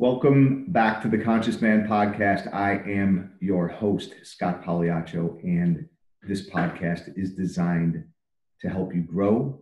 Welcome 0.00 0.66
back 0.68 1.02
to 1.02 1.08
the 1.08 1.18
Conscious 1.18 1.60
Man 1.60 1.88
podcast. 1.88 2.54
I 2.54 2.74
am 2.88 3.32
your 3.40 3.66
host, 3.66 4.14
Scott 4.22 4.62
Pagliaccio, 4.62 5.42
and 5.42 5.88
this 6.22 6.48
podcast 6.48 7.18
is 7.18 7.34
designed 7.34 8.04
to 8.60 8.68
help 8.68 8.94
you 8.94 9.00
grow, 9.00 9.60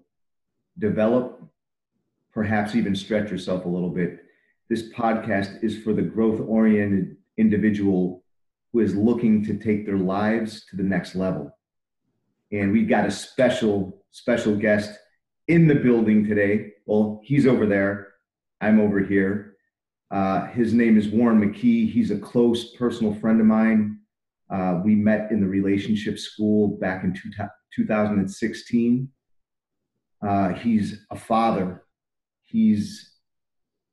develop, 0.79 1.41
perhaps 2.35 2.75
even 2.75 2.95
stretch 2.95 3.31
yourself 3.31 3.65
a 3.65 3.69
little 3.69 3.89
bit. 3.89 4.27
This 4.69 4.93
podcast 4.93 5.65
is 5.65 5.83
for 5.83 5.95
the 5.95 6.03
growth 6.03 6.43
oriented 6.47 7.17
individual 7.39 8.23
who 8.75 8.81
is 8.81 8.95
looking 8.95 9.43
to 9.47 9.57
take 9.57 9.87
their 9.87 9.97
lives 9.97 10.67
to 10.67 10.77
the 10.77 10.83
next 10.83 11.15
level. 11.15 11.51
And 12.53 12.73
we've 12.73 12.91
got 12.91 13.07
a 13.07 13.11
special, 13.11 14.05
special 14.11 14.55
guest 14.55 14.99
in 15.49 15.67
the 15.67 15.77
building 15.77 16.27
today. 16.27 16.73
Well, 16.85 17.23
he's 17.25 17.47
over 17.47 17.65
there, 17.65 18.09
I'm 18.61 18.79
over 18.81 19.01
here 19.01 19.56
uh, 20.11 20.47
his 20.49 20.73
name 20.73 20.97
is 20.97 21.09
Warren 21.09 21.41
McKee. 21.41 21.91
He's 21.91 22.11
a 22.11 22.19
close 22.19 22.75
personal 22.77 23.15
friend 23.15 23.41
of 23.41 23.47
mine. 23.47 23.99
Uh, 24.49 24.81
we 24.85 24.95
met 24.95 25.31
in 25.33 25.41
the 25.41 25.47
relationship 25.47 26.19
school 26.19 26.79
back 26.79 27.03
in 27.03 27.13
two, 27.13 27.31
2016. 27.75 29.09
Uh, 30.27 30.53
he's 30.55 31.05
a 31.11 31.17
father. 31.17 31.85
He's 32.45 33.15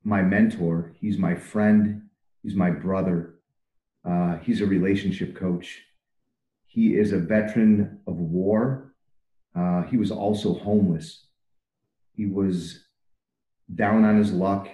my 0.04 0.22
mentor. 0.22 0.94
He's 1.00 1.18
my 1.18 1.34
friend. 1.34 2.04
He's 2.44 2.56
my 2.56 2.70
brother. 2.70 3.36
Uh, 4.08 4.38
he's 4.38 4.62
a 4.62 4.66
relationship 4.66 5.36
coach. 5.36 5.82
He 6.68 6.96
is 6.96 7.12
a 7.12 7.20
veteran 7.20 8.00
of 8.06 8.16
war. 8.16 8.94
Uh, 9.56 9.84
he 9.84 9.98
was 9.98 10.12
also 10.12 10.54
homeless. 10.54 11.28
He 12.16 12.28
was 12.28 12.84
down 13.74 14.06
on 14.06 14.18
his 14.18 14.32
luck 14.32 14.68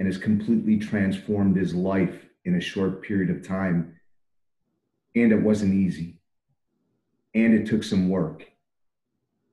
and 0.00 0.06
has 0.06 0.16
completely 0.16 0.78
transformed 0.78 1.54
his 1.54 1.74
life 1.74 2.24
in 2.46 2.56
a 2.56 2.60
short 2.60 3.02
period 3.02 3.28
of 3.28 3.46
time. 3.46 3.94
And 5.14 5.30
it 5.30 5.42
wasn't 5.42 5.74
easy. 5.74 6.22
And 7.34 7.52
it 7.52 7.66
took 7.66 7.84
some 7.84 8.08
work. 8.08 8.46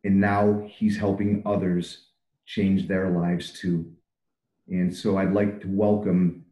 And 0.06 0.22
now 0.22 0.66
he's 0.66 0.98
helping 0.98 1.44
others 1.46 2.06
change 2.46 2.88
their 2.88 3.10
lives 3.10 3.52
too. 3.52 3.92
And 4.70 4.96
so 4.96 5.18
I'd 5.18 5.34
like 5.34 5.60
to 5.62 5.68
welcome 5.68 6.46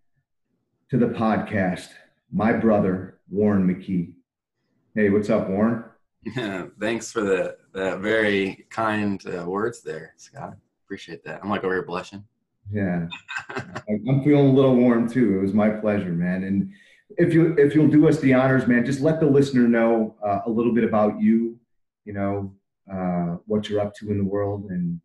to 0.89 0.97
the 0.97 1.07
podcast 1.07 1.87
my 2.33 2.51
brother, 2.51 3.19
Warren 3.29 3.65
McKee. 3.65 4.11
Hey, 4.93 5.09
what's 5.09 5.29
up, 5.29 5.47
Warren? 5.47 5.85
Yeah, 6.35 6.65
thanks 6.81 7.13
for 7.13 7.21
the, 7.21 7.55
the 7.71 7.97
very 7.99 8.65
kind 8.69 9.21
uh, 9.25 9.45
words 9.45 9.81
there, 9.81 10.15
Scott. 10.17 10.57
Appreciate 10.83 11.23
that. 11.23 11.39
I'm 11.41 11.49
like 11.49 11.63
over 11.63 11.75
here 11.75 11.85
blushing. 11.85 12.25
Yeah, 12.71 13.07
I'm 13.87 14.23
feeling 14.23 14.49
a 14.49 14.53
little 14.53 14.75
warm 14.75 15.09
too. 15.09 15.37
It 15.37 15.41
was 15.41 15.53
my 15.53 15.69
pleasure, 15.69 16.11
man. 16.11 16.43
And 16.43 16.71
if 17.17 17.33
you 17.33 17.55
if 17.57 17.75
you'll 17.75 17.87
do 17.87 18.07
us 18.07 18.19
the 18.19 18.33
honors, 18.33 18.67
man, 18.67 18.85
just 18.85 19.01
let 19.01 19.19
the 19.19 19.27
listener 19.27 19.67
know 19.67 20.15
uh, 20.25 20.39
a 20.45 20.49
little 20.49 20.73
bit 20.73 20.83
about 20.83 21.21
you. 21.21 21.59
You 22.05 22.13
know 22.13 22.55
uh, 22.91 23.37
what 23.45 23.69
you're 23.69 23.81
up 23.81 23.93
to 23.95 24.09
in 24.09 24.17
the 24.17 24.23
world 24.23 24.65
and 24.69 24.99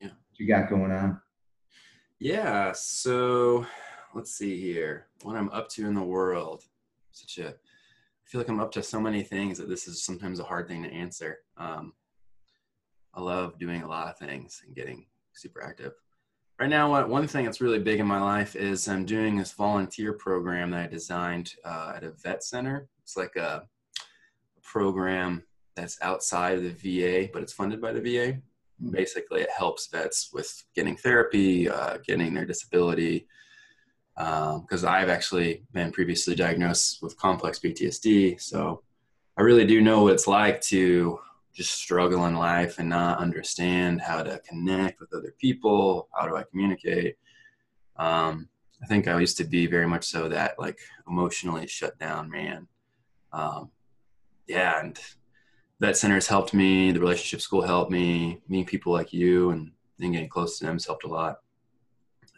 yeah. 0.00 0.08
what 0.08 0.38
you 0.38 0.46
got 0.46 0.68
going 0.68 0.92
on. 0.92 1.20
Yeah. 2.18 2.72
So 2.72 3.66
let's 4.14 4.32
see 4.32 4.60
here. 4.60 5.06
What 5.22 5.36
I'm 5.36 5.50
up 5.50 5.68
to 5.70 5.86
in 5.86 5.94
the 5.94 6.02
world. 6.02 6.64
Such 7.12 7.38
a 7.38 7.48
I 7.48 8.28
feel 8.28 8.40
like 8.40 8.48
I'm 8.48 8.60
up 8.60 8.72
to 8.72 8.82
so 8.82 9.00
many 9.00 9.22
things 9.22 9.56
that 9.58 9.68
this 9.68 9.86
is 9.86 10.02
sometimes 10.02 10.40
a 10.40 10.44
hard 10.44 10.66
thing 10.66 10.82
to 10.82 10.92
answer. 10.92 11.38
Um, 11.56 11.92
I 13.14 13.20
love 13.20 13.58
doing 13.58 13.82
a 13.82 13.88
lot 13.88 14.08
of 14.08 14.18
things 14.18 14.62
and 14.66 14.74
getting 14.74 15.06
super 15.32 15.62
active 15.62 15.92
right 16.58 16.70
now 16.70 17.06
one 17.06 17.26
thing 17.26 17.44
that's 17.44 17.60
really 17.60 17.78
big 17.78 18.00
in 18.00 18.06
my 18.06 18.20
life 18.20 18.56
is 18.56 18.88
i'm 18.88 19.04
doing 19.04 19.36
this 19.36 19.52
volunteer 19.52 20.12
program 20.12 20.70
that 20.70 20.84
i 20.84 20.86
designed 20.86 21.54
uh, 21.64 21.92
at 21.96 22.04
a 22.04 22.10
vet 22.22 22.42
center. 22.42 22.88
It's 23.02 23.16
like 23.16 23.36
a, 23.36 23.62
program 24.62 25.44
that's 25.76 25.96
outside 26.02 26.58
of 26.58 26.64
the 26.64 26.70
va 26.70 27.30
but 27.32 27.40
it's 27.40 27.52
funded 27.52 27.80
by 27.80 27.92
the 27.92 28.00
va 28.00 28.36
basically 28.90 29.40
it 29.40 29.48
helps 29.56 29.86
vets 29.86 30.30
with 30.32 30.64
getting 30.74 30.96
therapy 30.96 31.70
uh, 31.70 31.98
getting 32.04 32.34
their 32.34 32.44
disability 32.44 33.28
because 34.16 34.84
um, 34.84 34.90
i've 34.90 35.08
actually 35.08 35.62
been 35.72 35.92
previously 35.92 36.34
diagnosed 36.34 37.00
with 37.00 37.16
complex 37.16 37.60
ptsd 37.60 38.40
so 38.40 38.82
i 39.36 39.40
really 39.40 39.64
do 39.64 39.80
know 39.80 40.02
what 40.02 40.12
it's 40.12 40.26
like 40.26 40.60
to 40.60 41.16
just 41.56 41.72
struggle 41.74 42.26
in 42.26 42.36
life 42.36 42.78
and 42.78 42.88
not 42.88 43.18
understand 43.18 44.02
how 44.02 44.22
to 44.22 44.38
connect 44.46 45.00
with 45.00 45.12
other 45.14 45.34
people. 45.40 46.08
How 46.12 46.28
do 46.28 46.36
I 46.36 46.44
communicate? 46.50 47.16
Um, 47.96 48.48
I 48.82 48.86
think 48.86 49.08
I 49.08 49.18
used 49.18 49.38
to 49.38 49.44
be 49.44 49.66
very 49.66 49.86
much 49.86 50.04
so 50.04 50.28
that 50.28 50.58
like 50.58 50.78
emotionally 51.08 51.66
shut 51.66 51.98
down 51.98 52.30
man. 52.30 52.68
Um, 53.32 53.70
yeah, 54.46 54.80
and 54.80 55.00
vet 55.80 55.96
centers 55.96 56.26
helped 56.26 56.52
me. 56.52 56.92
The 56.92 57.00
relationship 57.00 57.40
school 57.40 57.62
helped 57.62 57.90
me. 57.90 58.42
Meeting 58.48 58.66
people 58.66 58.92
like 58.92 59.14
you 59.14 59.50
and, 59.50 59.70
and 59.98 60.12
getting 60.12 60.28
close 60.28 60.58
to 60.58 60.66
them 60.66 60.74
has 60.74 60.84
helped 60.84 61.04
a 61.04 61.08
lot. 61.08 61.38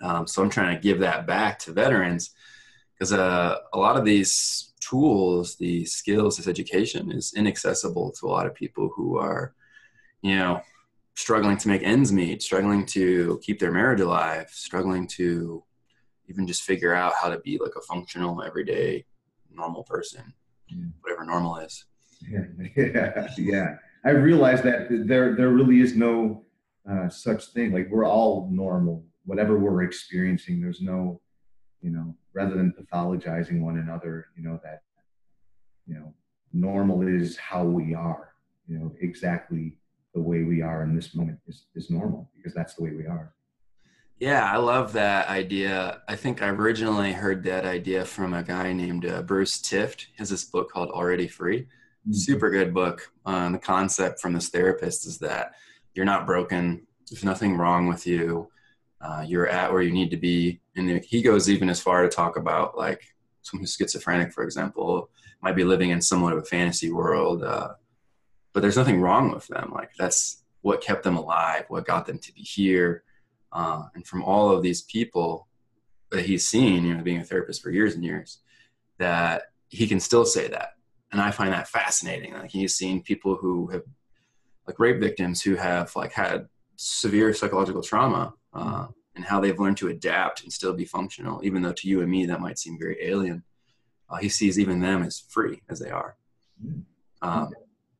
Um, 0.00 0.28
so 0.28 0.42
I'm 0.42 0.50
trying 0.50 0.76
to 0.76 0.80
give 0.80 1.00
that 1.00 1.26
back 1.26 1.58
to 1.60 1.72
veterans 1.72 2.30
because 2.94 3.12
uh, 3.12 3.56
a 3.72 3.78
lot 3.78 3.96
of 3.96 4.04
these 4.04 4.67
tools, 4.88 5.56
the 5.56 5.84
skills, 5.84 6.36
this 6.36 6.48
education 6.48 7.10
is 7.12 7.34
inaccessible 7.36 8.12
to 8.12 8.26
a 8.26 8.30
lot 8.30 8.46
of 8.46 8.54
people 8.54 8.90
who 8.94 9.18
are, 9.18 9.54
you 10.22 10.36
know, 10.36 10.60
struggling 11.14 11.56
to 11.56 11.68
make 11.68 11.82
ends 11.82 12.12
meet, 12.12 12.42
struggling 12.42 12.86
to 12.86 13.40
keep 13.42 13.58
their 13.58 13.72
marriage 13.72 14.00
alive, 14.00 14.48
struggling 14.50 15.06
to 15.06 15.64
even 16.28 16.46
just 16.46 16.62
figure 16.62 16.94
out 16.94 17.14
how 17.20 17.28
to 17.28 17.38
be 17.40 17.58
like 17.58 17.72
a 17.76 17.80
functional, 17.82 18.42
everyday, 18.42 19.04
normal 19.50 19.82
person, 19.82 20.32
mm. 20.72 20.92
whatever 21.00 21.24
normal 21.24 21.56
is. 21.58 21.84
Yeah, 22.30 22.44
yeah, 22.76 23.28
yeah. 23.36 23.74
I 24.04 24.10
realized 24.10 24.62
that 24.64 24.88
there 24.90 25.34
there 25.34 25.50
really 25.50 25.80
is 25.80 25.96
no 25.96 26.44
uh, 26.88 27.08
such 27.08 27.46
thing. 27.46 27.72
Like 27.72 27.88
we're 27.90 28.06
all 28.06 28.48
normal, 28.50 29.04
whatever 29.24 29.58
we're 29.58 29.82
experiencing. 29.82 30.60
There's 30.60 30.80
no, 30.80 31.20
you 31.82 31.90
know, 31.90 32.14
rather 32.34 32.56
than 32.56 32.72
pathologizing 32.72 33.60
one 33.60 33.78
another, 33.78 34.26
you 34.36 34.42
know, 34.42 34.60
that, 34.62 34.82
you 35.86 35.94
know, 35.94 36.12
normal 36.52 37.06
is 37.06 37.36
how 37.36 37.64
we 37.64 37.94
are, 37.94 38.34
you 38.66 38.78
know, 38.78 38.92
exactly 39.00 39.76
the 40.14 40.20
way 40.20 40.42
we 40.42 40.62
are 40.62 40.82
in 40.82 40.94
this 40.94 41.14
moment 41.14 41.38
is, 41.46 41.66
is 41.74 41.90
normal 41.90 42.30
because 42.36 42.54
that's 42.54 42.74
the 42.74 42.82
way 42.82 42.90
we 42.90 43.06
are. 43.06 43.32
Yeah, 44.18 44.50
I 44.50 44.56
love 44.56 44.92
that 44.94 45.28
idea. 45.28 46.02
I 46.08 46.16
think 46.16 46.42
I 46.42 46.48
originally 46.48 47.12
heard 47.12 47.44
that 47.44 47.64
idea 47.64 48.04
from 48.04 48.34
a 48.34 48.42
guy 48.42 48.72
named 48.72 49.06
uh, 49.06 49.22
Bruce 49.22 49.58
Tift. 49.58 50.06
He 50.06 50.14
has 50.18 50.30
this 50.30 50.44
book 50.44 50.72
called 50.72 50.90
Already 50.90 51.28
Free. 51.28 51.60
Mm-hmm. 51.60 52.12
Super 52.12 52.50
good 52.50 52.74
book. 52.74 53.12
Um, 53.24 53.52
the 53.52 53.58
concept 53.58 54.20
from 54.20 54.32
this 54.32 54.48
therapist 54.48 55.06
is 55.06 55.18
that 55.18 55.52
you're 55.94 56.04
not 56.04 56.26
broken. 56.26 56.84
There's 57.08 57.24
nothing 57.24 57.56
wrong 57.56 57.86
with 57.86 58.08
you 58.08 58.50
uh, 59.00 59.24
you're 59.26 59.48
at 59.48 59.72
where 59.72 59.82
you 59.82 59.92
need 59.92 60.10
to 60.10 60.16
be. 60.16 60.60
And 60.76 61.02
he 61.04 61.22
goes 61.22 61.48
even 61.48 61.68
as 61.68 61.80
far 61.80 62.02
to 62.02 62.08
talk 62.08 62.36
about 62.36 62.76
like 62.76 63.02
someone 63.42 63.62
who's 63.62 63.76
schizophrenic, 63.76 64.32
for 64.32 64.44
example, 64.44 65.10
might 65.42 65.56
be 65.56 65.64
living 65.64 65.90
in 65.90 66.00
somewhat 66.00 66.32
of 66.32 66.40
a 66.40 66.44
fantasy 66.44 66.90
world, 66.90 67.42
uh, 67.44 67.74
but 68.52 68.60
there's 68.60 68.76
nothing 68.76 69.00
wrong 69.00 69.32
with 69.32 69.46
them. 69.46 69.70
Like 69.72 69.90
that's 69.98 70.42
what 70.62 70.80
kept 70.80 71.04
them 71.04 71.16
alive, 71.16 71.64
what 71.68 71.86
got 71.86 72.06
them 72.06 72.18
to 72.18 72.34
be 72.34 72.40
here. 72.40 73.04
Uh, 73.52 73.84
and 73.94 74.06
from 74.06 74.22
all 74.22 74.50
of 74.50 74.62
these 74.62 74.82
people 74.82 75.46
that 76.10 76.26
he's 76.26 76.46
seen, 76.46 76.84
you 76.84 76.94
know, 76.94 77.02
being 77.02 77.20
a 77.20 77.24
therapist 77.24 77.62
for 77.62 77.70
years 77.70 77.94
and 77.94 78.04
years, 78.04 78.38
that 78.98 79.42
he 79.68 79.86
can 79.86 80.00
still 80.00 80.24
say 80.24 80.48
that. 80.48 80.70
And 81.12 81.20
I 81.20 81.30
find 81.30 81.52
that 81.52 81.68
fascinating. 81.68 82.34
Like 82.34 82.50
he's 82.50 82.74
seen 82.74 83.02
people 83.02 83.36
who 83.36 83.68
have, 83.68 83.82
like 84.66 84.78
rape 84.78 85.00
victims 85.00 85.40
who 85.40 85.54
have 85.54 85.94
like 85.96 86.12
had 86.12 86.46
severe 86.76 87.32
psychological 87.32 87.82
trauma 87.82 88.34
uh, 88.52 88.88
and 89.18 89.26
how 89.26 89.40
they've 89.40 89.58
learned 89.58 89.76
to 89.76 89.88
adapt 89.88 90.44
and 90.44 90.52
still 90.52 90.72
be 90.72 90.84
functional, 90.84 91.44
even 91.44 91.60
though 91.60 91.72
to 91.72 91.88
you 91.88 92.00
and 92.02 92.10
me 92.10 92.24
that 92.24 92.40
might 92.40 92.56
seem 92.56 92.78
very 92.78 92.96
alien. 93.02 93.42
Uh, 94.08 94.16
he 94.16 94.28
sees 94.28 94.60
even 94.60 94.78
them 94.78 95.02
as 95.02 95.18
free 95.18 95.60
as 95.68 95.80
they 95.80 95.90
are. 95.90 96.16
Um, 97.20 97.50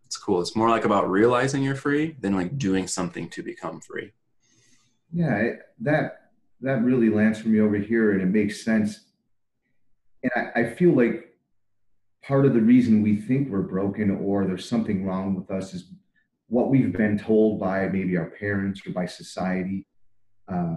it's 0.06 0.16
cool. 0.16 0.40
It's 0.40 0.54
more 0.54 0.70
like 0.70 0.84
about 0.84 1.10
realizing 1.10 1.64
you're 1.64 1.74
free 1.74 2.14
than 2.20 2.36
like 2.36 2.56
doing 2.56 2.86
something 2.86 3.28
to 3.30 3.42
become 3.42 3.80
free. 3.80 4.12
Yeah, 5.12 5.54
that 5.80 6.30
that 6.60 6.84
really 6.84 7.10
lands 7.10 7.40
for 7.40 7.48
me 7.48 7.60
over 7.60 7.76
here, 7.76 8.12
and 8.12 8.22
it 8.22 8.26
makes 8.26 8.64
sense. 8.64 9.00
And 10.22 10.30
I, 10.36 10.60
I 10.60 10.70
feel 10.70 10.92
like 10.92 11.34
part 12.22 12.46
of 12.46 12.54
the 12.54 12.60
reason 12.60 13.02
we 13.02 13.16
think 13.16 13.48
we're 13.48 13.62
broken 13.62 14.12
or 14.12 14.46
there's 14.46 14.68
something 14.68 15.04
wrong 15.04 15.34
with 15.34 15.50
us 15.50 15.74
is 15.74 15.90
what 16.46 16.70
we've 16.70 16.92
been 16.92 17.18
told 17.18 17.58
by 17.58 17.88
maybe 17.88 18.16
our 18.16 18.30
parents 18.30 18.86
or 18.86 18.92
by 18.92 19.06
society 19.06 19.84
uh, 20.46 20.76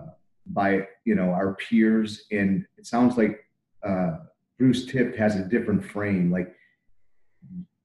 by 0.53 0.87
you 1.05 1.15
know 1.15 1.29
our 1.31 1.55
peers, 1.55 2.23
and 2.31 2.65
it 2.77 2.85
sounds 2.85 3.17
like 3.17 3.45
uh, 3.85 4.17
Bruce 4.57 4.85
Tift 4.85 5.17
has 5.17 5.35
a 5.35 5.43
different 5.43 5.83
frame. 5.83 6.31
Like 6.31 6.53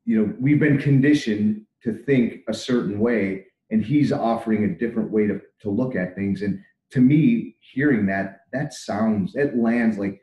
you 0.05 0.19
know, 0.21 0.35
we've 0.41 0.61
been 0.61 0.79
conditioned 0.79 1.63
to 1.83 1.93
think 1.93 2.41
a 2.49 2.55
certain 2.55 2.99
way, 2.99 3.47
and 3.71 3.85
he's 3.85 4.13
offering 4.13 4.65
a 4.65 4.79
different 4.79 5.11
way 5.11 5.27
to 5.27 5.41
to 5.63 5.71
look 5.71 5.97
at 5.97 6.15
things. 6.15 6.43
And 6.43 6.63
to 6.91 7.01
me, 7.01 7.57
hearing 7.61 8.07
that, 8.07 8.43
that 8.53 8.73
sounds 8.73 9.35
it 9.35 9.57
lands 9.57 9.99
like 9.99 10.21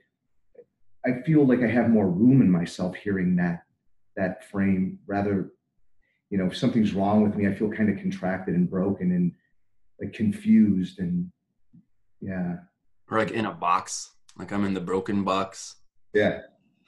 I 1.05 1.21
feel 1.25 1.45
like 1.45 1.61
I 1.61 1.67
have 1.67 1.89
more 1.89 2.09
room 2.09 2.41
in 2.41 2.49
myself 2.49 2.95
hearing 2.95 3.35
that 3.37 3.63
that 4.15 4.49
frame 4.49 4.99
rather 5.05 5.51
you 6.29 6.37
know 6.37 6.45
if 6.45 6.57
something's 6.57 6.93
wrong 6.93 7.23
with 7.23 7.35
me 7.35 7.47
I 7.47 7.53
feel 7.53 7.69
kind 7.69 7.89
of 7.89 7.97
contracted 7.97 8.55
and 8.55 8.69
broken 8.69 9.11
and 9.11 9.33
like 9.99 10.13
confused 10.13 10.99
and 10.99 11.31
yeah. 12.23 12.55
Or 13.11 13.19
like 13.19 13.31
in 13.31 13.45
a 13.45 13.51
box. 13.51 14.11
Like 14.37 14.51
I'm 14.51 14.65
in 14.65 14.73
the 14.73 14.81
broken 14.81 15.23
box. 15.23 15.75
Yeah. 16.13 16.41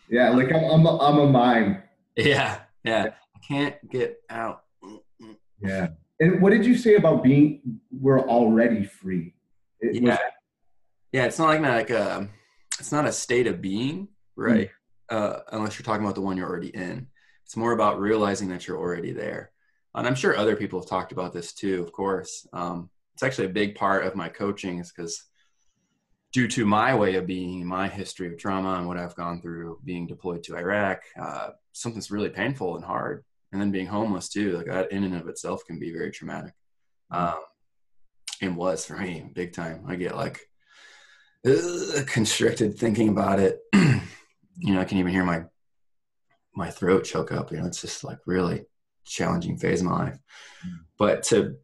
Yeah 0.10 0.30
like 0.30 0.52
I'm 0.54 0.64
I'm 0.64 0.86
a, 0.86 0.98
I'm 0.98 1.20
a 1.20 1.28
mime. 1.28 1.84
Yeah 2.16 2.60
yeah. 2.84 3.10
I 3.36 3.40
can't 3.46 3.76
get 3.90 4.18
out. 4.30 4.64
Yeah. 5.62 5.90
And 6.20 6.42
what 6.42 6.52
did 6.52 6.66
you 6.66 6.78
say 6.78 6.96
about 6.96 7.24
being 7.24 7.82
we're 7.92 8.22
already 8.22 8.86
free? 8.86 9.34
It 9.82 10.02
yeah. 10.02 10.18
yeah 11.12 11.26
it's 11.26 11.38
not 11.40 11.48
like 11.48 11.62
like 11.62 11.90
a 11.90 12.18
um, 12.18 12.30
it's 12.80 12.92
not 12.92 13.06
a 13.06 13.12
state 13.12 13.48
of 13.48 13.62
being 13.62 14.08
right? 14.38 14.70
Mm. 15.12 15.18
uh, 15.18 15.40
unless 15.52 15.78
you're 15.78 15.86
talking 15.86 16.04
about 16.04 16.16
the 16.16 16.22
one 16.22 16.38
you're 16.38 16.50
already 16.50 16.70
in. 16.70 17.08
It's 17.46 17.58
more 17.58 17.74
about 17.74 18.00
realizing 18.00 18.50
that 18.50 18.68
you're 18.68 18.78
already 18.78 19.12
there. 19.12 19.52
And 19.94 20.06
i'm 20.06 20.16
sure 20.16 20.36
other 20.36 20.56
people 20.56 20.80
have 20.80 20.90
talked 20.90 21.12
about 21.12 21.34
this 21.34 21.54
too 21.54 21.82
of 21.82 21.92
course. 21.92 22.48
Um, 22.54 22.90
it's 23.16 23.24
actually 23.24 23.46
a 23.46 23.62
big 23.62 23.74
part 23.76 24.06
of 24.06 24.16
my 24.16 24.30
coaching 24.30 24.80
is 24.80 24.92
because 24.92 25.24
due 26.32 26.48
to 26.48 26.66
my 26.66 26.94
way 26.94 27.16
of 27.16 27.26
being 27.26 27.66
my 27.66 27.88
history 27.88 28.28
of 28.28 28.38
trauma 28.38 28.76
and 28.76 28.88
what 28.88 28.98
i've 28.98 29.16
gone 29.16 29.42
through 29.42 29.80
being 29.84 30.06
deployed 30.06 30.44
to 30.44 30.56
iraq 30.56 31.02
uh, 31.20 31.50
something's 31.72 32.12
really 32.12 32.30
painful 32.30 32.76
and 32.76 32.86
hard 32.86 33.24
and 33.52 33.60
then 33.60 33.72
being 33.72 33.88
homeless 33.88 34.30
too 34.30 34.58
like 34.58 34.68
that 34.68 34.92
in 34.92 35.04
and 35.04 35.16
of 35.16 35.28
itself 35.28 35.66
can 35.66 35.80
be 35.80 35.92
very 35.92 36.12
traumatic 36.12 36.54
mm. 37.12 37.18
um, 37.18 37.40
and 38.42 38.56
was 38.56 38.86
for 38.86 38.98
me 38.98 39.30
big 39.34 39.54
time 39.54 39.84
i 39.88 39.96
get 39.96 40.16
like 40.16 40.42
ugh, 41.46 42.08
constricted 42.08 42.78
thinking 42.78 43.10
about 43.10 43.40
it. 43.40 43.60
you 43.74 44.74
know, 44.74 44.80
I 44.80 44.86
can 44.86 44.98
even 44.98 45.12
hear 45.12 45.24
my 45.24 45.44
my 46.56 46.70
throat 46.70 47.04
choke 47.04 47.32
up. 47.32 47.52
You 47.52 47.60
know, 47.60 47.66
it's 47.66 47.82
just 47.82 48.04
like 48.04 48.20
really 48.26 48.66
challenging 49.06 49.58
phase 49.58 49.82
of 49.82 49.88
my 49.88 50.06
life. 50.06 50.18
Mm. 50.66 50.80
But 50.98 51.24
to 51.24 51.56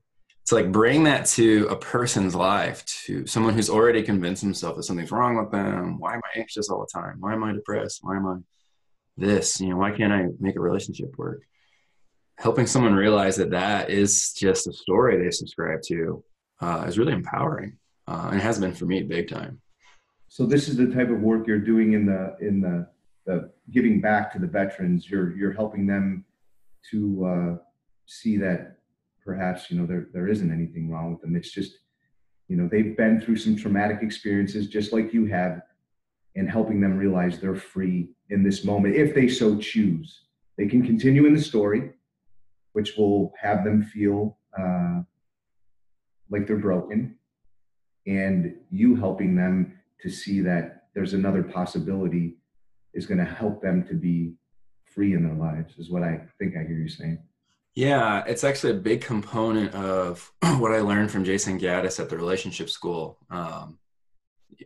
to 0.52 0.56
like 0.56 0.70
bring 0.70 1.06
that 1.06 1.26
to 1.26 1.66
a 1.70 1.78
person's 1.78 2.36
life, 2.36 2.84
to 2.86 3.26
someone 3.26 3.54
who's 3.54 3.70
already 3.70 4.04
convinced 4.04 4.42
himself 4.44 4.76
that 4.76 4.84
something's 4.84 5.10
wrong 5.10 5.38
with 5.38 5.50
them. 5.50 5.98
Why 5.98 6.14
am 6.16 6.20
I 6.26 6.40
anxious 6.40 6.70
all 6.70 6.82
the 6.82 7.00
time? 7.00 7.22
Why 7.22 7.32
am 7.32 7.42
I 7.42 7.54
depressed? 7.54 8.00
Why 8.02 8.18
am 8.18 8.28
I 8.28 8.36
this? 9.16 9.62
You 9.62 9.70
know, 9.70 9.78
why 9.78 9.92
can't 9.92 10.12
I 10.12 10.26
make 10.42 10.58
a 10.58 10.60
relationship 10.60 11.18
work? 11.18 11.44
Helping 12.38 12.68
someone 12.68 12.94
realize 12.94 13.38
that 13.38 13.52
that 13.52 13.90
is 13.90 14.34
just 14.34 14.68
a 14.68 14.74
story 14.74 15.24
they 15.24 15.32
subscribe 15.32 15.82
to 15.84 16.22
uh, 16.60 16.84
is 16.86 17.00
really 17.00 17.14
empowering, 17.14 17.78
uh, 18.10 18.32
and 18.34 18.42
has 18.42 18.60
been 18.60 18.74
for 18.74 18.86
me 18.86 19.04
big 19.04 19.30
time. 19.30 19.62
So 20.28 20.46
this 20.46 20.68
is 20.68 20.76
the 20.76 20.88
type 20.88 21.12
of 21.12 21.22
work 21.22 21.48
you're 21.48 21.60
doing 21.60 21.94
in 21.94 22.06
the 22.06 22.36
in 22.42 22.60
the, 22.60 22.88
the 23.26 23.52
giving 23.70 24.02
back 24.02 24.34
to 24.34 24.40
the 24.40 24.48
veterans. 24.48 25.10
You're 25.10 25.34
you're 25.34 25.54
helping 25.54 25.88
them 25.88 26.26
to 26.90 27.26
uh, 27.26 27.58
see 28.06 28.36
that 28.40 28.81
perhaps 29.24 29.70
you 29.70 29.80
know 29.80 29.86
there 29.86 30.08
there 30.14 30.28
isn't 30.28 30.52
anything 30.52 30.90
wrong 30.90 31.12
with 31.12 31.22
them. 31.22 31.36
It's 31.36 31.52
just 31.52 31.74
you 32.48 32.58
know 32.58 32.68
they've 32.72 32.96
been 32.96 33.22
through 33.22 33.38
some 33.38 33.56
traumatic 33.56 34.00
experiences 34.02 34.68
just 34.68 34.94
like 34.94 35.14
you 35.14 35.26
have, 35.26 35.62
and 36.36 36.50
helping 36.50 36.82
them 36.82 36.98
realize 36.98 37.40
they're 37.40 37.56
free 37.56 38.10
in 38.30 38.44
this 38.44 38.64
moment 38.64 38.96
if 38.96 39.14
they 39.14 39.28
so 39.28 39.58
choose. 39.58 40.24
They 40.58 40.68
can 40.68 40.86
continue 40.86 41.26
in 41.26 41.34
the 41.34 41.42
story, 41.42 41.92
which 42.74 42.96
will 42.98 43.34
have 43.40 43.64
them 43.64 43.84
feel 43.84 44.38
uh, 44.58 45.02
like 46.30 46.46
they're 46.48 46.58
broken, 46.58 47.16
and 48.06 48.56
you 48.70 48.96
helping 48.96 49.36
them 49.36 49.78
to 50.02 50.10
see 50.10 50.42
that 50.42 50.88
there's 50.94 51.14
another 51.14 51.44
possibility 51.44 52.38
is 52.94 53.06
going 53.06 53.18
to 53.18 53.26
help 53.26 53.62
them 53.62 53.86
to 53.88 53.94
be 53.94 54.34
free 54.94 55.14
in 55.14 55.24
their 55.24 55.36
lives 55.36 55.74
is 55.78 55.90
what 55.90 56.04
i 56.04 56.20
think 56.38 56.56
i 56.58 56.64
hear 56.64 56.78
you 56.78 56.90
saying 56.90 57.18
yeah 57.76 58.24
it's 58.28 58.44
actually 58.44 58.72
a 58.72 58.76
big 58.76 59.02
component 59.02 59.74
of 59.74 60.32
what 60.60 60.72
i 60.72 60.80
learned 60.80 61.12
from 61.12 61.24
jason 61.24 61.60
gaddis 61.60 62.00
at 62.00 62.10
the 62.10 62.18
relationship 62.18 62.70
school 62.70 63.18
um, 63.30 63.78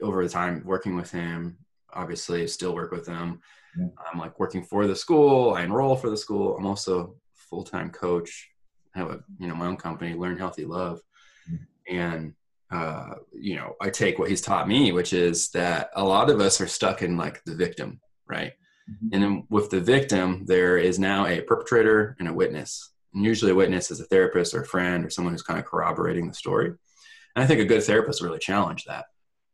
over 0.01 0.23
the 0.23 0.29
time 0.29 0.61
working 0.65 0.95
with 0.95 1.11
him 1.11 1.57
obviously 1.93 2.47
still 2.47 2.73
work 2.73 2.91
with 2.91 3.05
him 3.05 3.39
yeah. 3.77 3.87
i'm 4.11 4.19
like 4.19 4.39
working 4.39 4.63
for 4.63 4.87
the 4.87 4.95
school 4.95 5.53
i 5.53 5.63
enroll 5.63 5.95
for 5.95 6.09
the 6.09 6.17
school 6.17 6.57
i'm 6.57 6.65
also 6.65 7.15
full-time 7.33 7.89
coach 7.89 8.49
I 8.95 8.99
have 8.99 9.09
a 9.09 9.19
you 9.39 9.47
know 9.47 9.55
my 9.55 9.67
own 9.67 9.77
company 9.77 10.13
learn 10.13 10.37
healthy 10.37 10.65
love 10.65 11.01
mm-hmm. 11.49 11.95
and 11.95 12.33
uh, 12.71 13.15
you 13.33 13.55
know, 13.55 13.75
I 13.81 13.89
take 13.89 14.17
what 14.17 14.29
he's 14.29 14.41
taught 14.41 14.67
me, 14.67 14.91
which 14.91 15.13
is 15.13 15.49
that 15.51 15.91
a 15.95 16.03
lot 16.03 16.29
of 16.29 16.39
us 16.41 16.59
are 16.59 16.67
stuck 16.67 17.01
in 17.01 17.15
like 17.17 17.43
the 17.45 17.55
victim, 17.55 17.99
right? 18.27 18.53
Mm-hmm. 18.89 19.07
And 19.13 19.23
then 19.23 19.47
with 19.49 19.69
the 19.69 19.79
victim, 19.79 20.45
there 20.45 20.77
is 20.77 20.99
now 20.99 21.27
a 21.27 21.41
perpetrator 21.41 22.15
and 22.19 22.27
a 22.27 22.33
witness. 22.33 22.91
And 23.15 23.23
usually 23.23 23.51
a 23.51 23.55
witness 23.55 23.89
is 23.91 24.01
a 24.01 24.05
therapist 24.05 24.53
or 24.53 24.61
a 24.61 24.67
friend 24.67 25.05
or 25.05 25.09
someone 25.09 25.33
who's 25.33 25.41
kind 25.41 25.59
of 25.59 25.65
corroborating 25.65 26.27
the 26.27 26.33
story. 26.33 26.67
And 26.67 27.43
I 27.43 27.47
think 27.47 27.61
a 27.61 27.65
good 27.65 27.83
therapist 27.83 28.21
really 28.21 28.39
challenge 28.39 28.83
that. 28.85 29.05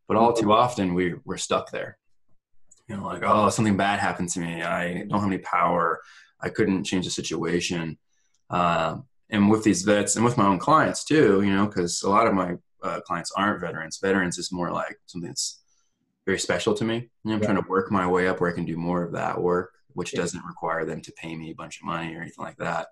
But 0.08 0.18
all 0.18 0.34
too 0.34 0.52
often 0.52 0.94
we, 0.94 1.16
we're 1.26 1.38
stuck 1.38 1.72
there. 1.72 1.98
You 2.88 2.98
know, 2.98 3.06
like, 3.06 3.24
oh, 3.24 3.50
something 3.50 3.78
bad 3.78 4.00
happened 4.00 4.30
to 4.30 4.40
me. 4.40 4.64
I 4.64 5.06
don't 5.08 5.20
have 5.20 5.28
any 5.32 5.38
power. 5.38 6.02
I 6.42 6.50
couldn't 6.50 6.84
change 6.84 7.06
the 7.06 7.12
situation. 7.12 7.98
Um, 8.50 9.06
and 9.30 9.50
with 9.50 9.64
these 9.64 9.84
vets 9.84 10.16
and 10.16 10.26
with 10.26 10.38
my 10.38 10.46
own 10.46 10.60
clients 10.60 11.06
too, 11.06 11.42
you 11.44 11.54
know, 11.54 11.68
because 11.68 12.02
a 12.02 12.10
lot 12.10 12.28
of 12.28 12.34
my 12.34 12.56
uh, 12.84 13.00
clients 13.02 13.32
aren't 13.38 13.62
veterans. 13.62 14.00
Veterans 14.02 14.38
is 14.38 14.52
more 14.52 14.72
like 14.72 14.98
something 15.06 15.30
that's 15.30 15.62
very 16.26 16.40
special 16.40 16.74
to 16.74 16.84
me. 16.84 16.96
You 16.96 17.02
know, 17.26 17.34
I'm 17.36 17.40
yeah. 17.42 17.46
trying 17.46 17.64
to 17.64 17.70
work 17.70 17.92
my 17.92 18.08
way 18.08 18.28
up 18.28 18.42
where 18.42 18.52
I 18.52 18.56
can 18.56 18.66
do 18.66 18.76
more 18.76 19.04
of 19.04 19.14
that 19.14 19.40
work, 19.40 19.72
which 19.94 20.14
yeah. 20.14 20.20
doesn't 20.20 20.44
require 20.46 20.84
them 20.84 21.00
to 21.02 21.12
pay 21.14 21.36
me 21.36 21.52
a 21.52 21.56
bunch 21.56 21.80
of 21.80 21.86
money 21.86 22.16
or 22.16 22.22
anything 22.22 22.44
like 22.44 22.58
that. 22.58 22.88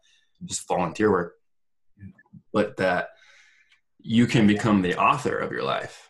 Just 0.46 0.68
volunteer 0.68 1.12
work. 1.12 1.36
But 2.54 2.78
that 2.78 3.10
you 4.00 4.28
can 4.28 4.48
become 4.48 4.82
the 4.82 4.98
author 4.98 5.38
of 5.38 5.52
your 5.52 5.64
life. 5.64 6.10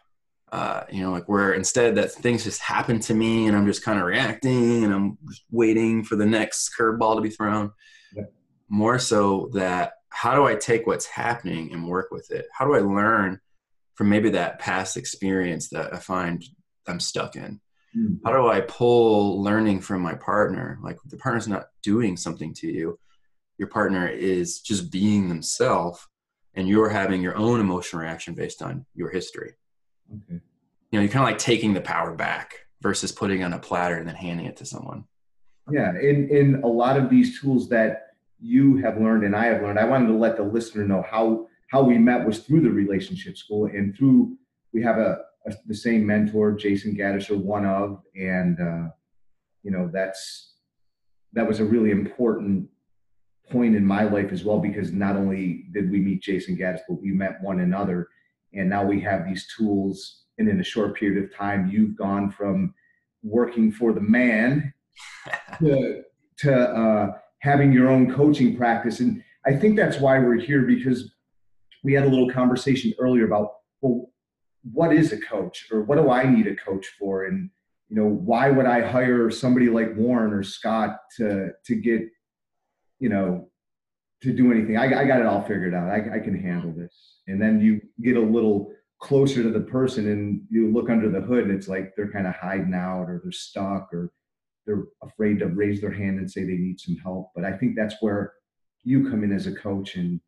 Uh, 0.52 0.84
you 0.90 1.04
know, 1.04 1.12
like 1.12 1.30
where 1.30 1.54
instead 1.54 1.96
that 1.96 2.12
things 2.12 2.44
just 2.44 2.62
happen 2.62 3.00
to 3.00 3.14
me 3.14 3.48
and 3.48 3.56
I'm 3.56 3.68
just 3.68 3.84
kind 3.84 4.00
of 4.00 4.06
reacting 4.06 4.84
and 4.84 4.94
I'm 4.94 5.18
just 5.28 5.44
waiting 5.52 6.04
for 6.04 6.16
the 6.16 6.26
next 6.26 6.72
curveball 6.78 7.16
to 7.16 7.22
be 7.22 7.30
thrown. 7.30 7.72
Yeah. 8.16 8.24
More 8.68 8.98
so 8.98 9.52
that 9.54 9.94
how 10.10 10.34
do 10.34 10.46
I 10.46 10.56
take 10.56 10.88
what's 10.88 11.06
happening 11.06 11.72
and 11.72 11.88
work 11.88 12.08
with 12.10 12.32
it? 12.32 12.48
How 12.52 12.66
do 12.66 12.74
I 12.74 12.80
learn 12.80 13.40
from 14.00 14.08
maybe 14.08 14.30
that 14.30 14.60
past 14.60 14.96
experience 14.96 15.68
that 15.68 15.94
I 15.94 15.98
find 15.98 16.42
I'm 16.88 17.02
stuck 17.02 17.36
in. 17.36 17.60
Mm-hmm. 17.94 18.26
How 18.26 18.32
do 18.32 18.48
I 18.48 18.62
pull 18.62 19.44
learning 19.44 19.82
from 19.82 20.02
my 20.02 20.14
partner? 20.14 20.80
Like 20.82 20.98
the 21.06 21.18
partner's 21.18 21.50
not 21.50 21.66
doing 21.84 22.16
something 22.16 22.54
to 22.56 22.68
you, 22.68 22.98
your 23.60 23.68
partner 23.68 24.08
is 24.08 24.62
just 24.62 24.92
being 24.92 25.30
themselves, 25.30 26.08
and 26.56 26.68
you're 26.68 26.90
having 26.90 27.22
your 27.22 27.38
own 27.38 27.60
emotional 27.60 28.02
reaction 28.02 28.34
based 28.34 28.64
on 28.64 28.86
your 28.96 29.12
history. 29.12 29.54
Okay. 30.12 30.42
You 30.92 30.98
know, 30.98 31.02
you're 31.02 31.12
kind 31.12 31.24
of 31.24 31.30
like 31.30 31.38
taking 31.38 31.74
the 31.74 31.82
power 31.82 32.16
back 32.16 32.56
versus 32.82 33.12
putting 33.12 33.44
on 33.44 33.54
a 33.54 33.60
platter 33.60 33.98
and 33.98 34.08
then 34.08 34.16
handing 34.16 34.48
it 34.48 34.56
to 34.58 34.66
someone. 34.66 35.04
Yeah, 35.70 35.92
in 36.00 36.30
in 36.30 36.62
a 36.64 36.68
lot 36.68 36.98
of 36.98 37.10
these 37.10 37.40
tools 37.40 37.70
that 37.70 38.08
you 38.40 38.78
have 38.78 39.00
learned 39.00 39.24
and 39.24 39.36
I 39.36 39.46
have 39.48 39.62
learned, 39.62 39.78
I 39.78 39.84
wanted 39.84 40.08
to 40.08 40.18
let 40.18 40.38
the 40.38 40.44
listener 40.44 40.86
know 40.86 41.06
how 41.08 41.46
how 41.70 41.84
we 41.84 41.98
met 41.98 42.26
was 42.26 42.40
through 42.40 42.62
the 42.62 42.72
relationship 42.72 43.38
school 43.38 43.66
and 43.68 43.96
through 43.96 44.36
we 44.74 44.82
have 44.82 44.98
a, 44.98 45.20
a 45.46 45.54
the 45.68 45.76
same 45.76 46.06
mentor 46.06 46.52
jason 46.52 46.96
gaddis 46.96 47.30
or 47.30 47.38
one 47.38 47.66
of 47.66 48.02
and 48.16 48.60
uh, 48.60 48.90
you 49.64 49.72
know 49.72 49.90
that's 49.94 50.56
that 51.34 51.48
was 51.48 51.60
a 51.60 51.66
really 51.66 51.92
important 51.92 52.68
point 53.50 53.76
in 53.76 53.86
my 53.86 54.04
life 54.04 54.32
as 54.32 54.44
well 54.44 54.60
because 54.60 54.92
not 54.92 55.16
only 55.16 55.66
did 55.72 55.90
we 55.92 56.00
meet 56.00 56.22
jason 56.22 56.56
gaddis 56.56 56.82
but 56.88 57.02
we 57.02 57.12
met 57.12 57.42
one 57.42 57.62
another. 57.62 58.08
And 58.54 58.70
now 58.70 58.84
we 58.84 59.00
have 59.02 59.26
these 59.26 59.48
tools 59.56 60.24
and 60.38 60.50
in 60.50 60.60
a 60.60 60.64
short 60.64 60.96
period 60.96 61.24
of 61.24 61.36
time 61.36 61.70
you've 61.72 61.96
gone 61.96 62.32
from 62.32 62.74
working 63.22 63.72
for 63.72 63.94
the 63.94 64.02
man 64.02 64.74
to, 65.60 66.04
to 66.40 66.54
uh, 66.56 67.12
having 67.40 67.72
your 67.72 67.90
own 67.90 68.12
coaching 68.14 68.58
practice. 68.58 69.00
And 69.00 69.24
i 69.46 69.54
think 69.56 69.76
that's 69.76 70.00
why 70.00 70.20
we're 70.20 70.36
here 70.36 70.64
because 70.64 71.12
we 71.84 71.94
had 71.94 72.06
a 72.06 72.10
little 72.10 72.30
conversation 72.30 72.94
earlier 73.00 73.26
about 73.26 73.54
well 73.82 74.10
what 74.74 74.94
is 74.94 75.14
a 75.14 75.22
coach 75.22 75.68
or 75.72 75.84
what 75.84 75.96
do 75.96 76.10
i 76.10 76.30
need 76.30 76.48
a 76.48 76.56
coach 76.56 76.86
for? 77.00 77.26
And 77.26 77.50
you 77.90 77.96
know 77.96 78.08
why 78.08 78.50
would 78.50 78.66
i 78.66 78.82
hire 78.88 79.30
somebody 79.32 79.68
like 79.68 79.96
warren 79.96 80.32
or 80.32 80.44
scott 80.44 81.00
to 81.18 81.50
to 81.66 81.76
get 81.76 82.02
you 83.00 83.10
know 83.10 83.50
to 84.22 84.34
do 84.34 84.52
anything. 84.52 84.78
I, 84.78 85.02
I 85.02 85.06
got 85.06 85.22
it 85.22 85.26
all 85.26 85.42
figured 85.42 85.74
out. 85.74 85.90
I, 85.90 86.18
I 86.18 86.20
can 86.20 86.38
handle 86.38 86.74
this. 86.74 87.20
And 87.28 87.42
then 87.42 87.62
you 87.62 87.82
get 88.02 88.18
a 88.18 88.22
little 88.22 88.72
closer 89.00 89.42
to 89.42 89.50
the 89.50 89.62
person 89.62 90.10
and 90.10 90.42
you 90.50 90.72
look 90.74 90.90
under 90.90 91.10
the 91.10 91.22
hood 91.22 91.46
and 91.46 91.52
it's 91.56 91.70
like 91.70 91.94
they're 91.96 92.12
kind 92.12 92.28
of 92.28 92.36
hiding 92.36 92.74
out 92.74 93.04
or 93.04 93.22
they're 93.24 93.32
stuck 93.32 93.94
or 93.94 94.12
they're 94.66 94.84
afraid 95.02 95.40
to 95.40 95.46
raise 95.48 95.80
their 95.80 95.94
hand 95.94 96.20
and 96.20 96.30
say 96.30 96.44
they 96.44 96.58
need 96.58 96.80
some 96.80 96.98
help. 96.98 97.32
But 97.34 97.46
i 97.46 97.54
think 97.54 97.76
that's 97.76 97.96
where 98.02 98.34
you 98.84 99.10
come 99.10 99.24
in 99.24 99.32
as 99.32 99.48
a 99.48 99.56
coach 99.56 99.96
and 99.96 100.20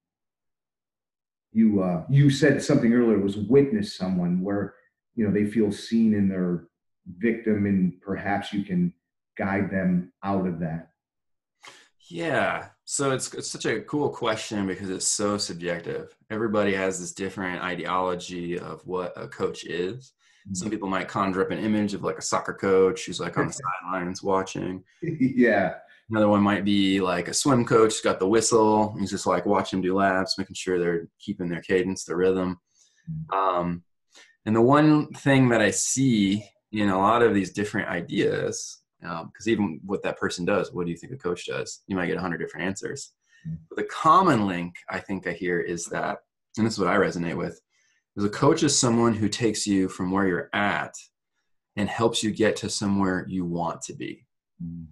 you 1.51 1.83
uh, 1.83 2.05
you 2.09 2.29
said 2.29 2.63
something 2.63 2.93
earlier 2.93 3.19
was 3.19 3.35
witness 3.35 3.95
someone 3.95 4.41
where 4.41 4.73
you 5.15 5.25
know 5.25 5.33
they 5.33 5.45
feel 5.45 5.71
seen 5.71 6.13
in 6.13 6.29
their 6.29 6.67
victim 7.17 7.65
and 7.65 7.99
perhaps 8.01 8.53
you 8.53 8.63
can 8.63 8.93
guide 9.37 9.69
them 9.69 10.13
out 10.23 10.47
of 10.47 10.59
that? 10.59 10.90
Yeah. 12.11 12.67
So 12.83 13.11
it's, 13.11 13.33
it's 13.33 13.49
such 13.49 13.65
a 13.65 13.81
cool 13.81 14.09
question 14.09 14.67
because 14.67 14.89
it's 14.89 15.07
so 15.07 15.37
subjective. 15.37 16.13
Everybody 16.29 16.73
has 16.73 16.99
this 16.99 17.13
different 17.13 17.63
ideology 17.63 18.59
of 18.59 18.85
what 18.85 19.13
a 19.15 19.27
coach 19.27 19.63
is. 19.63 20.11
Mm-hmm. 20.45 20.55
Some 20.55 20.69
people 20.69 20.89
might 20.89 21.07
conjure 21.07 21.41
up 21.41 21.51
an 21.51 21.59
image 21.59 21.93
of 21.93 22.03
like 22.03 22.17
a 22.17 22.21
soccer 22.21 22.53
coach 22.53 23.05
who's 23.05 23.21
like 23.21 23.37
on 23.37 23.47
the 23.47 23.53
sidelines 23.83 24.21
watching. 24.21 24.83
yeah. 25.01 25.75
Another 26.09 26.27
one 26.27 26.41
might 26.41 26.65
be 26.65 26.99
like 26.99 27.29
a 27.29 27.33
swim 27.33 27.63
coach, 27.63 27.93
who's 27.93 28.01
got 28.01 28.19
the 28.19 28.27
whistle. 28.27 28.93
He's 28.99 29.11
just 29.11 29.25
like 29.25 29.45
watching 29.45 29.79
them 29.79 29.87
do 29.87 29.95
laps, 29.95 30.37
making 30.37 30.55
sure 30.55 30.77
they're 30.77 31.07
keeping 31.19 31.47
their 31.47 31.61
cadence, 31.61 32.03
their 32.03 32.17
rhythm. 32.17 32.59
Mm-hmm. 33.09 33.39
Um, 33.39 33.83
and 34.45 34.53
the 34.53 34.61
one 34.61 35.07
thing 35.13 35.47
that 35.49 35.61
I 35.61 35.71
see 35.71 36.43
in 36.73 36.89
a 36.89 36.99
lot 36.99 37.21
of 37.21 37.33
these 37.33 37.53
different 37.53 37.87
ideas 37.87 38.80
because 39.01 39.47
um, 39.47 39.51
even 39.51 39.79
what 39.83 40.03
that 40.03 40.17
person 40.17 40.45
does, 40.45 40.71
what 40.71 40.85
do 40.85 40.91
you 40.91 40.97
think 40.97 41.13
a 41.13 41.17
coach 41.17 41.47
does? 41.47 41.81
You 41.87 41.95
might 41.95 42.07
get 42.07 42.17
a 42.17 42.21
hundred 42.21 42.37
different 42.37 42.67
answers. 42.67 43.13
Mm-hmm. 43.47 43.55
But 43.69 43.77
the 43.77 43.83
common 43.85 44.47
link 44.47 44.75
I 44.89 44.99
think 44.99 45.27
I 45.27 45.31
hear 45.31 45.59
is 45.59 45.85
that, 45.85 46.19
and 46.57 46.65
this 46.65 46.73
is 46.73 46.79
what 46.79 46.89
I 46.89 46.97
resonate 46.97 47.35
with, 47.35 47.59
is 48.15 48.23
a 48.23 48.29
coach 48.29 48.63
is 48.63 48.77
someone 48.77 49.13
who 49.13 49.29
takes 49.29 49.65
you 49.65 49.87
from 49.87 50.11
where 50.11 50.27
you're 50.27 50.49
at 50.53 50.93
and 51.77 51.89
helps 51.89 52.23
you 52.23 52.31
get 52.31 52.55
to 52.57 52.69
somewhere 52.69 53.25
you 53.27 53.45
want 53.45 53.81
to 53.83 53.93
be. 53.93 54.25
Mm-hmm. 54.63 54.83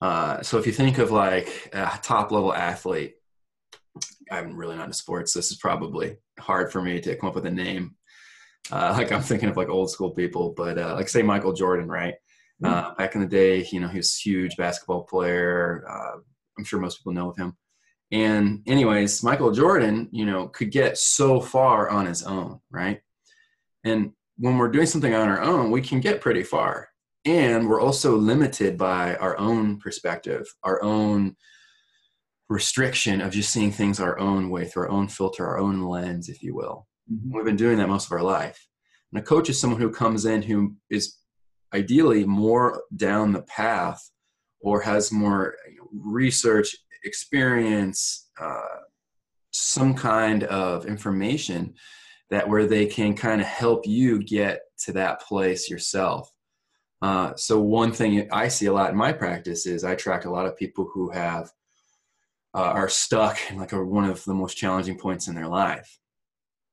Uh, 0.00 0.42
so 0.42 0.58
if 0.58 0.66
you 0.66 0.72
think 0.72 0.98
of 0.98 1.10
like 1.10 1.70
a 1.72 1.98
top 2.02 2.32
level 2.32 2.52
athlete, 2.52 3.14
I'm 4.30 4.56
really 4.56 4.76
not 4.76 4.86
into 4.86 4.96
sports. 4.96 5.32
This 5.32 5.50
is 5.50 5.58
probably 5.58 6.16
hard 6.40 6.72
for 6.72 6.82
me 6.82 7.00
to 7.00 7.16
come 7.16 7.28
up 7.28 7.34
with 7.34 7.46
a 7.46 7.50
name. 7.50 7.94
Uh, 8.70 8.94
like 8.96 9.12
I'm 9.12 9.22
thinking 9.22 9.48
of 9.48 9.56
like 9.56 9.68
old 9.68 9.90
school 9.90 10.10
people, 10.10 10.54
but 10.56 10.78
uh, 10.78 10.94
like 10.94 11.08
say 11.08 11.22
Michael 11.22 11.52
Jordan, 11.52 11.88
right? 11.88 12.14
Uh, 12.64 12.94
back 12.94 13.14
in 13.14 13.20
the 13.20 13.26
day, 13.26 13.66
you 13.72 13.80
know, 13.80 13.88
he 13.88 13.98
was 13.98 14.16
a 14.16 14.28
huge 14.28 14.56
basketball 14.56 15.02
player. 15.02 15.84
Uh, 15.88 16.18
I'm 16.56 16.64
sure 16.64 16.80
most 16.80 16.98
people 16.98 17.12
know 17.12 17.30
of 17.30 17.36
him. 17.36 17.56
And, 18.10 18.62
anyways, 18.66 19.22
Michael 19.22 19.52
Jordan, 19.52 20.08
you 20.12 20.26
know, 20.26 20.48
could 20.48 20.70
get 20.70 20.98
so 20.98 21.40
far 21.40 21.88
on 21.88 22.06
his 22.06 22.22
own, 22.22 22.60
right? 22.70 23.00
And 23.84 24.12
when 24.36 24.58
we're 24.58 24.70
doing 24.70 24.86
something 24.86 25.14
on 25.14 25.28
our 25.28 25.40
own, 25.40 25.70
we 25.70 25.80
can 25.80 26.00
get 26.00 26.20
pretty 26.20 26.42
far. 26.42 26.88
And 27.24 27.68
we're 27.68 27.80
also 27.80 28.16
limited 28.16 28.76
by 28.76 29.14
our 29.16 29.38
own 29.38 29.78
perspective, 29.78 30.46
our 30.62 30.82
own 30.82 31.36
restriction 32.48 33.20
of 33.20 33.32
just 33.32 33.50
seeing 33.50 33.72
things 33.72 33.98
our 33.98 34.18
own 34.18 34.50
way 34.50 34.66
through 34.66 34.84
our 34.84 34.90
own 34.90 35.08
filter, 35.08 35.46
our 35.46 35.58
own 35.58 35.80
lens, 35.82 36.28
if 36.28 36.42
you 36.42 36.54
will. 36.54 36.86
Mm-hmm. 37.10 37.34
We've 37.34 37.44
been 37.44 37.56
doing 37.56 37.78
that 37.78 37.88
most 37.88 38.06
of 38.06 38.12
our 38.12 38.22
life. 38.22 38.66
And 39.12 39.22
a 39.22 39.24
coach 39.24 39.48
is 39.48 39.60
someone 39.60 39.80
who 39.80 39.90
comes 39.90 40.24
in 40.26 40.42
who 40.42 40.74
is 40.90 41.16
ideally 41.74 42.24
more 42.24 42.82
down 42.94 43.32
the 43.32 43.42
path 43.42 44.10
or 44.60 44.80
has 44.80 45.12
more 45.12 45.56
research 45.92 46.76
experience 47.04 48.28
uh, 48.40 48.62
some 49.50 49.94
kind 49.94 50.44
of 50.44 50.86
information 50.86 51.74
that 52.30 52.48
where 52.48 52.66
they 52.66 52.86
can 52.86 53.14
kind 53.14 53.40
of 53.40 53.46
help 53.46 53.86
you 53.86 54.22
get 54.22 54.60
to 54.78 54.92
that 54.92 55.20
place 55.20 55.68
yourself. 55.68 56.30
Uh, 57.02 57.34
so 57.34 57.60
one 57.60 57.90
thing 57.90 58.28
i 58.32 58.46
see 58.46 58.66
a 58.66 58.72
lot 58.72 58.90
in 58.90 58.96
my 58.96 59.12
practice 59.12 59.66
is 59.66 59.82
i 59.82 59.92
track 59.92 60.24
a 60.24 60.30
lot 60.30 60.46
of 60.46 60.56
people 60.56 60.88
who 60.94 61.10
have 61.10 61.50
uh, 62.54 62.60
are 62.60 62.88
stuck 62.88 63.38
in 63.50 63.58
like 63.58 63.72
a, 63.72 63.84
one 63.84 64.08
of 64.08 64.22
the 64.24 64.34
most 64.34 64.56
challenging 64.56 64.96
points 64.96 65.26
in 65.26 65.34
their 65.34 65.48
life. 65.48 65.98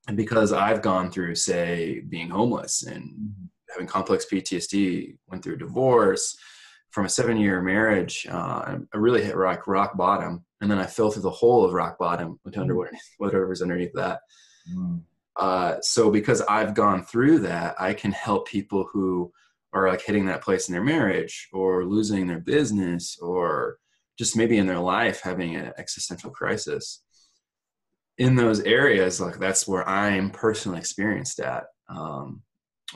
And 0.08 0.16
because 0.16 0.54
i've 0.54 0.84
gone 0.84 1.10
through 1.10 1.34
say 1.36 2.02
being 2.08 2.30
homeless 2.30 2.84
and 2.84 3.04
mm-hmm 3.04 3.46
having 3.72 3.88
complex 3.88 4.26
PTSD, 4.32 5.18
went 5.28 5.44
through 5.44 5.56
a 5.56 5.60
divorce 5.60 6.38
from 6.92 7.06
a 7.06 7.10
seven 7.10 7.38
year 7.38 7.62
marriage. 7.62 8.28
Uh, 8.30 8.78
I 8.94 8.98
really 8.98 9.24
hit 9.24 9.36
rock, 9.36 9.68
rock 9.68 9.96
bottom. 9.98 10.46
And 10.62 10.70
then 10.70 10.80
I 10.80 10.86
fell 10.86 11.12
through 11.12 11.22
the 11.22 11.30
hole 11.30 11.64
of 11.64 11.74
rock 11.74 11.98
bottom, 11.98 12.40
went 12.44 12.58
under 12.58 12.76
mm. 12.76 12.88
whatever's 13.18 13.62
underneath 13.62 13.94
that. 13.94 14.22
Mm. 14.74 15.02
Uh, 15.36 15.76
so 15.82 16.12
because 16.12 16.42
I've 16.42 16.74
gone 16.74 17.04
through 17.04 17.40
that, 17.40 17.76
I 17.80 17.94
can 17.94 18.12
help 18.12 18.48
people 18.48 18.90
who 18.92 19.32
are 19.72 19.88
like 19.88 20.02
hitting 20.02 20.26
that 20.26 20.44
place 20.44 20.68
in 20.68 20.74
their 20.74 20.84
marriage 20.84 21.48
or 21.54 21.86
losing 21.86 22.28
their 22.28 22.40
business 22.40 23.18
or 23.22 23.78
just 24.18 24.36
maybe 24.36 24.58
in 24.58 24.68
their 24.68 24.80
life 24.80 25.22
having 25.22 25.56
an 25.56 25.72
existential 25.78 26.30
crisis. 26.32 27.04
In 28.18 28.36
those 28.36 28.60
areas, 28.62 29.22
like 29.22 29.40
that's 29.40 29.66
where 29.66 29.88
I'm 29.88 30.30
personally 30.30 30.80
experienced 30.80 31.40
at. 31.40 31.66
Um, 31.88 32.42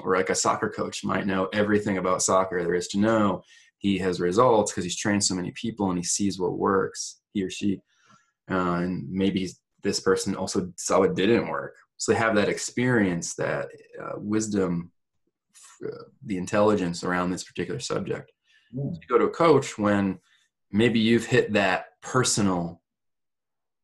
or 0.01 0.15
like 0.15 0.29
a 0.29 0.35
soccer 0.35 0.69
coach 0.69 1.03
might 1.03 1.27
know 1.27 1.49
everything 1.53 1.97
about 1.97 2.23
soccer 2.23 2.63
there 2.63 2.73
is 2.73 2.87
to 2.89 2.99
know. 2.99 3.43
He 3.77 3.97
has 3.99 4.19
results 4.19 4.71
because 4.71 4.85
he's 4.85 4.97
trained 4.97 5.23
so 5.23 5.35
many 5.35 5.51
people 5.51 5.89
and 5.89 5.97
he 5.97 6.03
sees 6.03 6.39
what 6.39 6.57
works, 6.57 7.21
he 7.33 7.43
or 7.43 7.49
she. 7.49 7.81
Uh, 8.49 8.75
and 8.75 9.09
maybe 9.09 9.49
this 9.81 9.99
person 9.99 10.35
also 10.35 10.71
saw 10.77 10.99
what 10.99 11.15
didn't 11.15 11.47
work. 11.47 11.75
So 11.97 12.11
they 12.11 12.17
have 12.17 12.35
that 12.35 12.49
experience, 12.49 13.35
that 13.35 13.67
uh, 14.01 14.13
wisdom, 14.17 14.91
uh, 15.85 16.03
the 16.25 16.37
intelligence 16.37 17.03
around 17.03 17.31
this 17.31 17.43
particular 17.43 17.79
subject. 17.79 18.31
So 18.73 18.99
you 19.01 19.07
go 19.07 19.17
to 19.17 19.25
a 19.25 19.29
coach 19.29 19.77
when 19.77 20.19
maybe 20.71 20.99
you've 20.99 21.25
hit 21.25 21.53
that 21.53 22.01
personal 22.01 22.81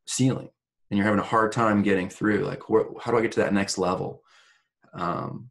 ceiling 0.06 0.50
and 0.90 0.98
you're 0.98 1.06
having 1.06 1.20
a 1.20 1.24
hard 1.24 1.52
time 1.52 1.82
getting 1.82 2.08
through. 2.08 2.44
Like, 2.44 2.62
wh- 2.62 3.00
how 3.00 3.12
do 3.12 3.18
I 3.18 3.22
get 3.22 3.32
to 3.32 3.40
that 3.40 3.54
next 3.54 3.78
level? 3.78 4.22
Um, 4.92 5.50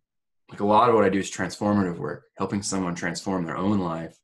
like 0.49 0.59
a 0.61 0.65
lot 0.65 0.89
of 0.89 0.95
what 0.95 1.05
I 1.05 1.09
do 1.09 1.19
is 1.19 1.31
transformative 1.31 1.97
work, 1.97 2.25
helping 2.37 2.61
someone 2.61 2.95
transform 2.95 3.45
their 3.45 3.57
own 3.57 3.79
life, 3.79 4.17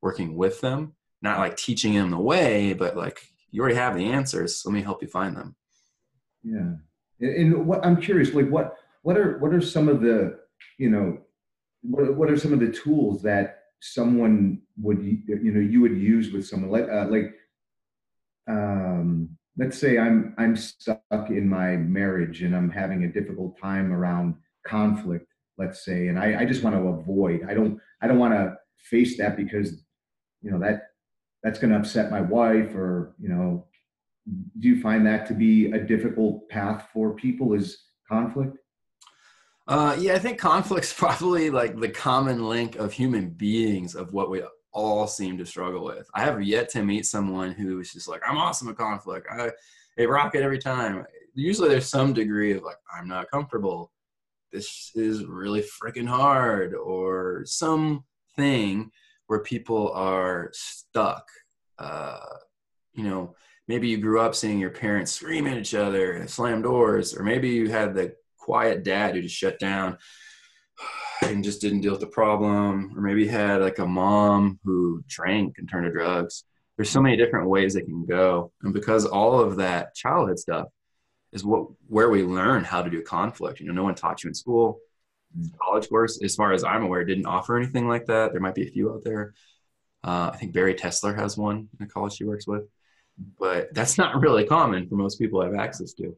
working 0.00 0.36
with 0.36 0.60
them, 0.60 0.94
not 1.22 1.38
like 1.38 1.56
teaching 1.56 1.94
them 1.94 2.10
the 2.10 2.18
way, 2.18 2.72
but 2.72 2.96
like 2.96 3.20
you 3.50 3.60
already 3.60 3.76
have 3.76 3.96
the 3.96 4.06
answers. 4.06 4.60
So 4.60 4.70
let 4.70 4.74
me 4.74 4.82
help 4.82 5.02
you 5.02 5.08
find 5.08 5.36
them. 5.36 5.54
Yeah. 6.42 6.74
And 7.20 7.66
what 7.66 7.84
I'm 7.84 8.00
curious, 8.00 8.32
like 8.32 8.48
what, 8.48 8.76
what 9.02 9.16
are, 9.16 9.38
what 9.38 9.52
are 9.52 9.60
some 9.60 9.88
of 9.88 10.00
the, 10.00 10.38
you 10.78 10.90
know, 10.90 11.18
what, 11.82 12.14
what 12.14 12.30
are 12.30 12.38
some 12.38 12.52
of 12.52 12.60
the 12.60 12.70
tools 12.70 13.22
that 13.22 13.60
someone 13.80 14.62
would, 14.80 15.02
you 15.02 15.52
know, 15.52 15.60
you 15.60 15.80
would 15.80 15.96
use 15.96 16.32
with 16.32 16.46
someone 16.46 16.70
like, 16.70 16.88
uh, 16.90 17.06
like, 17.08 17.34
um, 18.48 19.30
let's 19.58 19.78
say 19.78 19.98
I'm, 19.98 20.34
I'm 20.38 20.56
stuck 20.56 21.30
in 21.30 21.48
my 21.48 21.76
marriage 21.76 22.42
and 22.42 22.54
I'm 22.54 22.70
having 22.70 23.04
a 23.04 23.12
difficult 23.12 23.58
time 23.58 23.92
around 23.92 24.36
conflict 24.66 25.26
let's 25.58 25.84
say 25.84 26.08
and 26.08 26.18
i, 26.18 26.42
I 26.42 26.44
just 26.44 26.62
want 26.62 26.76
to 26.76 26.88
avoid 26.88 27.44
i 27.48 27.54
don't 27.54 27.78
i 28.02 28.06
don't 28.06 28.18
want 28.18 28.34
to 28.34 28.56
face 28.78 29.16
that 29.18 29.36
because 29.36 29.84
you 30.42 30.50
know 30.50 30.58
that 30.60 30.88
that's 31.42 31.58
going 31.58 31.70
to 31.70 31.78
upset 31.78 32.10
my 32.10 32.20
wife 32.20 32.74
or 32.74 33.14
you 33.18 33.28
know 33.28 33.66
do 34.58 34.68
you 34.68 34.80
find 34.80 35.06
that 35.06 35.26
to 35.26 35.34
be 35.34 35.70
a 35.70 35.78
difficult 35.78 36.48
path 36.48 36.88
for 36.92 37.14
people 37.14 37.52
is 37.52 37.84
conflict? 38.08 38.58
Uh, 39.68 39.96
yeah 39.98 40.14
i 40.14 40.18
think 40.18 40.38
conflict's 40.38 40.92
probably 40.96 41.50
like 41.50 41.78
the 41.80 41.88
common 41.88 42.48
link 42.48 42.76
of 42.76 42.92
human 42.92 43.30
beings 43.30 43.94
of 43.94 44.12
what 44.12 44.30
we 44.30 44.42
all 44.72 45.06
seem 45.06 45.38
to 45.38 45.46
struggle 45.46 45.82
with. 45.82 46.06
I 46.12 46.20
have 46.20 46.42
yet 46.42 46.68
to 46.70 46.82
meet 46.82 47.06
someone 47.06 47.52
who 47.52 47.80
is 47.80 47.92
just 47.92 48.08
like 48.08 48.22
i'm 48.28 48.38
awesome 48.38 48.68
at 48.68 48.76
conflict. 48.76 49.26
I 49.30 49.50
it 49.96 50.08
rock 50.08 50.34
it 50.34 50.42
every 50.42 50.58
time. 50.58 51.06
Usually 51.34 51.70
there's 51.70 51.88
some 51.88 52.12
degree 52.12 52.52
of 52.52 52.62
like 52.62 52.76
i'm 52.96 53.08
not 53.08 53.30
comfortable 53.30 53.90
this 54.56 54.90
is 54.94 55.24
really 55.24 55.62
freaking 55.62 56.08
hard 56.08 56.74
or 56.74 57.44
something 57.44 58.90
where 59.26 59.40
people 59.40 59.92
are 59.92 60.50
stuck. 60.52 61.26
Uh, 61.78 62.18
you 62.96 63.04
know 63.04 63.34
maybe 63.68 63.88
you 63.88 63.98
grew 63.98 64.20
up 64.20 64.34
seeing 64.34 64.58
your 64.58 64.70
parents 64.70 65.12
scream 65.12 65.46
at 65.46 65.58
each 65.58 65.74
other 65.74 66.12
and 66.12 66.28
slam 66.28 66.62
doors 66.62 67.14
or 67.14 67.22
maybe 67.22 67.50
you 67.50 67.68
had 67.68 67.94
the 67.94 68.14
quiet 68.38 68.82
dad 68.82 69.14
who 69.14 69.22
just 69.22 69.36
shut 69.36 69.58
down 69.58 69.96
and 71.22 71.44
just 71.44 71.60
didn't 71.60 71.82
deal 71.82 71.92
with 71.92 72.00
the 72.00 72.06
problem 72.06 72.92
or 72.96 73.02
maybe 73.02 73.22
you 73.22 73.28
had 73.28 73.60
like 73.60 73.78
a 73.78 73.86
mom 73.86 74.58
who 74.64 75.04
drank 75.06 75.56
and 75.58 75.68
turned 75.68 75.86
to 75.86 75.92
drugs. 75.92 76.44
There's 76.76 76.90
so 76.90 77.00
many 77.00 77.16
different 77.16 77.48
ways 77.48 77.76
it 77.76 77.84
can 77.84 78.04
go 78.04 78.52
and 78.62 78.72
because 78.72 79.04
all 79.04 79.38
of 79.38 79.56
that 79.56 79.94
childhood 79.94 80.38
stuff 80.38 80.66
is 81.32 81.44
what 81.44 81.68
where 81.88 82.10
we 82.10 82.22
learn 82.22 82.64
how 82.64 82.82
to 82.82 82.90
do 82.90 83.02
conflict. 83.02 83.60
You 83.60 83.66
know, 83.66 83.72
no 83.72 83.84
one 83.84 83.94
taught 83.94 84.24
you 84.24 84.28
in 84.28 84.34
school. 84.34 84.78
College 85.60 85.88
course, 85.88 86.22
as 86.22 86.34
far 86.34 86.52
as 86.52 86.64
I'm 86.64 86.84
aware, 86.84 87.04
didn't 87.04 87.26
offer 87.26 87.56
anything 87.56 87.88
like 87.88 88.06
that. 88.06 88.32
There 88.32 88.40
might 88.40 88.54
be 88.54 88.66
a 88.66 88.70
few 88.70 88.90
out 88.92 89.04
there. 89.04 89.34
Uh, 90.02 90.30
I 90.32 90.36
think 90.36 90.54
Barry 90.54 90.74
Tessler 90.74 91.16
has 91.18 91.36
one 91.36 91.56
in 91.56 91.68
the 91.80 91.86
college 91.86 92.14
she 92.14 92.24
works 92.24 92.46
with, 92.46 92.62
but 93.38 93.74
that's 93.74 93.98
not 93.98 94.20
really 94.20 94.46
common 94.46 94.88
for 94.88 94.94
most 94.94 95.18
people 95.18 95.40
I 95.40 95.46
have 95.46 95.56
access 95.56 95.92
to. 95.94 96.16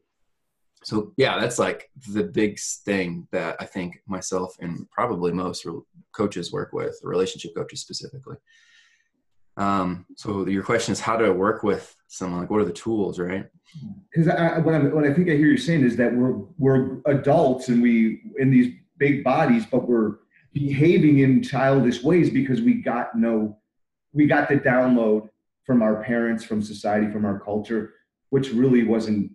So 0.83 1.11
yeah, 1.17 1.39
that's 1.39 1.59
like 1.59 1.89
the 2.07 2.23
big 2.23 2.59
thing 2.85 3.27
that 3.31 3.57
I 3.59 3.65
think 3.65 3.99
myself 4.07 4.55
and 4.59 4.89
probably 4.91 5.33
most 5.33 5.65
coaches 6.13 6.51
work 6.53 6.71
with, 6.71 6.97
relationship 7.03 7.55
coaches 7.55 7.81
specifically. 7.81 8.37
Um, 9.59 10.05
so 10.15 10.47
your 10.47 10.63
question 10.63 10.93
is 10.93 10.99
how 10.99 11.17
to 11.17 11.31
work 11.33 11.63
with 11.63 11.95
someone. 12.07 12.39
Like, 12.39 12.49
what 12.49 12.61
are 12.61 12.65
the 12.65 12.71
tools, 12.71 13.19
right? 13.19 13.45
Because 14.09 14.27
what, 14.63 14.73
i 14.73 14.79
what 14.79 15.03
I 15.03 15.13
think 15.13 15.29
I 15.29 15.33
hear 15.33 15.47
you 15.47 15.57
saying 15.57 15.83
is 15.83 15.95
that 15.97 16.15
we're 16.15 16.37
we're 16.57 17.01
adults 17.05 17.67
and 17.67 17.83
we 17.83 18.21
in 18.37 18.49
these 18.49 18.73
big 18.97 19.23
bodies, 19.23 19.65
but 19.65 19.87
we're 19.87 20.15
behaving 20.53 21.19
in 21.19 21.43
childish 21.43 22.01
ways 22.01 22.29
because 22.29 22.61
we 22.61 22.75
got 22.75 23.15
no 23.15 23.59
we 24.13 24.25
got 24.25 24.49
the 24.49 24.55
download 24.55 25.29
from 25.65 25.83
our 25.83 26.03
parents, 26.03 26.43
from 26.43 26.63
society, 26.63 27.11
from 27.11 27.25
our 27.25 27.39
culture, 27.39 27.93
which 28.31 28.51
really 28.51 28.83
wasn't 28.83 29.31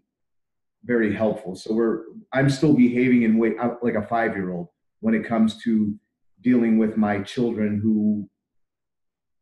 very 0.85 1.15
helpful. 1.15 1.55
So 1.55 1.75
we're 1.75 2.05
I'm 2.33 2.51
still 2.51 2.73
behaving 2.73 3.23
in 3.23 3.39
way 3.39 3.53
like 3.83 3.95
a 3.95 4.07
five 4.07 4.35
year 4.35 4.53
old 4.53 4.69
when 5.01 5.15
it 5.15 5.27
comes 5.27 5.63
to 5.65 5.95
dealing 6.41 6.79
with 6.79 6.97
my 6.97 7.21
children 7.23 7.81
who, 7.83 8.29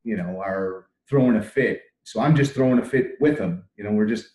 you 0.05 0.17
know, 0.17 0.41
are 0.41 0.87
throwing 1.09 1.37
a 1.37 1.43
fit. 1.43 1.83
So 2.05 2.21
I'm 2.21 2.35
just 2.35 2.55
throwing 2.55 2.79
a 2.79 2.85
fit 2.85 3.13
with 3.21 3.39
them. 3.39 3.65
You 3.77 3.85
know, 3.85 3.93
we're 3.93 4.07
just 4.07 4.29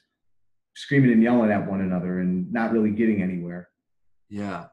screaming 0.75 1.12
and 1.12 1.24
yelling 1.24 1.51
at 1.51 1.69
one 1.69 1.81
another 1.81 2.19
and 2.19 2.51
not 2.51 2.71
really 2.71 2.91
getting 2.91 3.21
anywhere. 3.21 3.69
Yeah. 4.29 4.65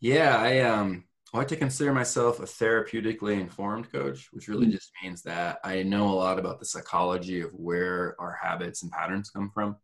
Yeah. 0.00 0.36
I 0.36 0.60
um 0.60 1.04
I 1.32 1.38
like 1.38 1.48
to 1.48 1.56
consider 1.56 1.92
myself 1.92 2.40
a 2.40 2.44
therapeutically 2.44 3.38
informed 3.38 3.92
coach, 3.92 4.28
which 4.32 4.48
really 4.48 4.66
mm-hmm. 4.66 4.72
just 4.72 4.90
means 5.02 5.22
that 5.22 5.58
I 5.62 5.82
know 5.82 6.08
a 6.08 6.14
lot 6.14 6.38
about 6.38 6.58
the 6.58 6.64
psychology 6.64 7.40
of 7.40 7.52
where 7.52 8.16
our 8.18 8.38
habits 8.42 8.82
and 8.82 8.90
patterns 8.90 9.30
come 9.30 9.50
from. 9.52 9.76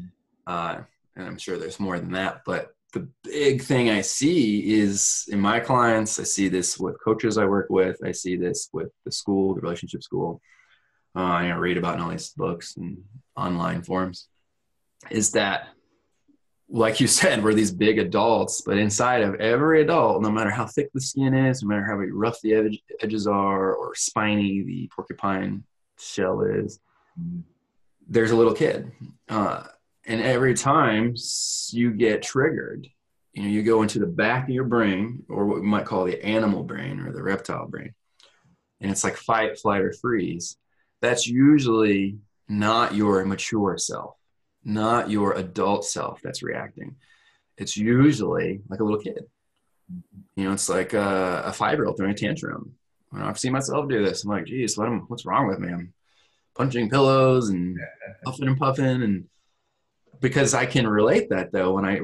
Mm. 0.00 0.10
Uh, 0.46 0.80
and 1.14 1.26
I'm 1.26 1.38
sure 1.38 1.56
there's 1.56 1.78
more 1.78 2.00
than 2.00 2.12
that, 2.12 2.42
but 2.44 2.72
the 2.92 3.08
big 3.22 3.62
thing 3.62 3.90
I 3.90 4.00
see 4.00 4.80
is 4.80 5.28
in 5.30 5.40
my 5.40 5.60
clients, 5.60 6.18
I 6.18 6.22
see 6.22 6.48
this 6.48 6.78
with 6.78 7.02
coaches 7.02 7.36
I 7.36 7.44
work 7.44 7.66
with, 7.68 7.98
I 8.04 8.12
see 8.12 8.36
this 8.36 8.70
with 8.72 8.88
the 9.04 9.12
school, 9.12 9.54
the 9.54 9.60
relationship 9.60 10.02
school. 10.02 10.40
Uh, 11.14 11.20
I 11.20 11.50
read 11.52 11.76
about 11.76 11.96
in 11.96 12.00
all 12.00 12.10
these 12.10 12.30
books 12.30 12.76
and 12.76 12.98
online 13.36 13.82
forums. 13.82 14.28
Is 15.10 15.32
that, 15.32 15.68
like 16.70 17.00
you 17.00 17.06
said, 17.18 17.44
we're 17.44 17.54
these 17.54 17.72
big 17.72 17.98
adults, 17.98 18.62
but 18.62 18.78
inside 18.78 19.22
of 19.22 19.34
every 19.36 19.82
adult, 19.82 20.22
no 20.22 20.30
matter 20.30 20.50
how 20.50 20.66
thick 20.66 20.90
the 20.94 21.00
skin 21.00 21.34
is, 21.34 21.62
no 21.62 21.68
matter 21.68 21.84
how 21.84 21.96
rough 21.96 22.40
the 22.42 22.54
edge, 22.54 22.80
edges 23.02 23.26
are, 23.26 23.74
or 23.74 23.94
spiny 23.94 24.62
the 24.62 24.90
porcupine 24.94 25.62
shell 25.98 26.40
is, 26.40 26.80
mm-hmm. 27.20 27.40
there's 28.08 28.30
a 28.30 28.36
little 28.36 28.54
kid. 28.54 28.90
Uh, 29.28 29.64
and 30.08 30.20
every 30.20 30.54
time 30.54 31.14
you 31.70 31.92
get 31.92 32.22
triggered 32.22 32.88
you 33.32 33.42
know 33.42 33.48
you 33.48 33.62
go 33.62 33.82
into 33.82 34.00
the 34.00 34.06
back 34.06 34.44
of 34.44 34.50
your 34.50 34.64
brain 34.64 35.22
or 35.28 35.46
what 35.46 35.60
we 35.60 35.66
might 35.66 35.84
call 35.84 36.04
the 36.04 36.24
animal 36.24 36.64
brain 36.64 36.98
or 37.00 37.12
the 37.12 37.22
reptile 37.22 37.66
brain 37.68 37.94
and 38.80 38.90
it's 38.90 39.04
like 39.04 39.16
fight 39.16 39.58
flight 39.58 39.82
or 39.82 39.92
freeze 39.92 40.56
that's 41.00 41.28
usually 41.28 42.18
not 42.48 42.94
your 42.94 43.24
mature 43.24 43.78
self 43.78 44.18
not 44.68 45.10
your 45.10 45.32
adult 45.32 45.84
self 45.84 46.20
that's 46.22 46.42
reacting. 46.42 46.96
It's 47.56 47.76
usually 47.76 48.60
like 48.68 48.80
a 48.80 48.84
little 48.84 49.00
kid. 49.00 49.24
You 50.36 50.44
know 50.44 50.52
it's 50.52 50.68
like 50.68 50.92
a, 50.92 51.44
a 51.46 51.52
five 51.52 51.78
year 51.78 51.86
old 51.86 51.96
throwing 51.96 52.12
a 52.12 52.16
tantrum. 52.16 52.74
When 53.10 53.22
i've 53.22 53.38
seen 53.38 53.52
myself 53.52 53.88
do 53.88 54.04
this 54.04 54.22
i'm 54.22 54.30
like 54.30 54.44
geez 54.44 54.76
what 54.76 54.86
am, 54.86 55.06
what's 55.08 55.24
wrong 55.24 55.48
with 55.48 55.58
me? 55.58 55.72
I'm 55.72 55.94
punching 56.54 56.90
pillows 56.90 57.48
and 57.48 57.78
puffing 58.22 58.48
and 58.48 58.58
puffing 58.58 59.02
and 59.02 59.24
because 60.20 60.54
I 60.54 60.66
can 60.66 60.86
relate 60.86 61.30
that 61.30 61.52
though 61.52 61.74
when 61.74 61.84
I 61.84 62.00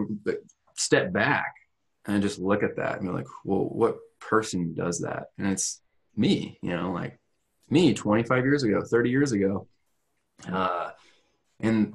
step 0.77 1.13
back 1.13 1.55
and 2.07 2.23
just 2.23 2.39
look 2.39 2.63
at 2.63 2.77
that 2.77 2.99
and 2.99 3.09
be 3.09 3.15
like, 3.15 3.27
well, 3.45 3.65
what 3.65 3.97
person 4.21 4.75
does 4.75 5.01
that? 5.01 5.27
And 5.39 5.49
it's 5.49 5.81
me, 6.17 6.59
you 6.63 6.77
know, 6.77 6.93
like 6.93 7.19
me 7.71 7.95
25 7.95 8.45
years 8.45 8.63
ago, 8.63 8.83
30 8.83 9.11
years 9.11 9.33
ago. 9.33 9.67
Uh, 10.51 10.91
and 11.61 11.95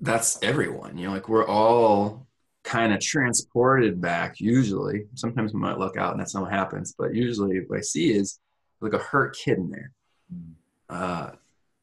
that's 0.00 0.38
everyone, 0.42 0.96
you 0.96 1.06
know, 1.06 1.12
like 1.12 1.28
we're 1.28 1.46
all 1.46 2.26
kind 2.62 2.92
of 2.92 3.00
transported 3.00 4.00
back 4.00 4.38
usually. 4.38 5.06
Sometimes 5.14 5.52
we 5.52 5.60
might 5.60 5.78
look 5.78 5.96
out 5.96 6.12
and 6.12 6.20
that's 6.20 6.34
not 6.34 6.44
what 6.44 6.52
happens, 6.52 6.94
but 6.96 7.14
usually 7.14 7.60
what 7.66 7.78
I 7.78 7.82
see 7.82 8.12
is 8.12 8.38
like 8.80 8.94
a 8.94 8.98
hurt 8.98 9.36
kid 9.36 9.58
in 9.58 9.70
there. 9.70 9.92
Mm. 10.32 10.52
Uh, 10.88 11.30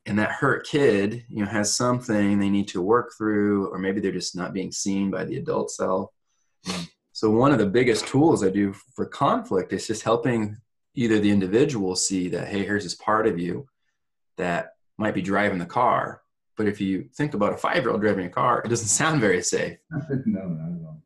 and 0.08 0.18
that 0.18 0.32
hurt 0.32 0.66
kid 0.66 1.26
you 1.30 1.44
know 1.44 1.50
has 1.50 1.76
something 1.76 2.40
they 2.40 2.50
need 2.50 2.68
to 2.70 2.82
work 2.82 3.14
through 3.18 3.68
or 3.68 3.78
maybe 3.78 4.00
they're 4.00 4.12
just 4.12 4.36
not 4.36 4.54
being 4.54 4.72
seen 4.72 5.12
by 5.12 5.24
the 5.26 5.38
adult 5.38 5.70
self. 5.72 6.12
Hmm. 6.66 6.84
So 7.12 7.30
one 7.30 7.52
of 7.52 7.58
the 7.58 7.66
biggest 7.66 8.08
tools 8.08 8.44
i 8.44 8.50
do 8.50 8.74
for 8.96 9.06
conflict 9.06 9.74
is 9.74 9.88
just 9.88 10.04
helping 10.04 10.58
either 10.96 11.20
the 11.20 11.32
individual 11.32 11.96
see 11.96 12.30
that 12.30 12.48
hey 12.48 12.64
here's 12.64 12.84
this 12.84 12.96
part 12.96 13.28
of 13.28 13.38
you 13.40 13.68
that 14.38 14.74
might 14.98 15.14
be 15.14 15.22
driving 15.22 15.60
the 15.60 15.66
car. 15.66 16.22
But 16.56 16.68
if 16.68 16.82
you 16.82 17.10
think 17.16 17.36
about 17.36 17.54
a 17.54 17.58
five 17.58 17.84
year 17.84 17.92
old 17.92 18.02
driving 18.02 18.26
a 18.26 18.30
car 18.30 18.62
it 18.64 18.70
doesn't 18.70 18.88
sound 19.02 19.22
very 19.22 19.44
safe. 19.44 19.78
No 20.26 20.48
not 20.48 20.80
at 20.80 20.86
all 20.88 21.02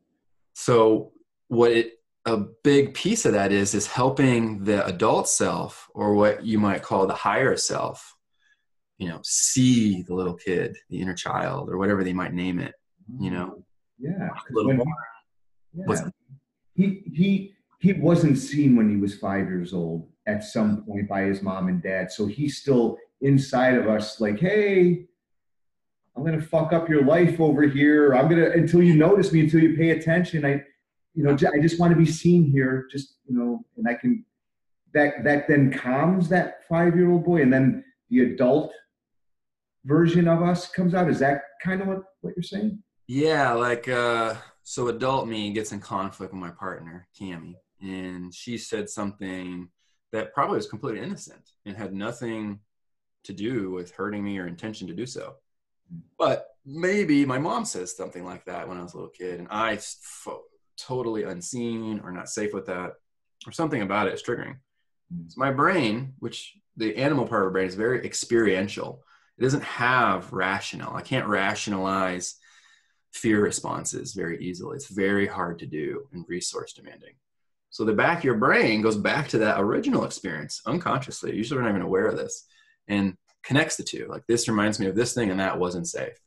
so 0.54 1.12
what 1.48 1.72
it 1.72 1.98
a 2.24 2.36
big 2.36 2.94
piece 2.94 3.26
of 3.26 3.32
that 3.32 3.50
is 3.50 3.74
is 3.74 3.86
helping 3.86 4.62
the 4.64 4.86
adult 4.86 5.28
self 5.28 5.90
or 5.92 6.14
what 6.14 6.44
you 6.44 6.58
might 6.58 6.82
call 6.82 7.06
the 7.06 7.14
higher 7.14 7.56
self 7.56 8.16
you 9.02 9.08
know 9.08 9.20
see 9.24 10.02
the 10.02 10.14
little 10.14 10.34
kid 10.34 10.76
the 10.90 11.00
inner 11.00 11.14
child 11.14 11.68
or 11.68 11.76
whatever 11.76 12.04
they 12.04 12.12
might 12.12 12.32
name 12.32 12.58
it 12.60 12.74
you 13.18 13.30
know? 13.30 13.56
Mm, 13.56 13.62
yeah, 13.98 14.28
when, 14.50 15.98
yeah. 15.98 16.08
he 16.74 17.02
he 17.12 17.54
he 17.80 17.92
wasn't 17.94 18.38
seen 18.38 18.76
when 18.76 18.88
he 18.88 18.96
was 18.96 19.18
five 19.18 19.48
years 19.48 19.74
old 19.74 20.08
at 20.26 20.44
some 20.44 20.84
point 20.84 21.08
by 21.08 21.22
his 21.22 21.42
mom 21.42 21.68
and 21.68 21.82
dad 21.82 22.12
so 22.12 22.26
he's 22.26 22.58
still 22.58 22.96
inside 23.22 23.74
of 23.74 23.88
us 23.88 24.20
like 24.20 24.38
hey 24.38 25.04
i'm 26.16 26.24
gonna 26.24 26.40
fuck 26.40 26.72
up 26.72 26.88
your 26.88 27.04
life 27.04 27.40
over 27.40 27.62
here. 27.62 28.14
I'm 28.14 28.28
gonna 28.28 28.50
until 28.50 28.82
you 28.82 28.94
notice 28.94 29.32
me 29.32 29.40
until 29.40 29.60
you 29.60 29.76
pay 29.76 29.90
attention. 29.90 30.44
I 30.44 30.62
you 31.14 31.22
know 31.24 31.32
i 31.32 31.60
just 31.60 31.78
want 31.78 31.92
to 31.92 31.98
be 31.98 32.06
seen 32.06 32.50
here 32.50 32.86
just 32.90 33.16
you 33.26 33.36
know 33.36 33.64
and 33.76 33.86
i 33.86 33.94
can 33.94 34.24
that 34.94 35.24
that 35.24 35.48
then 35.48 35.72
calms 35.72 36.28
that 36.28 36.66
five 36.68 36.96
year 36.96 37.10
old 37.10 37.24
boy 37.24 37.42
and 37.42 37.52
then 37.52 37.84
the 38.10 38.20
adult 38.20 38.72
version 39.84 40.28
of 40.28 40.42
us 40.42 40.68
comes 40.68 40.94
out. 40.94 41.10
Is 41.10 41.18
that 41.20 41.42
kind 41.62 41.82
of 41.82 41.88
what, 41.88 42.02
what 42.20 42.34
you're 42.36 42.42
saying? 42.42 42.82
Yeah, 43.08 43.52
like 43.52 43.88
uh 43.88 44.34
so 44.62 44.88
adult 44.88 45.26
me 45.26 45.52
gets 45.52 45.72
in 45.72 45.80
conflict 45.80 46.32
with 46.32 46.40
my 46.40 46.50
partner, 46.50 47.08
Cami, 47.20 47.54
and 47.80 48.32
she 48.32 48.56
said 48.56 48.88
something 48.88 49.68
that 50.12 50.32
probably 50.32 50.56
was 50.56 50.68
completely 50.68 51.02
innocent 51.02 51.50
and 51.66 51.76
had 51.76 51.92
nothing 51.92 52.60
to 53.24 53.32
do 53.32 53.70
with 53.70 53.92
hurting 53.92 54.22
me 54.22 54.38
or 54.38 54.46
intention 54.46 54.86
to 54.86 54.94
do 54.94 55.06
so. 55.06 55.34
But 56.18 56.48
maybe 56.64 57.24
my 57.24 57.38
mom 57.38 57.64
says 57.64 57.96
something 57.96 58.24
like 58.24 58.44
that 58.44 58.68
when 58.68 58.78
I 58.78 58.82
was 58.82 58.94
a 58.94 58.96
little 58.96 59.10
kid, 59.10 59.40
and 59.40 59.48
I 59.50 59.74
f- 59.74 60.28
totally 60.78 61.24
unseen 61.24 62.00
or 62.04 62.12
not 62.12 62.28
safe 62.28 62.54
with 62.54 62.66
that, 62.66 62.92
or 63.46 63.52
something 63.52 63.82
about 63.82 64.06
it 64.06 64.14
is 64.14 64.22
triggering. 64.22 64.56
Mm. 65.12 65.30
So 65.30 65.34
my 65.36 65.50
brain, 65.50 66.14
which 66.18 66.54
the 66.76 66.96
animal 66.96 67.26
part 67.26 67.42
of 67.42 67.48
the 67.48 67.52
brain 67.52 67.66
is 67.66 67.74
very 67.74 68.04
experiential, 68.04 69.02
it 69.38 69.42
doesn't 69.42 69.64
have 69.64 70.32
rational. 70.32 70.94
I 70.94 71.02
can't 71.02 71.26
rationalize 71.26 72.36
fear 73.12 73.42
responses 73.42 74.14
very 74.14 74.42
easily. 74.42 74.76
It's 74.76 74.88
very 74.88 75.26
hard 75.26 75.58
to 75.60 75.66
do 75.66 76.08
and 76.12 76.24
resource 76.28 76.72
demanding. 76.72 77.14
So 77.70 77.84
the 77.84 77.94
back 77.94 78.18
of 78.18 78.24
your 78.24 78.36
brain 78.36 78.82
goes 78.82 78.96
back 78.96 79.28
to 79.28 79.38
that 79.38 79.60
original 79.60 80.04
experience 80.04 80.60
unconsciously. 80.66 81.34
Usually 81.34 81.58
we're 81.58 81.64
not 81.64 81.70
even 81.70 81.82
aware 81.82 82.06
of 82.06 82.16
this 82.16 82.46
and 82.88 83.16
connects 83.42 83.76
the 83.76 83.82
two. 83.82 84.06
Like 84.08 84.26
this 84.26 84.48
reminds 84.48 84.78
me 84.78 84.86
of 84.86 84.94
this 84.94 85.14
thing 85.14 85.30
and 85.30 85.40
that 85.40 85.58
wasn't 85.58 85.88
safe. 85.88 86.18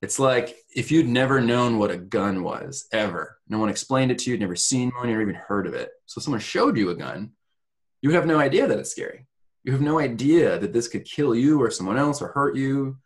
It's 0.00 0.18
like 0.18 0.56
if 0.74 0.92
you'd 0.92 1.08
never 1.08 1.40
known 1.40 1.78
what 1.78 1.90
a 1.90 1.96
gun 1.96 2.42
was 2.42 2.86
ever, 2.92 3.38
no 3.48 3.58
one 3.58 3.68
explained 3.68 4.10
it 4.10 4.18
to 4.20 4.30
you, 4.30 4.38
never 4.38 4.56
seen 4.56 4.90
one, 4.90 5.08
you 5.08 5.12
never 5.12 5.22
even 5.22 5.34
heard 5.34 5.66
of 5.66 5.74
it. 5.74 5.90
So 6.06 6.20
someone 6.20 6.40
showed 6.40 6.76
you 6.76 6.90
a 6.90 6.94
gun, 6.94 7.32
you 8.02 8.10
would 8.10 8.16
have 8.16 8.26
no 8.26 8.38
idea 8.38 8.66
that 8.66 8.78
it's 8.78 8.90
scary. 8.90 9.26
You 9.64 9.72
have 9.72 9.80
no 9.80 9.98
idea 9.98 10.58
that 10.58 10.72
this 10.72 10.88
could 10.88 11.04
kill 11.04 11.34
you 11.34 11.60
or 11.60 11.70
someone 11.70 11.96
else 11.96 12.22
or 12.22 12.28
hurt 12.28 12.54
you. 12.56 12.98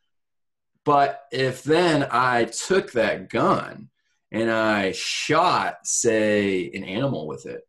But 0.84 1.24
if 1.30 1.62
then 1.62 2.08
I 2.10 2.44
took 2.44 2.92
that 2.92 3.30
gun 3.30 3.90
and 4.32 4.50
I 4.50 4.92
shot, 4.92 5.86
say, 5.86 6.70
an 6.74 6.84
animal 6.84 7.26
with 7.26 7.46
it, 7.46 7.66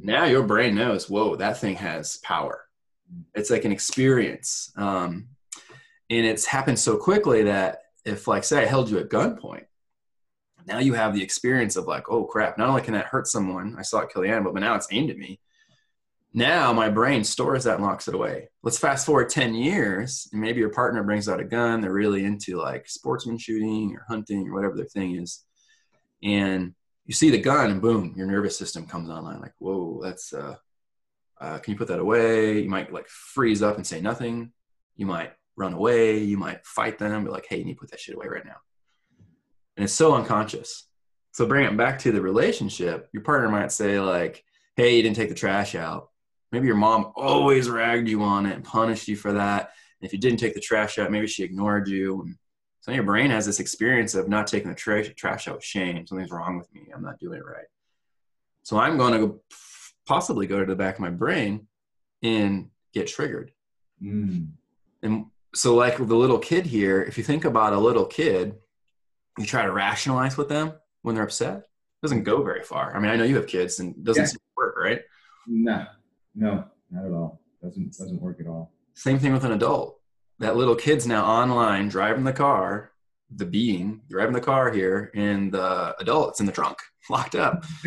now 0.00 0.24
your 0.24 0.42
brain 0.42 0.74
knows, 0.74 1.08
whoa, 1.08 1.36
that 1.36 1.58
thing 1.58 1.76
has 1.76 2.18
power. 2.18 2.64
It's 3.34 3.50
like 3.50 3.64
an 3.64 3.72
experience. 3.72 4.72
Um, 4.76 5.28
and 6.10 6.26
it's 6.26 6.46
happened 6.46 6.78
so 6.78 6.96
quickly 6.96 7.44
that 7.44 7.82
if, 8.04 8.26
like, 8.26 8.44
say, 8.44 8.62
I 8.62 8.66
held 8.66 8.90
you 8.90 8.98
at 8.98 9.08
gunpoint, 9.08 9.64
now 10.66 10.78
you 10.78 10.92
have 10.94 11.14
the 11.14 11.22
experience 11.22 11.76
of 11.76 11.86
like, 11.86 12.10
oh 12.10 12.24
crap, 12.24 12.58
not 12.58 12.68
only 12.68 12.82
can 12.82 12.94
that 12.94 13.06
hurt 13.06 13.26
someone, 13.26 13.74
I 13.78 13.82
saw 13.82 14.00
it 14.00 14.10
kill 14.12 14.22
the 14.22 14.28
animal, 14.28 14.52
but 14.52 14.60
now 14.60 14.74
it's 14.74 14.88
aimed 14.90 15.10
at 15.10 15.16
me. 15.16 15.40
Now 16.34 16.72
my 16.74 16.90
brain 16.90 17.24
stores 17.24 17.64
that 17.64 17.76
and 17.76 17.84
locks 17.84 18.06
it 18.06 18.14
away. 18.14 18.50
Let's 18.62 18.78
fast 18.78 19.06
forward 19.06 19.30
10 19.30 19.54
years, 19.54 20.28
and 20.32 20.40
maybe 20.40 20.60
your 20.60 20.68
partner 20.70 21.02
brings 21.02 21.28
out 21.28 21.40
a 21.40 21.44
gun. 21.44 21.80
They're 21.80 21.92
really 21.92 22.24
into 22.24 22.58
like 22.58 22.88
sportsman 22.88 23.38
shooting 23.38 23.96
or 23.96 24.04
hunting 24.08 24.48
or 24.48 24.54
whatever 24.54 24.76
their 24.76 24.84
thing 24.84 25.16
is. 25.16 25.44
And 26.22 26.74
you 27.06 27.14
see 27.14 27.30
the 27.30 27.40
gun, 27.40 27.70
and 27.70 27.80
boom, 27.80 28.12
your 28.16 28.26
nervous 28.26 28.58
system 28.58 28.86
comes 28.86 29.08
online. 29.08 29.40
Like, 29.40 29.54
whoa, 29.58 30.00
that's, 30.02 30.32
uh, 30.34 30.56
uh, 31.40 31.58
can 31.58 31.72
you 31.72 31.78
put 31.78 31.88
that 31.88 32.00
away? 32.00 32.60
You 32.60 32.68
might 32.68 32.92
like 32.92 33.08
freeze 33.08 33.62
up 33.62 33.76
and 33.76 33.86
say 33.86 34.00
nothing. 34.00 34.52
You 34.96 35.06
might 35.06 35.32
run 35.56 35.72
away. 35.72 36.18
You 36.18 36.36
might 36.36 36.66
fight 36.66 36.98
them, 36.98 37.24
be 37.24 37.30
like, 37.30 37.46
hey, 37.48 37.58
you 37.58 37.64
need 37.64 37.74
to 37.74 37.80
put 37.80 37.90
that 37.92 38.00
shit 38.00 38.16
away 38.16 38.26
right 38.28 38.44
now. 38.44 38.56
And 39.76 39.84
it's 39.84 39.94
so 39.94 40.14
unconscious. 40.14 40.88
So 41.32 41.46
bring 41.46 41.64
it 41.64 41.76
back 41.76 42.00
to 42.00 42.12
the 42.12 42.20
relationship. 42.20 43.08
Your 43.12 43.22
partner 43.22 43.48
might 43.48 43.72
say, 43.72 43.98
like, 44.00 44.44
hey, 44.76 44.96
you 44.96 45.02
didn't 45.02 45.16
take 45.16 45.28
the 45.30 45.34
trash 45.34 45.74
out 45.74 46.10
maybe 46.52 46.66
your 46.66 46.76
mom 46.76 47.12
always 47.14 47.68
ragged 47.68 48.08
you 48.08 48.22
on 48.22 48.46
it 48.46 48.54
and 48.54 48.64
punished 48.64 49.08
you 49.08 49.16
for 49.16 49.32
that. 49.32 49.70
And 50.00 50.06
if 50.06 50.12
you 50.12 50.18
didn't 50.18 50.38
take 50.38 50.54
the 50.54 50.60
trash 50.60 50.98
out, 50.98 51.10
maybe 51.10 51.26
she 51.26 51.42
ignored 51.42 51.88
you. 51.88 52.22
And 52.22 52.36
so 52.80 52.92
your 52.92 53.02
brain 53.02 53.30
has 53.30 53.44
this 53.46 53.60
experience 53.60 54.14
of 54.14 54.28
not 54.28 54.46
taking 54.46 54.68
the 54.68 54.74
trash, 54.74 55.10
trash 55.16 55.48
out 55.48 55.56
with 55.56 55.64
shame. 55.64 56.06
Something's 56.06 56.30
wrong 56.30 56.58
with 56.58 56.72
me. 56.72 56.88
I'm 56.94 57.02
not 57.02 57.18
doing 57.18 57.38
it 57.38 57.44
right. 57.46 57.66
So 58.62 58.78
I'm 58.78 58.96
going 58.96 59.12
to 59.12 59.18
go, 59.18 59.40
possibly 60.06 60.46
go 60.46 60.60
to 60.60 60.66
the 60.66 60.76
back 60.76 60.94
of 60.94 61.00
my 61.00 61.10
brain 61.10 61.66
and 62.22 62.70
get 62.92 63.06
triggered. 63.06 63.52
Mm. 64.02 64.48
And 65.02 65.26
so, 65.54 65.74
like 65.74 65.96
the 65.96 66.04
little 66.16 66.38
kid 66.38 66.66
here, 66.66 67.02
if 67.02 67.16
you 67.18 67.24
think 67.24 67.44
about 67.44 67.72
a 67.72 67.78
little 67.78 68.04
kid, 68.04 68.56
you 69.38 69.46
try 69.46 69.62
to 69.64 69.72
rationalize 69.72 70.36
with 70.36 70.48
them 70.48 70.72
when 71.02 71.14
they're 71.14 71.24
upset, 71.24 71.56
it 71.58 72.02
doesn't 72.02 72.24
go 72.24 72.42
very 72.42 72.62
far. 72.62 72.94
I 72.94 73.00
mean, 73.00 73.10
I 73.10 73.16
know 73.16 73.24
you 73.24 73.36
have 73.36 73.46
kids 73.46 73.80
and 73.80 73.94
it 73.96 74.04
doesn't 74.04 74.24
Yeah. 74.24 74.38
work, 74.56 74.76
right? 74.76 75.00
No, 75.46 75.86
no, 76.38 76.64
not 76.90 77.04
at 77.04 77.12
all. 77.12 77.40
Doesn't 77.62 77.96
doesn't 77.98 78.22
work 78.22 78.40
at 78.40 78.46
all. 78.46 78.72
Same 78.94 79.18
thing 79.18 79.32
with 79.32 79.44
an 79.44 79.52
adult. 79.52 80.00
That 80.38 80.56
little 80.56 80.76
kid's 80.76 81.06
now 81.06 81.24
online 81.24 81.88
driving 81.88 82.24
the 82.24 82.32
car, 82.32 82.92
the 83.34 83.44
being 83.44 84.02
driving 84.08 84.34
the 84.34 84.40
car 84.40 84.70
here, 84.70 85.10
and 85.14 85.52
the 85.52 85.96
adult's 85.98 86.40
in 86.40 86.46
the 86.46 86.52
trunk, 86.52 86.78
locked 87.10 87.34
up. 87.34 87.64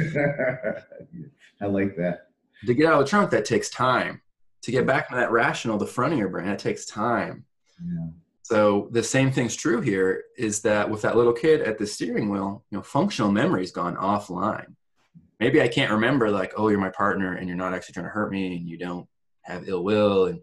I 1.61 1.65
like 1.65 1.95
that. 1.95 2.27
To 2.65 2.73
get 2.73 2.87
out 2.87 2.99
of 3.01 3.05
the 3.05 3.09
trunk, 3.09 3.31
that 3.31 3.45
takes 3.45 3.69
time. 3.69 4.21
To 4.63 4.71
get 4.71 4.85
back 4.85 5.09
to 5.09 5.15
that 5.15 5.31
rational, 5.31 5.77
the 5.77 5.87
front 5.87 6.13
of 6.13 6.19
your 6.19 6.27
brain, 6.27 6.47
that 6.47 6.59
takes 6.59 6.85
time. 6.85 7.45
Yeah. 7.83 8.07
So 8.43 8.89
the 8.91 9.01
same 9.01 9.31
thing's 9.31 9.55
true 9.55 9.79
here 9.79 10.25
is 10.37 10.61
that 10.61 10.89
with 10.89 11.01
that 11.03 11.15
little 11.15 11.33
kid 11.33 11.61
at 11.61 11.77
the 11.77 11.87
steering 11.87 12.29
wheel, 12.29 12.63
you 12.69 12.77
know, 12.77 12.83
functional 12.83 13.31
memory's 13.31 13.71
gone 13.71 13.95
offline. 13.95 14.75
Maybe 15.41 15.59
I 15.59 15.67
can't 15.67 15.91
remember 15.91 16.29
like, 16.29 16.53
oh, 16.55 16.67
you're 16.67 16.79
my 16.79 16.91
partner 16.91 17.33
and 17.33 17.47
you're 17.47 17.57
not 17.57 17.73
actually 17.73 17.93
trying 17.93 18.05
to 18.05 18.11
hurt 18.11 18.31
me 18.31 18.55
and 18.57 18.69
you 18.69 18.77
don't 18.77 19.07
have 19.41 19.67
ill 19.67 19.83
will 19.83 20.25
and 20.27 20.39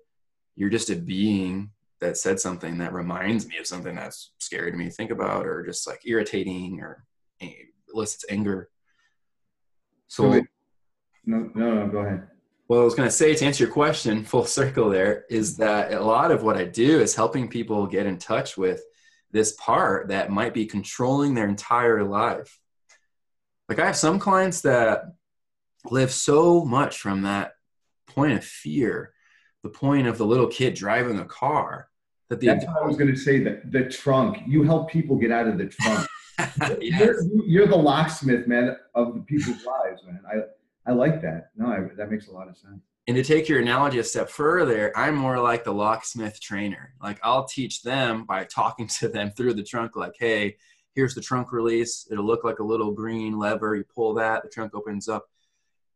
you're 0.57 0.71
just 0.71 0.91
a 0.91 0.97
being 0.97 1.71
that 2.01 2.17
said 2.17 2.41
something 2.41 2.79
that 2.79 2.93
reminds 2.93 3.47
me 3.47 3.59
of 3.59 3.67
something 3.67 3.95
that's 3.95 4.33
scary 4.39 4.73
to 4.73 4.77
me 4.77 4.87
to 4.87 4.91
think 4.91 5.13
about 5.13 5.47
or 5.47 5.65
just 5.65 5.87
like 5.87 6.01
irritating 6.05 6.81
or 6.81 7.05
eh, 7.41 7.53
elicits 7.95 8.25
anger. 8.29 8.71
So, 10.09 10.33
So 10.33 10.43
No, 11.27 11.49
no, 11.55 11.75
no. 11.75 11.89
Go 11.89 11.99
ahead. 11.99 12.27
well, 12.67 12.81
I 12.81 12.85
was 12.85 12.97
going 12.97 13.09
to 13.09 13.15
say 13.15 13.37
to 13.37 13.45
answer 13.45 13.63
your 13.63 13.73
question, 13.73 14.25
full 14.33 14.47
circle 14.47 14.91
there, 14.91 15.27
is 15.31 15.57
that 15.59 15.93
a 15.93 16.01
lot 16.01 16.33
of 16.33 16.43
what 16.43 16.57
I 16.57 16.65
do 16.65 16.99
is 16.99 17.15
helping 17.15 17.47
people 17.47 17.87
get 17.87 18.07
in 18.07 18.19
touch 18.19 18.57
with 18.59 18.83
this 19.31 19.53
part 19.61 20.09
that 20.09 20.33
might 20.33 20.55
be 20.55 20.67
controlling 20.67 21.35
their 21.35 21.47
entire 21.47 22.03
life. 22.03 22.59
Like 23.69 23.79
I 23.79 23.87
have 23.87 23.97
some 23.97 24.19
clients 24.19 24.63
that 24.63 25.13
live 25.91 26.11
so 26.11 26.65
much 26.65 26.99
from 26.99 27.23
that 27.23 27.53
point 28.07 28.33
of 28.33 28.45
fear, 28.45 29.13
the 29.63 29.69
point 29.69 30.07
of 30.07 30.19
the 30.19 30.27
little 30.27 30.47
kid 30.47 30.75
driving 30.75 31.17
the 31.17 31.25
car, 31.25 31.89
that 32.29 32.41
the 32.41 32.47
That's 32.47 32.67
what 32.67 32.83
I 32.83 32.87
was 32.87 32.97
going 32.97 33.11
to 33.11 33.17
say. 33.17 33.43
That 33.43 33.71
the 33.71 33.89
trunk. 33.89 34.39
You 34.47 34.63
help 34.63 34.91
people 34.91 35.17
get 35.17 35.33
out 35.33 35.49
of 35.49 35.59
the 35.59 35.67
trunk. 35.67 36.07
Yes. 36.81 37.01
you're, 37.01 37.45
you're 37.45 37.67
the 37.67 37.75
locksmith, 37.75 38.47
man, 38.47 38.77
of 38.95 39.15
the 39.15 39.21
people's 39.23 39.65
lives, 39.65 40.05
man. 40.07 40.21
I 40.25 40.43
I 40.89 40.95
like 40.95 41.21
that. 41.23 41.51
No, 41.57 41.67
I, 41.67 41.81
that 41.97 42.13
makes 42.13 42.29
a 42.29 42.31
lot 42.31 42.49
of 42.49 42.57
sense. 42.57 42.81
And 43.09 43.17
to 43.17 43.25
take 43.25 43.49
your 43.49 43.61
analogy 43.61 43.99
a 43.99 44.05
step 44.05 44.29
further, 44.29 44.97
I'm 44.97 45.17
more 45.17 45.41
like 45.41 45.65
the 45.65 45.73
locksmith 45.73 46.41
trainer. 46.41 46.95
Like 47.03 47.19
I'll 47.25 47.45
teach 47.45 47.83
them 47.83 48.25
by 48.25 48.45
talking 48.45 48.87
to 48.99 49.09
them 49.09 49.33
through 49.33 49.55
the 49.55 49.65
trunk, 49.65 49.97
like, 49.97 50.15
hey, 50.19 50.59
here's 50.95 51.15
the 51.15 51.21
trunk 51.21 51.53
release. 51.53 52.09
It'll 52.11 52.25
look 52.25 52.45
like 52.45 52.59
a 52.59 52.65
little 52.65 52.93
green 52.93 53.39
lever. 53.39 53.77
You 53.77 53.85
pull 53.85 54.15
that, 54.15 54.43
the 54.43 54.49
trunk 54.49 54.75
opens 54.75 55.09
up. 55.09 55.27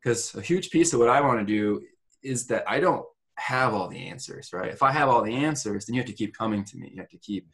Because 0.02 0.34
a 0.34 0.40
huge 0.40 0.70
piece 0.70 0.92
of 0.92 1.00
what 1.00 1.08
I 1.08 1.20
want 1.20 1.40
to 1.40 1.44
do 1.44 1.82
is 2.22 2.46
that 2.48 2.64
I 2.68 2.80
don't 2.80 3.04
have 3.36 3.74
all 3.74 3.88
the 3.88 4.08
answers, 4.08 4.52
right? 4.52 4.70
If 4.70 4.82
I 4.82 4.92
have 4.92 5.08
all 5.08 5.22
the 5.22 5.34
answers, 5.34 5.86
then 5.86 5.94
you 5.94 6.00
have 6.00 6.08
to 6.08 6.14
keep 6.14 6.36
coming 6.36 6.64
to 6.64 6.76
me. 6.76 6.90
You 6.92 7.00
have 7.00 7.10
to 7.10 7.18
keep, 7.18 7.48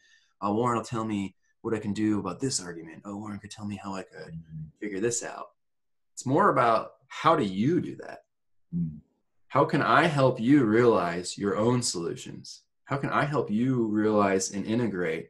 uh, 0.45 0.51
Warren 0.51 0.77
will 0.77 0.85
tell 0.85 1.05
me 1.05 1.35
what 1.61 1.73
I 1.73 1.79
can 1.79 1.93
do 1.93 2.19
about 2.19 2.39
this 2.39 2.61
argument. 2.61 3.01
Oh, 3.05 3.17
Warren 3.17 3.39
could 3.39 3.51
tell 3.51 3.65
me 3.65 3.79
how 3.81 3.95
I 3.95 4.03
could 4.03 4.39
figure 4.79 4.99
this 4.99 5.23
out. 5.23 5.47
It's 6.13 6.25
more 6.25 6.49
about 6.49 6.91
how 7.07 7.35
do 7.35 7.43
you 7.43 7.81
do 7.81 7.95
that? 7.97 8.19
Mm. 8.75 8.99
How 9.47 9.65
can 9.65 9.81
I 9.81 10.05
help 10.05 10.39
you 10.39 10.63
realize 10.65 11.37
your 11.37 11.57
own 11.57 11.81
solutions? 11.81 12.61
How 12.85 12.97
can 12.97 13.09
I 13.09 13.25
help 13.25 13.49
you 13.49 13.87
realize 13.87 14.51
and 14.51 14.65
integrate 14.65 15.29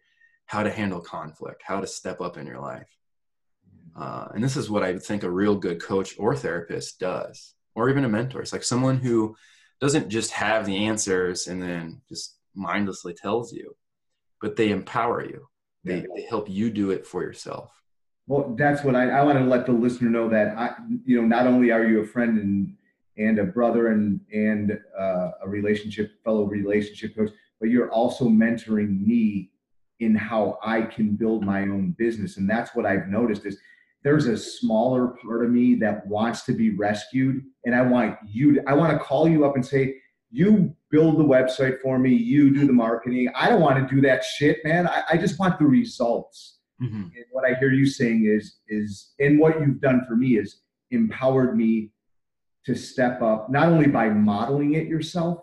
how 0.49 0.63
to 0.63 0.71
handle 0.71 0.99
conflict, 0.99 1.61
how 1.63 1.79
to 1.79 1.85
step 1.85 2.21
up 2.21 2.35
in 2.35 2.47
your 2.47 2.59
life? 2.59 2.89
Uh, 3.95 4.29
and 4.33 4.43
this 4.43 4.57
is 4.57 4.67
what 4.67 4.81
I 4.81 4.97
think 4.97 5.21
a 5.21 5.29
real 5.29 5.55
good 5.55 5.79
coach 5.79 6.15
or 6.17 6.35
therapist 6.35 6.99
does, 6.99 7.53
or 7.75 7.87
even 7.87 8.03
a 8.03 8.09
mentor. 8.09 8.41
It's 8.41 8.51
like 8.51 8.63
someone 8.63 8.97
who 8.97 9.35
doesn't 9.79 10.09
just 10.09 10.31
have 10.31 10.65
the 10.65 10.87
answers 10.87 11.45
and 11.45 11.61
then 11.61 12.01
just 12.09 12.37
mindlessly 12.55 13.13
tells 13.13 13.53
you, 13.53 13.75
but 14.41 14.55
they 14.55 14.71
empower 14.71 15.23
you. 15.23 15.47
They, 15.83 15.97
Yeah. 15.97 16.05
they 16.15 16.23
help 16.23 16.49
you 16.49 16.71
do 16.71 16.89
it 16.89 17.05
for 17.05 17.21
yourself. 17.21 17.71
Well, 18.25 18.55
that's 18.57 18.83
what 18.83 18.95
I, 18.95 19.11
I 19.11 19.21
want 19.23 19.37
to 19.37 19.45
let 19.45 19.67
the 19.67 19.71
listener 19.71 20.09
know 20.09 20.29
that 20.29 20.57
I, 20.57 20.73
you 21.05 21.21
know, 21.21 21.27
not 21.27 21.45
only 21.45 21.69
are 21.69 21.85
you 21.85 22.01
a 22.01 22.05
friend 22.07 22.39
and 22.39 22.75
and 23.17 23.37
a 23.37 23.43
brother 23.43 23.87
and 23.87 24.19
and 24.33 24.79
uh, 24.97 25.31
a 25.43 25.47
relationship 25.47 26.23
fellow 26.23 26.45
relationship 26.45 27.15
coach, 27.15 27.31
but 27.59 27.69
you're 27.69 27.91
also 27.91 28.25
mentoring 28.29 29.05
me 29.05 29.48
in 29.99 30.15
how 30.15 30.57
I 30.63 30.83
can 30.83 31.15
build 31.15 31.43
my 31.45 31.61
own 31.61 31.95
business. 31.97 32.37
And 32.37 32.49
that's 32.49 32.73
what 32.75 32.85
I've 32.85 33.07
noticed 33.07 33.45
is 33.45 33.59
there's 34.03 34.27
a 34.27 34.37
smaller 34.37 35.15
part 35.21 35.43
of 35.43 35.51
me 35.51 35.75
that 35.75 36.07
wants 36.07 36.43
to 36.43 36.53
be 36.53 36.75
rescued, 36.75 37.43
and 37.65 37.75
I 37.75 37.81
want 37.81 38.17
you. 38.25 38.55
To, 38.55 38.63
I 38.69 38.73
want 38.73 38.93
to 38.93 38.99
call 38.99 39.27
you 39.27 39.45
up 39.45 39.55
and 39.55 39.65
say, 39.65 39.95
"You 40.31 40.73
build 40.89 41.19
the 41.19 41.23
website 41.23 41.81
for 41.81 41.99
me. 41.99 42.15
You 42.15 42.53
do 42.53 42.65
the 42.65 42.73
marketing. 42.73 43.29
I 43.35 43.49
don't 43.49 43.61
want 43.61 43.77
to 43.77 43.93
do 43.93 44.01
that 44.01 44.23
shit, 44.23 44.63
man. 44.63 44.87
I, 44.87 45.03
I 45.11 45.17
just 45.17 45.37
want 45.37 45.59
the 45.59 45.65
results." 45.65 46.59
Mhm. 46.81 47.11
And 47.13 47.25
what 47.31 47.43
I 47.43 47.55
hear 47.55 47.71
you 47.73 47.85
saying 47.85 48.23
is, 48.25 48.59
is, 48.69 49.13
and 49.19 49.37
what 49.37 49.59
you've 49.59 49.81
done 49.81 50.05
for 50.07 50.15
me 50.15 50.37
is 50.37 50.61
empowered 50.91 51.57
me 51.57 51.91
to 52.65 52.73
step 52.75 53.21
up, 53.21 53.49
not 53.49 53.67
only 53.67 53.87
by 53.87 54.09
modeling 54.09 54.75
it 54.75 54.87
yourself, 54.87 55.41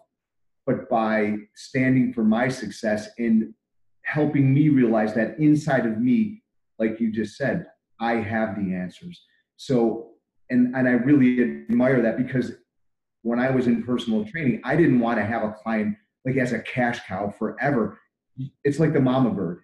but 0.64 0.88
by 0.88 1.36
standing 1.54 2.14
for 2.14 2.24
my 2.24 2.48
success 2.48 3.10
and 3.18 3.52
helping 4.06 4.54
me 4.54 4.68
realize 4.68 5.14
that 5.14 5.38
inside 5.38 5.84
of 5.86 5.98
me, 5.98 6.42
like 6.78 7.00
you 7.00 7.12
just 7.12 7.36
said, 7.36 7.66
I 8.00 8.14
have 8.14 8.56
the 8.56 8.74
answers. 8.74 9.20
So, 9.56 10.10
and, 10.50 10.74
and 10.76 10.86
I 10.88 10.92
really 10.92 11.42
admire 11.68 12.00
that 12.02 12.16
because 12.16 12.52
when 13.22 13.38
I 13.40 13.50
was 13.50 13.66
in 13.66 13.82
personal 13.82 14.24
training, 14.24 14.60
I 14.64 14.76
didn't 14.76 15.00
want 15.00 15.18
to 15.18 15.24
have 15.24 15.42
a 15.42 15.52
client 15.52 15.96
like 16.24 16.36
as 16.36 16.52
a 16.52 16.60
cash 16.60 17.00
cow 17.06 17.30
forever. 17.36 17.98
It's 18.64 18.78
like 18.78 18.92
the 18.92 19.00
mama 19.00 19.30
bird 19.30 19.60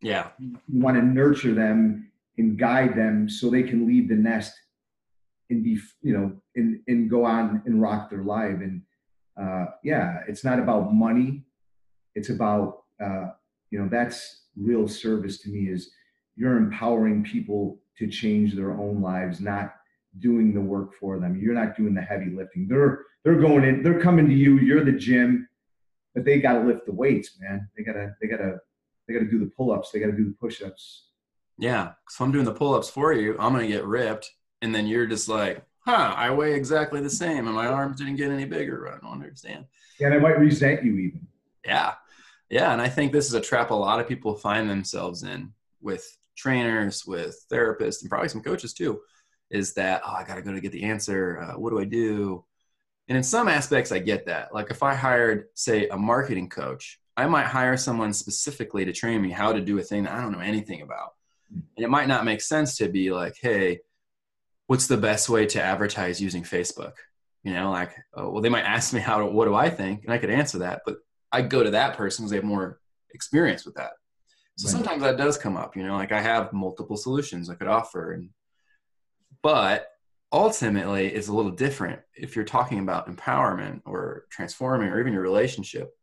Yeah. 0.00 0.28
you 0.38 0.56
want 0.68 0.96
to 0.96 1.02
nurture 1.02 1.54
them 1.54 2.10
and 2.38 2.58
guide 2.58 2.94
them 2.96 3.28
so 3.28 3.50
they 3.50 3.62
can 3.62 3.86
leave 3.86 4.08
the 4.08 4.14
nest 4.16 4.52
and 5.50 5.62
be 5.64 5.78
you 6.02 6.12
know 6.16 6.32
and 6.56 6.80
and 6.88 7.10
go 7.10 7.24
on 7.24 7.62
and 7.66 7.80
rock 7.80 8.10
their 8.10 8.22
life 8.22 8.58
and 8.66 8.82
uh 9.40 9.66
yeah 9.84 10.20
it's 10.28 10.44
not 10.44 10.58
about 10.58 10.92
money 10.92 11.44
it's 12.14 12.30
about 12.30 12.84
uh 13.04 13.26
you 13.72 13.78
know 13.80 13.88
that's 13.90 14.18
real 14.56 14.86
service 14.86 15.38
to 15.42 15.48
me 15.48 15.62
is 15.74 15.90
you're 16.36 16.56
empowering 16.58 17.24
people 17.24 17.78
to 17.98 18.06
change 18.06 18.54
their 18.54 18.72
own 18.72 19.00
lives 19.00 19.40
not 19.40 19.74
doing 20.18 20.52
the 20.54 20.60
work 20.60 20.90
for 21.00 21.18
them 21.18 21.40
you're 21.42 21.54
not 21.62 21.76
doing 21.76 21.94
the 21.94 22.00
heavy 22.02 22.30
lifting 22.40 22.68
they're 22.68 23.00
they're 23.24 23.40
going 23.40 23.64
in 23.64 23.82
they're 23.82 24.00
coming 24.08 24.28
to 24.28 24.34
you 24.34 24.58
you're 24.58 24.84
the 24.84 24.92
gym 24.92 25.48
but 26.14 26.24
they 26.26 26.38
got 26.38 26.54
to 26.58 26.66
lift 26.68 26.84
the 26.86 26.92
weights 26.92 27.30
man 27.40 27.66
they 27.76 27.82
gotta 27.82 28.14
they 28.20 28.28
gotta 28.28 28.58
they 29.08 29.14
got 29.14 29.20
to 29.20 29.30
do 29.30 29.38
the 29.40 29.50
pull-ups 29.56 29.90
they 29.90 29.98
got 29.98 30.06
to 30.12 30.16
do 30.22 30.26
the 30.26 30.36
push-ups 30.40 31.06
Yeah. 31.58 31.92
So 32.10 32.24
I'm 32.24 32.30
doing 32.32 32.44
the 32.44 32.52
pull 32.60 32.74
ups 32.74 32.88
for 32.88 33.12
you. 33.12 33.34
I'm 33.38 33.52
going 33.52 33.66
to 33.68 33.72
get 33.76 33.84
ripped. 33.84 34.30
And 34.62 34.72
then 34.74 34.86
you're 34.86 35.06
just 35.06 35.28
like, 35.28 35.64
huh, 35.86 36.14
I 36.16 36.30
weigh 36.30 36.54
exactly 36.54 37.00
the 37.00 37.10
same 37.10 37.46
and 37.48 37.54
my 37.54 37.66
arms 37.66 37.98
didn't 37.98 38.16
get 38.16 38.30
any 38.30 38.44
bigger. 38.44 38.88
I 38.88 38.98
don't 39.00 39.12
understand. 39.12 39.64
yeah 39.98 40.06
and 40.08 40.14
i 40.16 40.18
might 40.18 40.38
resent 40.38 40.84
you 40.84 40.92
even 40.98 41.26
Yeah. 41.64 41.94
Yeah. 42.52 42.74
And 42.74 42.82
I 42.82 42.88
think 42.90 43.12
this 43.12 43.26
is 43.26 43.32
a 43.34 43.40
trap 43.40 43.70
a 43.70 43.74
lot 43.74 43.98
of 43.98 44.06
people 44.06 44.34
find 44.34 44.68
themselves 44.68 45.22
in 45.22 45.54
with 45.80 46.18
trainers, 46.36 47.06
with 47.06 47.42
therapists, 47.50 48.02
and 48.02 48.10
probably 48.10 48.28
some 48.28 48.42
coaches 48.42 48.74
too, 48.74 49.00
is 49.50 49.72
that, 49.72 50.02
oh, 50.06 50.12
I 50.12 50.24
got 50.24 50.34
to 50.34 50.42
go 50.42 50.52
to 50.52 50.60
get 50.60 50.70
the 50.70 50.84
answer. 50.84 51.40
Uh, 51.40 51.58
what 51.58 51.70
do 51.70 51.78
I 51.78 51.86
do? 51.86 52.44
And 53.08 53.16
in 53.16 53.24
some 53.24 53.48
aspects, 53.48 53.90
I 53.90 54.00
get 54.00 54.26
that. 54.26 54.52
Like 54.52 54.70
if 54.70 54.82
I 54.82 54.94
hired, 54.94 55.46
say, 55.54 55.88
a 55.88 55.96
marketing 55.96 56.50
coach, 56.50 57.00
I 57.16 57.26
might 57.26 57.46
hire 57.46 57.78
someone 57.78 58.12
specifically 58.12 58.84
to 58.84 58.92
train 58.92 59.22
me 59.22 59.30
how 59.30 59.54
to 59.54 59.60
do 59.62 59.78
a 59.78 59.82
thing 59.82 60.02
that 60.02 60.12
I 60.12 60.20
don't 60.20 60.32
know 60.32 60.40
anything 60.40 60.82
about. 60.82 61.14
And 61.50 61.84
it 61.86 61.88
might 61.88 62.06
not 62.06 62.26
make 62.26 62.42
sense 62.42 62.76
to 62.76 62.88
be 62.90 63.10
like, 63.10 63.36
hey, 63.40 63.80
what's 64.66 64.88
the 64.88 64.98
best 64.98 65.30
way 65.30 65.46
to 65.46 65.62
advertise 65.62 66.20
using 66.20 66.42
Facebook? 66.42 66.96
You 67.44 67.54
know, 67.54 67.70
like, 67.70 67.96
oh, 68.12 68.28
well, 68.28 68.42
they 68.42 68.50
might 68.50 68.64
ask 68.64 68.92
me 68.92 69.00
how 69.00 69.20
to, 69.20 69.26
what 69.26 69.46
do 69.46 69.54
I 69.54 69.70
think? 69.70 70.04
And 70.04 70.12
I 70.12 70.18
could 70.18 70.30
answer 70.30 70.58
that, 70.58 70.82
but 70.84 70.98
I 71.32 71.42
go 71.42 71.62
to 71.62 71.70
that 71.70 71.96
person 71.96 72.22
because 72.24 72.30
they 72.30 72.36
have 72.36 72.44
more 72.44 72.80
experience 73.14 73.64
with 73.64 73.74
that. 73.76 73.92
So 74.56 74.68
Right. 74.68 74.72
sometimes 74.72 75.02
that 75.02 75.16
does 75.16 75.38
come 75.38 75.56
up, 75.56 75.76
you 75.76 75.82
know, 75.82 75.96
like 75.96 76.12
I 76.12 76.20
have 76.20 76.52
multiple 76.52 76.96
solutions 76.96 77.48
I 77.48 77.54
could 77.54 77.68
offer. 77.68 78.12
And, 78.12 78.30
but 79.42 79.88
ultimately 80.32 81.08
it's 81.08 81.28
a 81.28 81.32
little 81.32 81.50
different 81.50 82.00
if 82.14 82.34
you're 82.34 82.44
talking 82.44 82.78
about 82.78 83.06
empowerment 83.06 83.82
or 83.84 84.24
transforming 84.30 84.88
or 84.88 84.98
even 84.98 85.12
your 85.12 85.22
relationship 85.22 85.94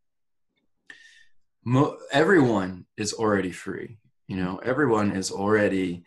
Mo- 1.66 1.98
everyone 2.12 2.86
is 2.96 3.14
already 3.14 3.52
free 3.52 3.98
you 4.28 4.36
know 4.38 4.58
everyone 4.64 5.12
is 5.12 5.32
already 5.32 6.04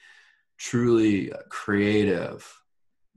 truly 0.57 1.33
creative 1.49 2.49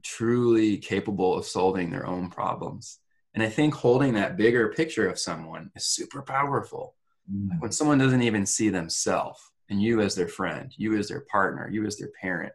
truly 0.02 0.76
capable 0.78 1.36
of 1.36 1.46
solving 1.46 1.90
their 1.90 2.06
own 2.06 2.28
problems 2.28 2.98
and 3.36 3.44
i 3.44 3.48
think 3.48 3.72
holding 3.74 4.14
that 4.14 4.36
bigger 4.36 4.68
picture 4.72 5.08
of 5.08 5.18
someone 5.18 5.70
is 5.76 5.86
super 5.86 6.22
powerful 6.22 6.96
mm. 7.32 7.48
when 7.60 7.70
someone 7.70 7.98
doesn't 7.98 8.22
even 8.22 8.44
see 8.44 8.70
themselves 8.70 9.40
and 9.68 9.80
you 9.80 10.00
as 10.00 10.16
their 10.16 10.26
friend 10.26 10.72
you 10.76 10.96
as 10.96 11.06
their 11.06 11.24
partner 11.30 11.70
you 11.70 11.86
as 11.86 11.96
their 11.96 12.10
parent 12.20 12.52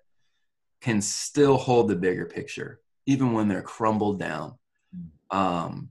can 0.81 0.99
still 0.99 1.55
hold 1.55 1.87
the 1.87 1.95
bigger 1.95 2.25
picture 2.25 2.81
even 3.05 3.31
when 3.31 3.47
they're 3.47 3.61
crumbled 3.61 4.19
down 4.19 4.55
mm. 4.93 5.37
um, 5.37 5.89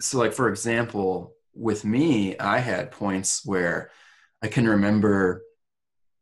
so 0.00 0.18
like 0.18 0.34
for 0.34 0.50
example 0.50 1.32
with 1.54 1.84
me 1.84 2.36
i 2.38 2.58
had 2.58 2.90
points 2.90 3.46
where 3.46 3.90
i 4.42 4.48
can 4.48 4.68
remember 4.68 5.42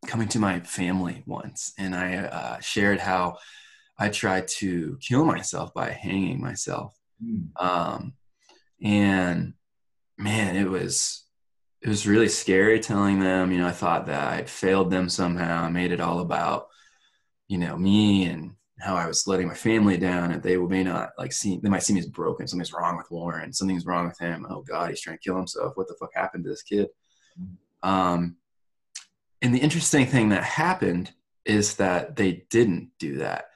coming 0.06 0.28
to 0.28 0.38
my 0.38 0.60
family 0.60 1.22
once 1.26 1.72
and 1.78 1.94
i 1.94 2.16
uh, 2.16 2.60
shared 2.60 3.00
how 3.00 3.36
i 3.98 4.08
tried 4.08 4.46
to 4.46 4.98
kill 5.00 5.24
myself 5.24 5.72
by 5.74 5.90
hanging 5.90 6.40
myself. 6.40 6.98
Um, 7.58 8.12
and 8.82 9.54
man 10.18 10.56
it 10.56 10.68
was 10.68 11.24
it 11.82 11.88
was 11.88 12.06
really 12.06 12.28
scary 12.28 12.80
telling 12.80 13.20
them 13.20 13.52
you 13.52 13.58
know 13.58 13.66
i 13.66 13.72
thought 13.72 14.06
that 14.06 14.32
i'd 14.34 14.50
failed 14.50 14.90
them 14.90 15.08
somehow 15.08 15.64
i 15.64 15.70
made 15.70 15.92
it 15.92 16.00
all 16.00 16.20
about 16.20 16.68
you 17.48 17.58
know 17.58 17.76
me 17.76 18.24
and 18.26 18.56
how 18.78 18.94
I 18.94 19.06
was 19.06 19.26
letting 19.26 19.48
my 19.48 19.54
family 19.54 19.96
down, 19.96 20.32
and 20.32 20.42
they 20.42 20.56
may 20.56 20.84
not 20.84 21.12
like 21.18 21.32
see 21.32 21.58
they 21.62 21.68
might 21.68 21.82
see 21.82 21.94
me 21.94 22.00
as 22.00 22.06
broken. 22.06 22.46
Something's 22.46 22.72
wrong 22.72 22.96
with 22.96 23.10
Warren. 23.10 23.52
Something's 23.52 23.86
wrong 23.86 24.06
with 24.06 24.18
him. 24.18 24.46
Oh 24.50 24.62
God, 24.62 24.90
he's 24.90 25.00
trying 25.00 25.16
to 25.16 25.22
kill 25.22 25.36
himself. 25.36 25.72
What 25.76 25.88
the 25.88 25.96
fuck 25.98 26.10
happened 26.14 26.44
to 26.44 26.50
this 26.50 26.62
kid? 26.62 26.88
Um, 27.82 28.36
and 29.40 29.54
the 29.54 29.60
interesting 29.60 30.06
thing 30.06 30.30
that 30.30 30.44
happened 30.44 31.12
is 31.44 31.76
that 31.76 32.16
they 32.16 32.44
didn't 32.50 32.90
do 32.98 33.18
that. 33.18 33.46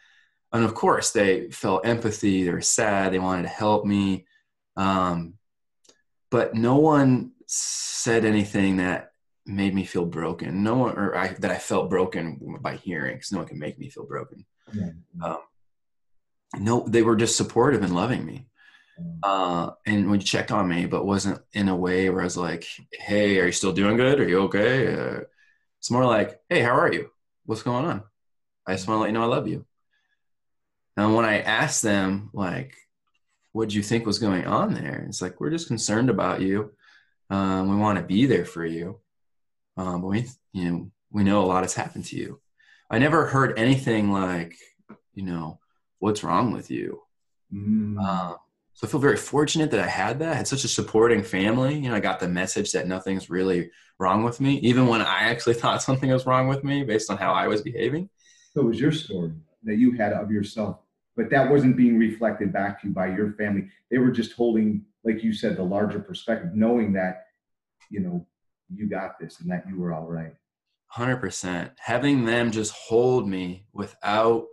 And 0.53 0.65
of 0.65 0.75
course, 0.75 1.11
they 1.13 1.51
felt 1.51 1.87
empathy. 1.87 2.45
They 2.45 2.53
were 2.53 2.61
sad. 2.61 3.13
They 3.13 3.19
wanted 3.19 3.43
to 3.43 3.49
help 3.49 3.85
me. 3.85 4.27
Um, 4.77 5.35
but 6.31 6.55
no 6.55 6.77
one 6.77 7.33
said 7.47 8.25
anything 8.25 8.79
that 8.79 9.13
made 9.47 9.75
me 9.75 9.85
feel 9.85 10.05
broken. 10.05 10.63
No 10.63 10.77
one, 10.77 10.97
or 10.97 11.17
I, 11.17 11.29
that 11.29 11.51
I 11.51 11.59
felt 11.59 11.91
broken 11.91 12.59
by 12.61 12.77
hearing, 12.77 13.17
because 13.17 13.33
no 13.33 13.39
one 13.39 13.49
can 13.49 13.59
make 13.59 13.79
me 13.79 13.91
feel 13.91 14.07
broken. 14.07 14.45
Yeah. 14.73 14.91
Um, 15.23 15.39
no, 16.59 16.87
they 16.89 17.03
were 17.03 17.17
just 17.17 17.37
supportive 17.37 17.83
and 17.83 17.95
loving 17.95 18.25
me. 18.25 18.47
Uh, 19.23 19.71
and 19.87 20.11
would 20.11 20.21
check 20.21 20.51
on 20.51 20.69
me, 20.69 20.85
but 20.85 21.07
wasn't 21.07 21.41
in 21.55 21.69
a 21.69 21.77
way 21.77 22.11
where 22.11 22.21
I 22.21 22.25
was 22.25 22.37
like, 22.37 22.67
"Hey, 22.93 23.41
are 23.41 23.47
you 23.47 23.53
still 23.53 23.73
doing 23.73 23.97
good? 23.97 24.21
Are 24.21 24.29
you 24.29 24.41
okay?" 24.43 24.95
Uh, 24.95 25.21
it's 25.79 25.91
more 25.91 26.05
like, 26.05 26.39
"Hey, 26.51 26.61
how 26.61 26.77
are 26.77 26.93
you? 26.93 27.11
What's 27.47 27.63
going 27.63 27.87
on? 27.87 28.03
I 28.67 28.75
just 28.75 28.87
want 28.87 28.99
to 28.99 29.01
let 29.01 29.07
you 29.07 29.15
know 29.15 29.23
I 29.23 29.27
love 29.27 29.49
you." 29.49 29.65
And 31.01 31.15
when 31.15 31.25
I 31.25 31.41
asked 31.41 31.83
them, 31.83 32.31
like, 32.33 32.75
"What 33.53 33.69
do 33.69 33.77
you 33.77 33.83
think 33.83 34.07
was 34.07 34.19
going 34.19 34.47
on 34.47 34.75
there?" 34.75 35.05
It's 35.09 35.23
like, 35.23 35.41
"We're 35.41 35.51
just 35.51 35.69
concerned 35.69 36.11
about 36.11 36.41
you. 36.41 36.73
Um, 37.31 37.71
we 37.71 37.77
want 37.77 37.99
to 37.99 38.05
be 38.05 38.27
there 38.27 38.45
for 38.45 38.65
you." 38.65 39.01
Um, 39.77 40.03
but 40.03 40.09
we, 40.09 40.27
you 40.53 40.71
know, 40.71 40.91
we 41.11 41.25
know 41.25 41.43
a 41.43 41.47
lot 41.47 41.65
has 41.65 41.75
happened 41.75 42.05
to 42.07 42.17
you. 42.17 42.41
I 42.91 42.99
never 42.99 43.27
heard 43.27 43.59
anything 43.59 44.11
like, 44.11 44.57
you 45.15 45.25
know, 45.25 45.61
what's 46.01 46.25
wrong 46.25 46.53
with 46.53 46.71
you? 46.71 47.03
Mm. 47.53 47.99
Um, 47.99 48.37
so 48.75 48.87
I 48.87 48.91
feel 48.91 49.01
very 49.01 49.17
fortunate 49.17 49.71
that 49.71 49.81
I 49.81 49.87
had 49.87 50.19
that. 50.21 50.33
I 50.33 50.37
had 50.37 50.49
such 50.49 50.65
a 50.65 50.69
supporting 50.69 51.23
family. 51.23 51.75
You 51.77 51.91
know, 51.91 51.95
I 51.95 52.01
got 52.01 52.19
the 52.21 52.29
message 52.29 52.73
that 52.73 52.89
nothing's 52.89 53.31
really 53.31 53.71
wrong 53.99 54.25
with 54.25 54.41
me, 54.41 54.55
even 54.61 54.87
when 54.87 55.03
I 55.03 55.31
actually 55.31 55.55
thought 55.61 55.83
something 55.83 56.11
was 56.11 56.27
wrong 56.27 56.49
with 56.49 56.65
me 56.65 56.83
based 56.85 57.11
on 57.11 57.17
how 57.17 57.33
I 57.33 57.47
was 57.47 57.63
behaving. 57.63 58.09
So 58.55 58.63
it 58.63 58.65
was 58.65 58.81
your 58.81 58.93
story 58.93 59.33
that 59.65 59.77
you 59.77 59.93
had 59.93 60.13
of 60.13 60.31
yourself, 60.31 60.79
but 61.17 61.31
that 61.31 61.51
wasn't 61.51 61.77
being 61.77 61.99
reflected 61.99 62.53
back 62.53 62.81
to 62.81 62.89
you 62.89 62.95
by 62.95 63.09
your 63.09 63.33
family. 63.33 63.69
They 63.91 63.99
were 63.99 64.11
just 64.11 64.33
holding, 64.33 64.85
like 65.05 65.23
you 65.23 65.33
said, 65.33 65.57
the 65.57 65.63
larger 65.63 66.01
perspective, 66.01 66.55
knowing 66.55 66.93
that, 66.95 67.27
you 67.91 68.01
know, 68.01 68.27
you 68.73 68.89
got 68.89 69.19
this 69.19 69.41
and 69.41 69.51
that 69.51 69.69
you 69.69 69.79
were 69.79 69.93
all 69.93 70.07
right. 70.07 70.35
100%. 70.95 71.71
Having 71.79 72.25
them 72.25 72.51
just 72.51 72.73
hold 72.73 73.29
me 73.29 73.67
without 73.73 74.47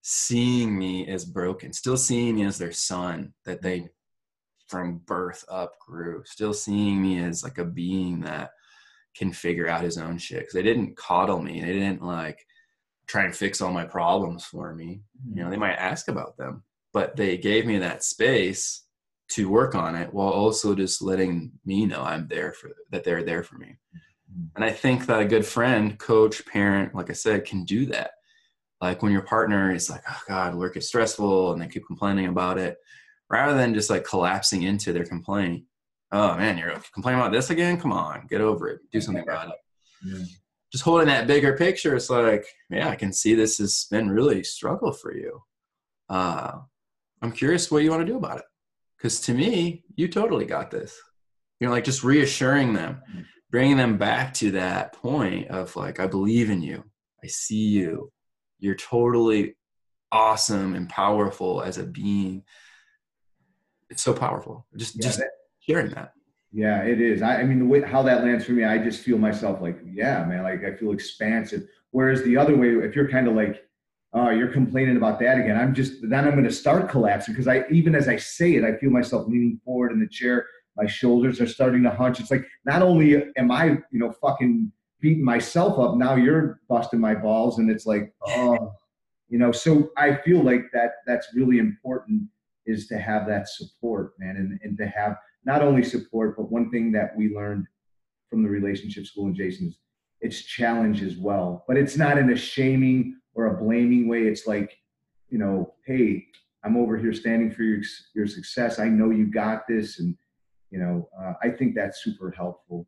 seeing 0.00 0.76
me 0.76 1.06
as 1.08 1.24
broken, 1.24 1.72
still 1.72 1.96
seeing 1.96 2.36
me 2.36 2.44
as 2.44 2.58
their 2.58 2.72
son 2.72 3.32
that 3.44 3.62
they 3.62 3.88
from 4.68 4.98
birth 5.06 5.44
up 5.48 5.78
grew, 5.78 6.22
still 6.24 6.54
seeing 6.54 7.00
me 7.00 7.22
as 7.22 7.42
like 7.44 7.58
a 7.58 7.64
being 7.64 8.20
that 8.20 8.50
can 9.14 9.32
figure 9.32 9.68
out 9.68 9.84
his 9.84 9.98
own 9.98 10.18
shit. 10.18 10.44
Cause 10.44 10.54
they 10.54 10.62
didn't 10.62 10.96
coddle 10.96 11.42
me. 11.42 11.60
They 11.60 11.72
didn't 11.72 12.02
like 12.02 12.44
try 13.12 13.24
and 13.24 13.36
fix 13.36 13.60
all 13.60 13.70
my 13.70 13.84
problems 13.84 14.42
for 14.42 14.74
me. 14.74 15.02
You 15.34 15.44
know, 15.44 15.50
they 15.50 15.58
might 15.58 15.74
ask 15.74 16.08
about 16.08 16.38
them, 16.38 16.62
but 16.94 17.14
they 17.14 17.36
gave 17.36 17.66
me 17.66 17.76
that 17.78 18.02
space 18.02 18.84
to 19.32 19.50
work 19.50 19.74
on 19.74 19.94
it 19.94 20.12
while 20.14 20.30
also 20.30 20.74
just 20.74 21.02
letting 21.02 21.52
me 21.66 21.84
know 21.84 22.02
I'm 22.02 22.26
there 22.26 22.52
for 22.52 22.70
that 22.90 23.04
they're 23.04 23.22
there 23.22 23.42
for 23.42 23.56
me. 23.56 23.76
Mm-hmm. 23.94 24.44
And 24.56 24.64
I 24.64 24.70
think 24.70 25.04
that 25.06 25.20
a 25.20 25.26
good 25.26 25.44
friend, 25.44 25.98
coach, 25.98 26.44
parent, 26.46 26.94
like 26.94 27.10
I 27.10 27.12
said, 27.12 27.44
can 27.44 27.64
do 27.64 27.84
that. 27.86 28.12
Like 28.80 29.02
when 29.02 29.12
your 29.12 29.22
partner 29.22 29.74
is 29.74 29.90
like, 29.90 30.02
oh 30.08 30.20
God, 30.26 30.54
work 30.54 30.78
is 30.78 30.88
stressful 30.88 31.52
and 31.52 31.60
they 31.60 31.68
keep 31.68 31.86
complaining 31.86 32.26
about 32.26 32.56
it, 32.56 32.78
rather 33.28 33.54
than 33.54 33.74
just 33.74 33.90
like 33.90 34.04
collapsing 34.04 34.62
into 34.62 34.94
their 34.94 35.04
complaint. 35.04 35.64
Oh 36.12 36.34
man, 36.36 36.56
you're 36.56 36.80
complaining 36.94 37.20
about 37.20 37.32
this 37.32 37.50
again? 37.50 37.78
Come 37.78 37.92
on, 37.92 38.26
get 38.28 38.40
over 38.40 38.68
it. 38.68 38.80
Do 38.90 39.02
something 39.02 39.22
about 39.22 39.48
it. 39.48 39.54
Yeah. 40.02 40.24
Just 40.72 40.84
holding 40.84 41.08
that 41.08 41.26
bigger 41.26 41.54
picture, 41.54 41.94
it's 41.94 42.08
like, 42.08 42.46
yeah, 42.70 42.88
I 42.88 42.96
can 42.96 43.12
see 43.12 43.34
this 43.34 43.58
has 43.58 43.86
been 43.90 44.10
really 44.10 44.42
struggle 44.42 44.92
for 44.92 45.14
you. 45.14 45.42
Uh, 46.08 46.60
I'm 47.20 47.32
curious 47.32 47.70
what 47.70 47.82
you 47.82 47.90
want 47.90 48.00
to 48.00 48.10
do 48.10 48.16
about 48.16 48.38
it. 48.38 48.44
Because 48.96 49.20
to 49.22 49.34
me, 49.34 49.84
you 49.96 50.08
totally 50.08 50.46
got 50.46 50.70
this. 50.70 50.98
You 51.60 51.66
know, 51.66 51.72
like 51.72 51.84
just 51.84 52.02
reassuring 52.02 52.72
them, 52.72 53.02
bringing 53.50 53.76
them 53.76 53.98
back 53.98 54.32
to 54.34 54.52
that 54.52 54.94
point 54.94 55.48
of 55.48 55.76
like, 55.76 56.00
I 56.00 56.06
believe 56.06 56.48
in 56.48 56.62
you. 56.62 56.84
I 57.22 57.26
see 57.26 57.68
you. 57.68 58.10
You're 58.58 58.74
totally 58.74 59.56
awesome 60.10 60.74
and 60.74 60.88
powerful 60.88 61.62
as 61.62 61.78
a 61.78 61.84
being. 61.84 62.44
It's 63.90 64.02
so 64.02 64.14
powerful. 64.14 64.66
Just, 64.76 64.96
yeah, 64.96 65.02
just 65.02 65.18
that, 65.18 65.30
hearing 65.58 65.90
that. 65.90 66.14
Yeah, 66.52 66.82
it 66.82 67.00
is. 67.00 67.22
I, 67.22 67.40
I 67.40 67.44
mean, 67.44 67.58
the 67.58 67.64
way 67.64 67.80
how 67.80 68.02
that 68.02 68.24
lands 68.24 68.44
for 68.44 68.52
me, 68.52 68.64
I 68.64 68.76
just 68.76 69.02
feel 69.02 69.16
myself 69.16 69.62
like, 69.62 69.78
yeah, 69.90 70.22
man, 70.24 70.42
like 70.42 70.64
I 70.64 70.76
feel 70.76 70.92
expansive. 70.92 71.62
Whereas 71.92 72.22
the 72.22 72.36
other 72.36 72.56
way, 72.56 72.68
if 72.68 72.94
you're 72.94 73.08
kind 73.08 73.26
of 73.26 73.34
like, 73.34 73.64
oh, 74.14 74.30
you're 74.30 74.52
complaining 74.52 74.96
about 74.96 75.18
that 75.20 75.38
again. 75.38 75.56
I'm 75.56 75.74
just 75.74 75.94
then 76.02 76.24
I'm 76.24 76.32
going 76.32 76.44
to 76.44 76.52
start 76.52 76.88
collapsing 76.88 77.34
because 77.34 77.48
I 77.48 77.64
even 77.70 77.94
as 77.94 78.08
I 78.08 78.16
say 78.16 78.54
it, 78.54 78.64
I 78.64 78.76
feel 78.76 78.90
myself 78.90 79.26
leaning 79.28 79.60
forward 79.64 79.92
in 79.92 80.00
the 80.00 80.08
chair. 80.08 80.46
My 80.76 80.86
shoulders 80.86 81.40
are 81.40 81.46
starting 81.46 81.82
to 81.82 81.90
hunch. 81.90 82.20
It's 82.20 82.30
like 82.30 82.46
not 82.64 82.82
only 82.82 83.24
am 83.36 83.50
I, 83.50 83.78
you 83.90 83.98
know, 83.98 84.12
fucking 84.12 84.70
beating 85.00 85.24
myself 85.24 85.78
up, 85.78 85.96
now 85.96 86.14
you're 86.14 86.60
busting 86.68 87.00
my 87.00 87.14
balls, 87.14 87.58
and 87.58 87.70
it's 87.70 87.86
like, 87.86 88.12
oh, 88.26 88.72
you 89.28 89.38
know. 89.38 89.52
So 89.52 89.90
I 89.96 90.16
feel 90.16 90.42
like 90.42 90.64
that 90.72 90.92
that's 91.06 91.28
really 91.34 91.58
important 91.58 92.24
is 92.64 92.86
to 92.88 92.98
have 92.98 93.26
that 93.26 93.48
support, 93.48 94.12
man, 94.18 94.36
and 94.36 94.58
and 94.62 94.76
to 94.78 94.86
have 94.86 95.16
not 95.44 95.62
only 95.62 95.82
support, 95.82 96.36
but 96.36 96.50
one 96.50 96.70
thing 96.70 96.92
that 96.92 97.16
we 97.16 97.34
learned 97.34 97.66
from 98.30 98.42
the 98.42 98.48
relationship 98.48 99.06
school 99.06 99.26
and 99.26 99.34
Jason's, 99.34 99.78
it's 100.20 100.42
challenge 100.42 101.02
as 101.02 101.16
well, 101.16 101.64
but 101.66 101.76
it's 101.76 101.96
not 101.96 102.16
in 102.16 102.30
a 102.30 102.36
shaming 102.36 103.18
or 103.34 103.46
a 103.46 103.62
blaming 103.62 104.08
way. 104.08 104.22
It's 104.22 104.46
like, 104.46 104.76
you 105.28 105.38
know, 105.38 105.74
hey, 105.86 106.26
I'm 106.64 106.76
over 106.76 106.96
here 106.96 107.12
standing 107.12 107.50
for 107.50 107.62
your 107.62 107.82
your 108.14 108.26
success. 108.26 108.78
I 108.78 108.88
know 108.88 109.10
you 109.10 109.26
got 109.26 109.66
this, 109.66 109.98
and 109.98 110.16
you 110.70 110.78
know, 110.78 111.08
uh, 111.20 111.32
I 111.42 111.50
think 111.50 111.74
that's 111.74 112.04
super 112.04 112.30
helpful. 112.30 112.86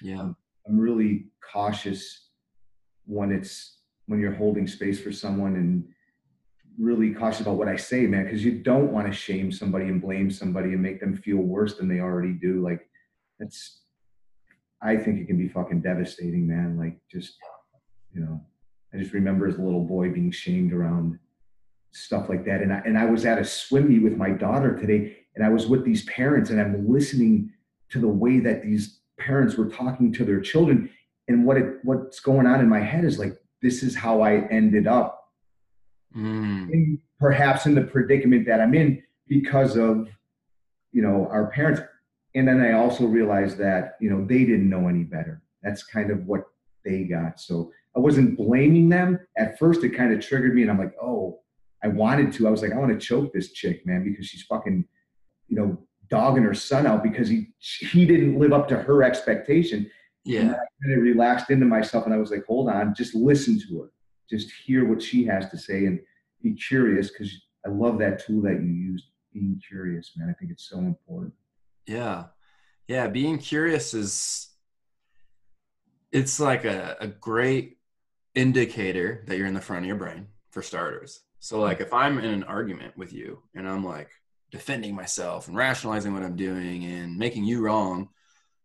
Yeah, 0.00 0.20
I'm, 0.20 0.36
I'm 0.68 0.78
really 0.78 1.26
cautious 1.52 2.28
when 3.06 3.32
it's 3.32 3.78
when 4.06 4.20
you're 4.20 4.34
holding 4.34 4.66
space 4.66 5.00
for 5.00 5.10
someone 5.10 5.56
and 5.56 5.84
really 6.78 7.12
cautious 7.12 7.40
about 7.40 7.56
what 7.56 7.68
I 7.68 7.76
say, 7.76 8.06
man, 8.06 8.24
because 8.24 8.44
you 8.44 8.62
don't 8.62 8.92
want 8.92 9.06
to 9.06 9.12
shame 9.12 9.52
somebody 9.52 9.86
and 9.86 10.00
blame 10.00 10.30
somebody 10.30 10.70
and 10.70 10.82
make 10.82 11.00
them 11.00 11.16
feel 11.16 11.38
worse 11.38 11.76
than 11.76 11.88
they 11.88 12.00
already 12.00 12.32
do. 12.32 12.62
Like 12.62 12.88
that's, 13.38 13.80
I 14.82 14.96
think 14.96 15.20
it 15.20 15.26
can 15.26 15.38
be 15.38 15.48
fucking 15.48 15.82
devastating, 15.82 16.46
man. 16.46 16.78
Like 16.78 16.98
just, 17.10 17.36
you 18.12 18.20
know, 18.20 18.44
I 18.92 18.98
just 18.98 19.12
remember 19.12 19.46
as 19.46 19.56
a 19.56 19.62
little 19.62 19.84
boy 19.84 20.10
being 20.10 20.30
shamed 20.30 20.72
around 20.72 21.18
stuff 21.92 22.28
like 22.28 22.44
that. 22.46 22.62
And 22.62 22.72
I, 22.72 22.82
and 22.84 22.98
I 22.98 23.04
was 23.04 23.24
at 23.24 23.38
a 23.38 23.44
swim 23.44 23.88
meet 23.88 24.02
with 24.02 24.16
my 24.16 24.30
daughter 24.30 24.76
today, 24.78 25.16
and 25.36 25.44
I 25.44 25.48
was 25.48 25.66
with 25.66 25.84
these 25.84 26.04
parents, 26.06 26.50
and 26.50 26.60
I'm 26.60 26.88
listening 26.90 27.52
to 27.90 28.00
the 28.00 28.08
way 28.08 28.40
that 28.40 28.62
these 28.62 29.00
parents 29.18 29.56
were 29.56 29.68
talking 29.68 30.12
to 30.14 30.24
their 30.24 30.40
children. 30.40 30.90
And 31.28 31.46
what 31.46 31.56
it, 31.56 31.76
what's 31.84 32.20
going 32.20 32.46
on 32.46 32.60
in 32.60 32.68
my 32.68 32.80
head 32.80 33.04
is 33.04 33.18
like, 33.18 33.34
this 33.62 33.82
is 33.82 33.94
how 33.94 34.22
I 34.22 34.46
ended 34.48 34.86
up 34.86 35.21
Mm. 36.16 36.70
in, 36.70 37.00
perhaps 37.18 37.66
in 37.66 37.74
the 37.74 37.82
predicament 37.82 38.46
that 38.46 38.60
I'm 38.60 38.74
in 38.74 39.02
because 39.28 39.76
of, 39.76 40.08
you 40.92 41.02
know, 41.02 41.26
our 41.30 41.46
parents. 41.46 41.80
And 42.34 42.46
then 42.46 42.60
I 42.60 42.72
also 42.72 43.06
realized 43.06 43.58
that, 43.58 43.96
you 44.00 44.10
know, 44.10 44.24
they 44.24 44.44
didn't 44.44 44.68
know 44.68 44.88
any 44.88 45.04
better. 45.04 45.42
That's 45.62 45.84
kind 45.84 46.10
of 46.10 46.26
what 46.26 46.44
they 46.84 47.04
got. 47.04 47.40
So 47.40 47.70
I 47.96 48.00
wasn't 48.00 48.36
blaming 48.36 48.88
them. 48.88 49.18
At 49.36 49.58
first, 49.58 49.84
it 49.84 49.90
kind 49.90 50.12
of 50.12 50.20
triggered 50.20 50.54
me, 50.54 50.62
and 50.62 50.70
I'm 50.70 50.78
like, 50.78 50.94
oh, 51.00 51.40
I 51.84 51.88
wanted 51.88 52.32
to. 52.34 52.46
I 52.46 52.50
was 52.50 52.62
like, 52.62 52.72
I 52.72 52.78
want 52.78 52.98
to 52.98 53.06
choke 53.06 53.32
this 53.32 53.52
chick, 53.52 53.86
man, 53.86 54.04
because 54.04 54.26
she's 54.26 54.42
fucking, 54.42 54.84
you 55.48 55.56
know, 55.56 55.78
dogging 56.08 56.42
her 56.42 56.54
son 56.54 56.86
out 56.86 57.02
because 57.02 57.28
he 57.28 57.48
he 57.58 58.04
didn't 58.06 58.38
live 58.38 58.52
up 58.52 58.68
to 58.68 58.76
her 58.76 59.02
expectation. 59.02 59.90
Yeah. 60.24 60.40
And 60.40 60.50
I 60.50 60.54
kind 60.54 60.96
of 60.96 61.02
relaxed 61.02 61.50
into 61.50 61.66
myself, 61.66 62.06
and 62.06 62.14
I 62.14 62.18
was 62.18 62.30
like, 62.30 62.44
hold 62.46 62.68
on, 62.68 62.94
just 62.94 63.14
listen 63.14 63.60
to 63.68 63.82
her, 63.82 63.90
just 64.30 64.50
hear 64.64 64.88
what 64.88 65.02
she 65.02 65.24
has 65.24 65.50
to 65.50 65.58
say, 65.58 65.86
and 65.86 66.00
be 66.42 66.54
curious 66.54 67.10
because 67.10 67.32
I 67.66 67.70
love 67.70 67.98
that 67.98 68.24
tool 68.24 68.42
that 68.42 68.60
you 68.62 68.68
used, 68.68 69.04
being 69.32 69.60
curious, 69.66 70.12
man. 70.16 70.28
I 70.28 70.34
think 70.38 70.50
it's 70.50 70.68
so 70.68 70.78
important. 70.78 71.32
Yeah. 71.86 72.24
Yeah. 72.88 73.08
Being 73.08 73.38
curious 73.38 73.94
is, 73.94 74.48
it's 76.10 76.38
like 76.40 76.64
a, 76.64 76.96
a 77.00 77.06
great 77.06 77.78
indicator 78.34 79.24
that 79.26 79.38
you're 79.38 79.46
in 79.46 79.54
the 79.54 79.60
front 79.60 79.84
of 79.84 79.88
your 79.88 79.96
brain 79.96 80.26
for 80.50 80.62
starters. 80.62 81.20
So, 81.38 81.60
like, 81.60 81.80
if 81.80 81.92
I'm 81.92 82.18
in 82.18 82.26
an 82.26 82.44
argument 82.44 82.96
with 82.96 83.12
you 83.12 83.42
and 83.54 83.68
I'm 83.68 83.84
like 83.84 84.10
defending 84.50 84.94
myself 84.94 85.48
and 85.48 85.56
rationalizing 85.56 86.12
what 86.12 86.22
I'm 86.22 86.36
doing 86.36 86.84
and 86.84 87.16
making 87.16 87.44
you 87.44 87.60
wrong, 87.62 88.10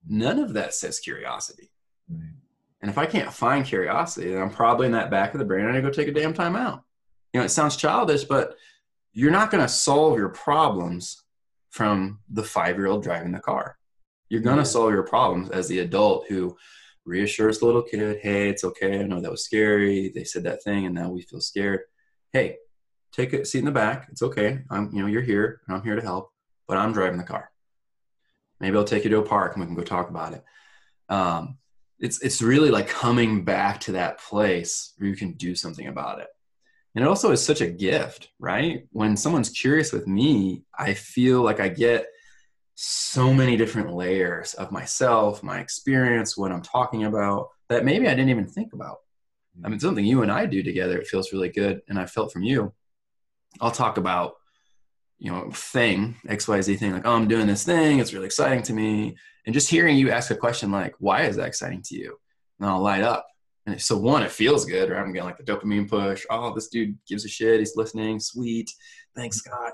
none 0.07 0.39
of 0.39 0.53
that 0.53 0.73
says 0.73 0.99
curiosity. 0.99 1.71
Right. 2.09 2.33
And 2.87 2.93
if 2.93 2.97
I 2.97 3.05
can't 3.05 3.33
find 3.33 3.65
curiosity, 3.65 4.31
then 4.31 4.41
I'm 4.41 4.49
probably 4.49 4.85
in 4.85 4.93
that 4.93 5.11
back 5.11 5.33
of 5.33 5.39
the 5.39 5.45
brain. 5.45 5.65
I 5.65 5.73
need 5.73 5.79
to 5.79 5.81
go 5.81 5.89
take 5.89 6.07
a 6.07 6.13
damn 6.13 6.33
time 6.33 6.55
out. 6.55 6.83
You 7.33 7.41
know, 7.41 7.45
it 7.45 7.49
sounds 7.49 7.75
childish, 7.75 8.23
but 8.23 8.55
you're 9.11 9.29
not 9.29 9.51
going 9.51 9.61
to 9.61 9.67
solve 9.67 10.17
your 10.17 10.29
problems 10.29 11.21
from 11.69 12.19
the 12.29 12.43
five 12.43 12.77
year 12.77 12.87
old 12.87 13.03
driving 13.03 13.33
the 13.33 13.41
car. 13.41 13.77
You're 14.29 14.39
going 14.39 14.59
to 14.59 14.63
solve 14.63 14.93
your 14.93 15.03
problems 15.03 15.49
as 15.49 15.67
the 15.67 15.79
adult 15.79 16.27
who 16.29 16.55
reassures 17.03 17.59
the 17.59 17.65
little 17.65 17.81
kid, 17.81 18.19
hey, 18.21 18.47
it's 18.47 18.63
okay. 18.63 19.01
I 19.01 19.03
know 19.03 19.19
that 19.19 19.31
was 19.31 19.43
scary. 19.43 20.09
They 20.15 20.23
said 20.23 20.43
that 20.43 20.63
thing 20.63 20.85
and 20.85 20.95
now 20.95 21.09
we 21.09 21.23
feel 21.23 21.41
scared. 21.41 21.81
Hey, 22.31 22.55
take 23.11 23.33
a 23.33 23.43
seat 23.43 23.59
in 23.59 23.65
the 23.65 23.71
back. 23.71 24.07
It's 24.11 24.21
okay. 24.21 24.59
I'm, 24.69 24.91
you 24.93 25.01
know, 25.01 25.07
you're 25.07 25.21
here 25.21 25.59
and 25.67 25.75
I'm 25.75 25.83
here 25.83 25.97
to 25.97 26.01
help, 26.01 26.31
but 26.69 26.77
I'm 26.77 26.93
driving 26.93 27.17
the 27.17 27.25
car. 27.25 27.51
Maybe 28.61 28.77
I'll 28.77 28.85
take 28.85 29.03
you 29.03 29.09
to 29.09 29.19
a 29.19 29.23
park 29.23 29.57
and 29.57 29.61
we 29.61 29.67
can 29.67 29.75
go 29.75 29.83
talk 29.83 30.09
about 30.09 30.35
it. 30.35 30.45
Um, 31.09 31.57
it's 31.99 32.21
it's 32.21 32.41
really 32.41 32.69
like 32.69 32.87
coming 32.87 33.43
back 33.43 33.79
to 33.81 33.93
that 33.93 34.19
place 34.19 34.93
where 34.97 35.09
you 35.09 35.15
can 35.15 35.33
do 35.33 35.55
something 35.55 35.87
about 35.87 36.19
it. 36.19 36.27
And 36.95 37.03
it 37.03 37.07
also 37.07 37.31
is 37.31 37.45
such 37.45 37.61
a 37.61 37.67
gift, 37.67 38.29
right? 38.39 38.87
When 38.91 39.15
someone's 39.15 39.49
curious 39.49 39.91
with 39.91 40.07
me, 40.07 40.63
I 40.77 40.93
feel 40.95 41.43
like 41.43 41.59
I 41.59 41.69
get 41.69 42.07
so 42.73 43.33
many 43.33 43.57
different 43.57 43.93
layers 43.93 44.53
of 44.55 44.71
myself, 44.71 45.43
my 45.43 45.59
experience, 45.59 46.37
what 46.37 46.51
I'm 46.51 46.61
talking 46.61 47.05
about 47.05 47.49
that 47.69 47.85
maybe 47.85 48.07
I 48.07 48.11
didn't 48.11 48.29
even 48.29 48.47
think 48.47 48.73
about. 48.73 48.97
I 49.63 49.69
mean, 49.69 49.79
something 49.79 50.05
you 50.05 50.21
and 50.21 50.31
I 50.31 50.45
do 50.45 50.61
together, 50.61 50.99
it 50.99 51.07
feels 51.07 51.33
really 51.33 51.49
good. 51.49 51.81
And 51.87 51.99
I 51.99 52.05
felt 52.05 52.31
from 52.31 52.43
you. 52.43 52.73
I'll 53.59 53.71
talk 53.71 53.97
about, 53.97 54.33
you 55.19 55.31
know, 55.31 55.49
thing, 55.51 56.15
XYZ 56.27 56.77
thing, 56.77 56.93
like, 56.93 57.05
oh, 57.05 57.13
I'm 57.13 57.27
doing 57.27 57.47
this 57.47 57.63
thing. 57.63 57.99
It's 57.99 58.13
really 58.13 58.25
exciting 58.25 58.63
to 58.63 58.73
me. 58.73 59.15
And 59.45 59.53
just 59.53 59.69
hearing 59.69 59.97
you 59.97 60.11
ask 60.11 60.29
a 60.29 60.35
question 60.35 60.71
like, 60.71 60.95
why 60.99 61.23
is 61.23 61.37
that 61.37 61.47
exciting 61.47 61.81
to 61.83 61.95
you? 61.95 62.17
And 62.59 62.69
I'll 62.69 62.81
light 62.81 63.03
up. 63.03 63.27
And 63.65 63.81
so 63.81 63.97
one, 63.97 64.23
it 64.23 64.31
feels 64.31 64.65
good, 64.65 64.89
right? 64.89 65.01
I'm 65.01 65.11
getting 65.11 65.27
like 65.27 65.37
the 65.37 65.43
dopamine 65.43 65.89
push. 65.89 66.25
Oh, 66.29 66.53
this 66.53 66.69
dude 66.69 66.97
gives 67.07 67.25
a 67.25 67.29
shit. 67.29 67.59
He's 67.59 67.75
listening. 67.75 68.19
Sweet. 68.19 68.71
Thanks, 69.15 69.37
Scott. 69.37 69.73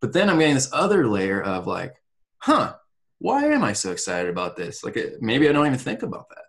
But 0.00 0.12
then 0.12 0.28
I'm 0.28 0.38
getting 0.38 0.54
this 0.54 0.70
other 0.72 1.08
layer 1.08 1.42
of 1.42 1.66
like, 1.66 1.94
huh, 2.38 2.74
why 3.18 3.44
am 3.46 3.62
I 3.62 3.72
so 3.72 3.92
excited 3.92 4.28
about 4.28 4.56
this? 4.56 4.84
Like 4.84 4.96
it, 4.96 5.22
maybe 5.22 5.48
I 5.48 5.52
don't 5.52 5.66
even 5.66 5.78
think 5.78 6.02
about 6.02 6.28
that. 6.30 6.44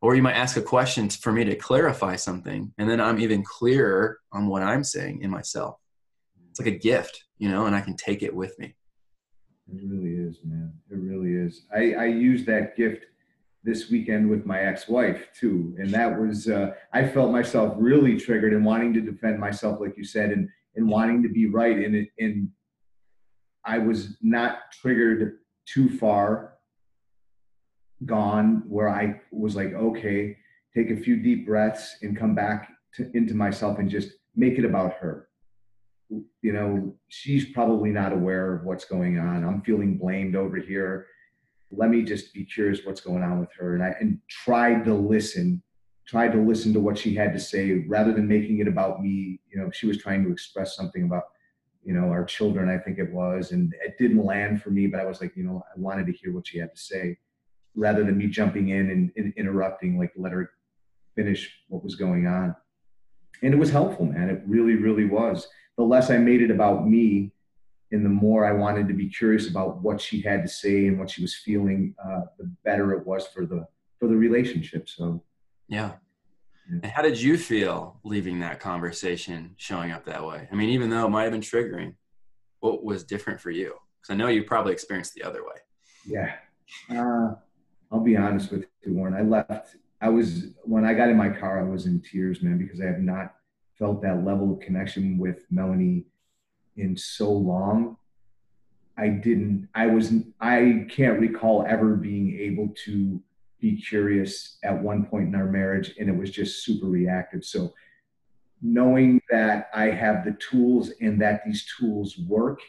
Or 0.00 0.16
you 0.16 0.22
might 0.22 0.34
ask 0.34 0.56
a 0.56 0.62
question 0.62 1.08
for 1.08 1.32
me 1.32 1.44
to 1.44 1.54
clarify 1.54 2.16
something, 2.16 2.72
and 2.78 2.90
then 2.90 3.00
I'm 3.00 3.20
even 3.20 3.44
clearer 3.44 4.18
on 4.32 4.48
what 4.48 4.62
I'm 4.62 4.82
saying 4.82 5.22
in 5.22 5.30
myself. 5.30 5.76
It's 6.52 6.60
like 6.60 6.68
a 6.68 6.78
gift, 6.78 7.24
you 7.38 7.48
know, 7.48 7.64
and 7.64 7.74
I 7.74 7.80
can 7.80 7.96
take 7.96 8.22
it 8.22 8.34
with 8.34 8.58
me. 8.58 8.74
It 9.72 9.80
really 9.88 10.10
is, 10.10 10.36
man. 10.44 10.74
It 10.90 10.98
really 10.98 11.32
is. 11.32 11.64
I, 11.74 11.94
I 11.94 12.04
used 12.04 12.44
that 12.44 12.76
gift 12.76 13.06
this 13.64 13.88
weekend 13.88 14.28
with 14.28 14.44
my 14.44 14.60
ex-wife 14.60 15.28
too, 15.32 15.74
and 15.78 15.88
that 15.94 16.20
was 16.20 16.48
uh, 16.48 16.72
I 16.92 17.08
felt 17.08 17.32
myself 17.32 17.74
really 17.78 18.18
triggered 18.20 18.52
and 18.52 18.66
wanting 18.66 18.92
to 18.92 19.00
defend 19.00 19.38
myself, 19.38 19.80
like 19.80 19.96
you 19.96 20.04
said, 20.04 20.30
and 20.30 20.46
and 20.76 20.86
wanting 20.86 21.22
to 21.22 21.30
be 21.30 21.46
right. 21.46 21.78
And 21.78 21.94
it 21.94 22.08
and 22.18 22.50
I 23.64 23.78
was 23.78 24.18
not 24.20 24.58
triggered 24.78 25.38
too 25.64 25.88
far 25.96 26.58
gone 28.04 28.64
where 28.68 28.90
I 28.90 29.22
was 29.30 29.56
like, 29.56 29.72
okay, 29.72 30.36
take 30.76 30.90
a 30.90 30.96
few 30.96 31.16
deep 31.16 31.46
breaths 31.46 31.96
and 32.02 32.14
come 32.14 32.34
back 32.34 32.68
to, 32.96 33.10
into 33.14 33.32
myself 33.32 33.78
and 33.78 33.88
just 33.88 34.10
make 34.36 34.58
it 34.58 34.66
about 34.66 34.92
her 35.00 35.28
you 36.42 36.52
know, 36.52 36.94
she's 37.08 37.46
probably 37.46 37.90
not 37.90 38.12
aware 38.12 38.54
of 38.54 38.64
what's 38.64 38.84
going 38.84 39.18
on. 39.18 39.44
I'm 39.44 39.62
feeling 39.62 39.96
blamed 39.96 40.36
over 40.36 40.56
here. 40.56 41.06
Let 41.70 41.90
me 41.90 42.02
just 42.02 42.34
be 42.34 42.44
curious 42.44 42.80
what's 42.84 43.00
going 43.00 43.22
on 43.22 43.40
with 43.40 43.50
her. 43.58 43.74
And 43.74 43.82
I 43.82 43.94
and 44.00 44.18
tried 44.28 44.84
to 44.84 44.94
listen, 44.94 45.62
tried 46.06 46.32
to 46.32 46.38
listen 46.38 46.72
to 46.74 46.80
what 46.80 46.98
she 46.98 47.14
had 47.14 47.32
to 47.32 47.40
say 47.40 47.84
rather 47.88 48.12
than 48.12 48.28
making 48.28 48.58
it 48.58 48.68
about 48.68 49.02
me. 49.02 49.40
You 49.50 49.60
know, 49.60 49.70
she 49.70 49.86
was 49.86 49.98
trying 49.98 50.24
to 50.24 50.32
express 50.32 50.76
something 50.76 51.04
about, 51.04 51.24
you 51.82 51.94
know, 51.94 52.08
our 52.10 52.24
children, 52.24 52.68
I 52.68 52.78
think 52.78 52.98
it 52.98 53.10
was. 53.10 53.52
And 53.52 53.72
it 53.82 53.96
didn't 53.98 54.24
land 54.24 54.62
for 54.62 54.70
me, 54.70 54.86
but 54.86 55.00
I 55.00 55.06
was 55.06 55.20
like, 55.20 55.36
you 55.36 55.44
know, 55.44 55.62
I 55.74 55.80
wanted 55.80 56.06
to 56.06 56.12
hear 56.12 56.34
what 56.34 56.46
she 56.46 56.58
had 56.58 56.74
to 56.74 56.80
say 56.80 57.18
rather 57.74 58.04
than 58.04 58.18
me 58.18 58.26
jumping 58.26 58.68
in 58.68 58.90
and, 58.90 59.10
and 59.16 59.32
interrupting, 59.38 59.98
like 59.98 60.12
let 60.14 60.32
her 60.32 60.50
finish 61.16 61.50
what 61.68 61.82
was 61.82 61.94
going 61.94 62.26
on. 62.26 62.54
And 63.42 63.54
it 63.54 63.56
was 63.56 63.70
helpful, 63.70 64.04
man. 64.04 64.28
It 64.28 64.42
really, 64.46 64.74
really 64.74 65.06
was 65.06 65.48
the 65.76 65.84
less 65.84 66.10
I 66.10 66.18
made 66.18 66.42
it 66.42 66.50
about 66.50 66.86
me 66.86 67.32
and 67.92 68.04
the 68.04 68.10
more 68.10 68.46
I 68.46 68.52
wanted 68.52 68.88
to 68.88 68.94
be 68.94 69.08
curious 69.08 69.48
about 69.48 69.82
what 69.82 70.00
she 70.00 70.20
had 70.22 70.42
to 70.42 70.48
say 70.48 70.86
and 70.86 70.98
what 70.98 71.10
she 71.10 71.22
was 71.22 71.34
feeling, 71.34 71.94
uh, 72.04 72.22
the 72.38 72.50
better 72.64 72.92
it 72.92 73.06
was 73.06 73.26
for 73.26 73.46
the 73.46 73.66
for 73.98 74.08
the 74.08 74.16
relationship. 74.16 74.88
So 74.88 75.22
Yeah. 75.68 75.92
Yeah. 76.68 76.78
And 76.82 76.86
how 76.86 77.02
did 77.02 77.20
you 77.20 77.36
feel 77.36 77.98
leaving 78.04 78.40
that 78.40 78.60
conversation 78.60 79.54
showing 79.56 79.90
up 79.90 80.04
that 80.06 80.24
way? 80.24 80.48
I 80.50 80.54
mean, 80.54 80.70
even 80.70 80.90
though 80.90 81.06
it 81.06 81.10
might 81.10 81.24
have 81.24 81.32
been 81.32 81.40
triggering, 81.40 81.94
what 82.60 82.84
was 82.84 83.04
different 83.04 83.40
for 83.40 83.50
you? 83.50 83.74
Because 84.00 84.14
I 84.14 84.14
know 84.14 84.28
you 84.28 84.44
probably 84.44 84.72
experienced 84.72 85.14
the 85.14 85.24
other 85.24 85.42
way. 85.42 85.56
yeah, 86.06 86.34
uh, 86.90 87.34
I'll 87.90 88.00
be 88.00 88.16
honest 88.16 88.50
with 88.50 88.64
you, 88.84 88.94
Warren. 88.94 89.14
I 89.14 89.22
left. 89.22 89.76
I 90.00 90.08
was 90.08 90.46
when 90.62 90.84
I 90.84 90.94
got 90.94 91.08
in 91.08 91.16
my 91.16 91.28
car, 91.28 91.60
I 91.60 91.68
was 91.68 91.86
in 91.86 92.00
tears, 92.00 92.42
man, 92.42 92.58
because 92.58 92.80
I 92.80 92.86
have 92.86 93.00
not 93.00 93.34
felt 93.82 94.00
that 94.00 94.24
level 94.24 94.52
of 94.52 94.60
connection 94.60 95.18
with 95.18 95.44
Melanie 95.50 96.04
in 96.76 96.96
so 96.96 97.32
long. 97.32 97.96
I 98.96 99.08
didn't, 99.08 99.68
I 99.74 99.88
was, 99.88 100.12
I 100.40 100.86
can't 100.88 101.18
recall 101.18 101.66
ever 101.68 101.96
being 101.96 102.38
able 102.38 102.72
to 102.84 103.20
be 103.58 103.82
curious 103.82 104.58
at 104.62 104.80
one 104.80 105.04
point 105.04 105.26
in 105.26 105.34
our 105.34 105.48
marriage, 105.48 105.96
and 105.98 106.08
it 106.08 106.16
was 106.16 106.30
just 106.30 106.64
super 106.64 106.86
reactive. 106.86 107.44
So, 107.44 107.74
knowing 108.62 109.20
that 109.30 109.68
I 109.74 109.86
have 109.86 110.24
the 110.24 110.36
tools 110.38 110.92
and 111.00 111.20
that 111.20 111.42
these 111.44 111.66
tools 111.76 112.16
work, 112.28 112.60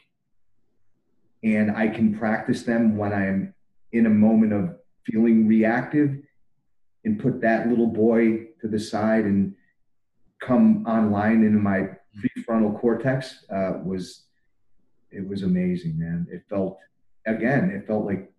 and 1.43 1.69
I 1.69 1.89
can 1.89 2.17
practice 2.17 2.63
them 2.63 2.97
when 2.97 3.13
I'm 3.13 3.53
in 3.91 4.07
a 4.07 4.09
moment 4.09 4.51
of 4.51 4.77
feeling 5.05 5.47
reactive, 5.47 6.17
and 7.05 7.19
put 7.19 7.39
that 7.41 7.67
little 7.67 7.85
boy 7.85 8.47
to 8.61 8.67
the 8.67 8.79
side 8.79 9.25
and 9.25 9.53
come 10.45 10.85
online 10.85 11.43
into 11.43 11.59
my 11.59 11.79
mm-hmm. 11.79 12.19
prefrontal 12.39 12.79
cortex 12.79 13.45
uh, 13.49 13.73
was 13.83 14.23
it 15.11 15.27
was 15.27 15.43
amazing, 15.43 15.97
man. 15.97 16.27
It 16.31 16.43
felt 16.49 16.79
again, 17.25 17.69
it 17.69 17.87
felt 17.87 18.05
like 18.05 18.31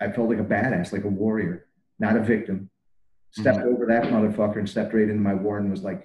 I 0.00 0.10
felt 0.10 0.28
like 0.28 0.38
a 0.38 0.44
badass, 0.44 0.92
like 0.92 1.04
a 1.04 1.08
warrior, 1.08 1.66
not 1.98 2.16
a 2.16 2.20
victim. 2.20 2.56
Mm-hmm. 2.56 3.42
Stepped 3.42 3.64
over 3.64 3.86
that 3.86 4.04
motherfucker 4.04 4.58
and 4.58 4.68
stepped 4.68 4.94
right 4.94 5.02
into 5.02 5.14
my 5.14 5.34
war 5.34 5.58
and 5.58 5.70
was 5.70 5.82
like, 5.82 6.04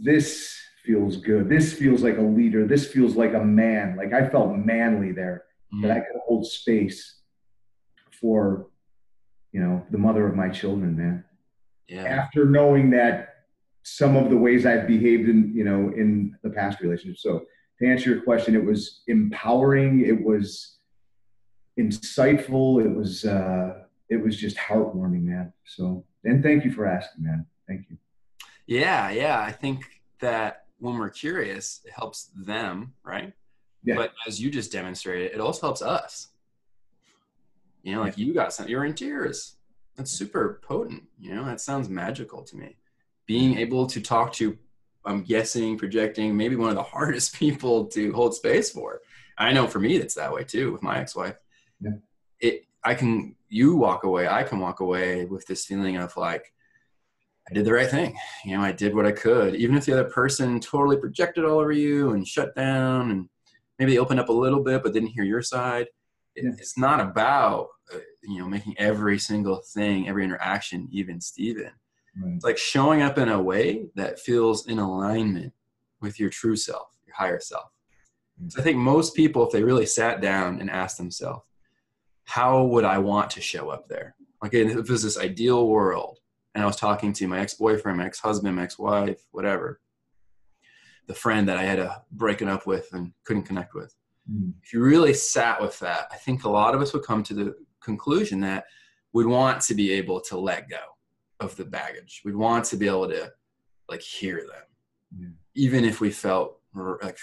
"This 0.00 0.56
feels 0.84 1.16
good. 1.16 1.48
This 1.48 1.72
feels 1.72 2.02
like 2.02 2.18
a 2.18 2.22
leader. 2.22 2.66
This 2.66 2.86
feels 2.86 3.16
like 3.16 3.34
a 3.34 3.44
man. 3.44 3.96
Like 3.96 4.12
I 4.12 4.28
felt 4.28 4.56
manly 4.56 5.12
there 5.12 5.44
that 5.82 5.88
mm-hmm. 5.88 5.90
I 5.90 6.00
could 6.00 6.20
hold 6.26 6.46
space 6.46 7.20
for, 8.20 8.68
you 9.52 9.60
know, 9.60 9.84
the 9.90 9.98
mother 9.98 10.26
of 10.26 10.36
my 10.36 10.48
children, 10.48 10.96
man." 10.96 11.24
Yeah. 11.88 12.04
after 12.04 12.46
knowing 12.46 12.90
that 12.90 13.28
some 13.82 14.16
of 14.16 14.30
the 14.30 14.36
ways 14.36 14.64
I've 14.64 14.86
behaved 14.86 15.28
in, 15.28 15.52
you 15.54 15.64
know, 15.64 15.92
in 15.94 16.36
the 16.42 16.50
past 16.50 16.80
relationship. 16.80 17.18
So 17.18 17.44
to 17.78 17.86
answer 17.86 18.10
your 18.10 18.22
question, 18.22 18.54
it 18.54 18.64
was 18.64 19.02
empowering. 19.08 20.04
It 20.06 20.22
was 20.22 20.76
insightful. 21.78 22.84
It 22.84 22.94
was, 22.94 23.24
uh, 23.24 23.82
it 24.08 24.16
was 24.16 24.36
just 24.36 24.56
heartwarming, 24.56 25.24
man. 25.24 25.52
So, 25.64 26.04
and 26.24 26.42
thank 26.42 26.64
you 26.64 26.70
for 26.70 26.86
asking, 26.86 27.24
man. 27.24 27.46
Thank 27.66 27.86
you. 27.90 27.96
Yeah, 28.66 29.10
yeah. 29.10 29.40
I 29.40 29.50
think 29.50 29.84
that 30.20 30.66
when 30.78 30.96
we're 30.98 31.10
curious, 31.10 31.80
it 31.84 31.92
helps 31.92 32.30
them, 32.36 32.94
right? 33.04 33.32
Yeah. 33.84 33.96
But 33.96 34.12
as 34.26 34.40
you 34.40 34.50
just 34.50 34.70
demonstrated, 34.70 35.32
it 35.32 35.40
also 35.40 35.66
helps 35.66 35.82
us. 35.82 36.28
You 37.82 37.96
know, 37.96 38.02
like 38.02 38.16
you 38.16 38.32
got 38.32 38.52
some, 38.52 38.68
you're 38.68 38.84
in 38.84 38.94
tears. 38.94 39.56
That's 39.96 40.10
super 40.10 40.60
potent. 40.62 41.04
You 41.18 41.34
know, 41.34 41.44
that 41.44 41.60
sounds 41.60 41.88
magical 41.88 42.42
to 42.44 42.56
me. 42.56 42.76
Being 43.26 43.58
able 43.58 43.86
to 43.86 44.00
talk 44.00 44.32
to, 44.34 44.56
I'm 45.04 45.22
guessing, 45.22 45.78
projecting, 45.78 46.36
maybe 46.36 46.56
one 46.56 46.70
of 46.70 46.76
the 46.76 46.82
hardest 46.94 47.34
people 47.34 47.86
to 47.86 48.12
hold 48.12 48.34
space 48.34 48.70
for. 48.70 49.00
I 49.38 49.52
know 49.52 49.66
for 49.66 49.80
me, 49.80 49.96
it's 49.96 50.14
that 50.14 50.32
way 50.32 50.44
too 50.44 50.72
with 50.72 50.82
my 50.82 50.98
ex-wife. 50.98 51.36
Yeah. 51.80 51.90
It, 52.40 52.66
I 52.84 52.94
can, 52.94 53.36
you 53.48 53.76
walk 53.76 54.04
away, 54.04 54.28
I 54.28 54.42
can 54.42 54.58
walk 54.58 54.80
away 54.80 55.24
with 55.24 55.46
this 55.46 55.64
feeling 55.64 55.96
of 55.96 56.16
like, 56.16 56.52
I 57.50 57.54
did 57.54 57.64
the 57.64 57.72
right 57.72 57.90
thing. 57.90 58.16
You 58.44 58.56
know, 58.56 58.62
I 58.62 58.72
did 58.72 58.94
what 58.94 59.06
I 59.06 59.12
could, 59.12 59.56
even 59.56 59.76
if 59.76 59.84
the 59.84 59.92
other 59.92 60.10
person 60.10 60.60
totally 60.60 60.96
projected 60.96 61.44
all 61.44 61.58
over 61.58 61.72
you 61.72 62.12
and 62.12 62.26
shut 62.26 62.54
down 62.54 63.10
and 63.10 63.28
maybe 63.78 63.92
they 63.92 63.98
opened 63.98 64.20
up 64.20 64.28
a 64.28 64.32
little 64.32 64.62
bit 64.62 64.82
but 64.82 64.92
didn't 64.92 65.08
hear 65.08 65.24
your 65.24 65.42
side. 65.42 65.86
It, 66.34 66.44
Yeah. 66.44 66.50
It's 66.58 66.78
not 66.78 67.00
about, 67.00 67.68
uh, 67.92 67.98
you 68.22 68.38
know, 68.38 68.48
making 68.48 68.74
every 68.78 69.18
single 69.18 69.62
thing, 69.74 70.08
every 70.08 70.24
interaction 70.24 70.88
even 70.90 71.20
Steven. 71.20 71.70
Right. 72.16 72.34
It's 72.34 72.44
like 72.44 72.58
showing 72.58 73.02
up 73.02 73.18
in 73.18 73.28
a 73.28 73.42
way 73.42 73.86
that 73.94 74.18
feels 74.18 74.66
in 74.66 74.78
alignment 74.78 75.52
with 76.00 76.18
your 76.20 76.30
true 76.30 76.56
self, 76.56 76.88
your 77.06 77.16
higher 77.16 77.40
self. 77.40 77.70
So 78.48 78.60
I 78.60 78.64
think 78.64 78.78
most 78.78 79.14
people, 79.14 79.46
if 79.46 79.52
they 79.52 79.62
really 79.62 79.86
sat 79.86 80.20
down 80.20 80.60
and 80.60 80.68
asked 80.68 80.98
themselves, 80.98 81.44
how 82.24 82.64
would 82.64 82.84
I 82.84 82.98
want 82.98 83.30
to 83.30 83.40
show 83.40 83.68
up 83.68 83.88
there? 83.88 84.16
Like 84.42 84.54
if 84.54 84.76
it 84.76 84.88
was 84.88 85.02
this 85.02 85.18
ideal 85.18 85.68
world, 85.68 86.18
and 86.54 86.62
I 86.62 86.66
was 86.66 86.76
talking 86.76 87.12
to 87.14 87.28
my 87.28 87.38
ex-boyfriend, 87.40 87.98
my 87.98 88.06
ex-husband, 88.06 88.56
my 88.56 88.64
ex-wife, 88.64 89.22
whatever, 89.30 89.80
the 91.06 91.14
friend 91.14 91.48
that 91.48 91.56
I 91.56 91.62
had 91.62 91.78
a 91.78 92.02
break 92.10 92.42
it 92.42 92.48
up 92.48 92.66
with 92.66 92.88
and 92.92 93.12
couldn't 93.24 93.44
connect 93.44 93.74
with. 93.74 93.94
Mm. 94.30 94.52
If 94.62 94.72
you 94.72 94.82
really 94.82 95.14
sat 95.14 95.60
with 95.60 95.78
that, 95.80 96.08
I 96.12 96.16
think 96.16 96.44
a 96.44 96.50
lot 96.50 96.74
of 96.74 96.80
us 96.80 96.92
would 96.92 97.04
come 97.04 97.22
to 97.24 97.34
the 97.34 97.54
conclusion 97.82 98.40
that 98.40 98.66
we'd 99.12 99.26
want 99.26 99.60
to 99.62 99.74
be 99.74 99.92
able 99.92 100.20
to 100.20 100.38
let 100.38 100.68
go 100.68 100.78
of 101.40 101.56
the 101.56 101.64
baggage. 101.64 102.22
We'd 102.24 102.36
want 102.36 102.64
to 102.66 102.76
be 102.76 102.86
able 102.86 103.08
to 103.08 103.32
like 103.88 104.00
hear 104.00 104.36
them, 104.46 105.36
even 105.54 105.84
if 105.84 106.00
we 106.00 106.10
felt 106.10 106.60
like 107.02 107.18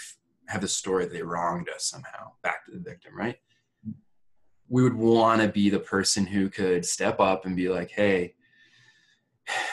have 0.48 0.60
the 0.60 0.68
story 0.68 1.04
that 1.04 1.12
they 1.12 1.22
wronged 1.22 1.68
us 1.68 1.86
somehow 1.86 2.32
back 2.42 2.64
to 2.66 2.72
the 2.72 2.78
victim, 2.78 3.16
right? 3.16 3.36
We 4.68 4.82
would 4.82 4.94
want 4.94 5.40
to 5.40 5.48
be 5.48 5.70
the 5.70 5.80
person 5.80 6.26
who 6.26 6.48
could 6.48 6.84
step 6.84 7.18
up 7.18 7.44
and 7.44 7.56
be 7.56 7.68
like, 7.68 7.90
"Hey, 7.90 8.34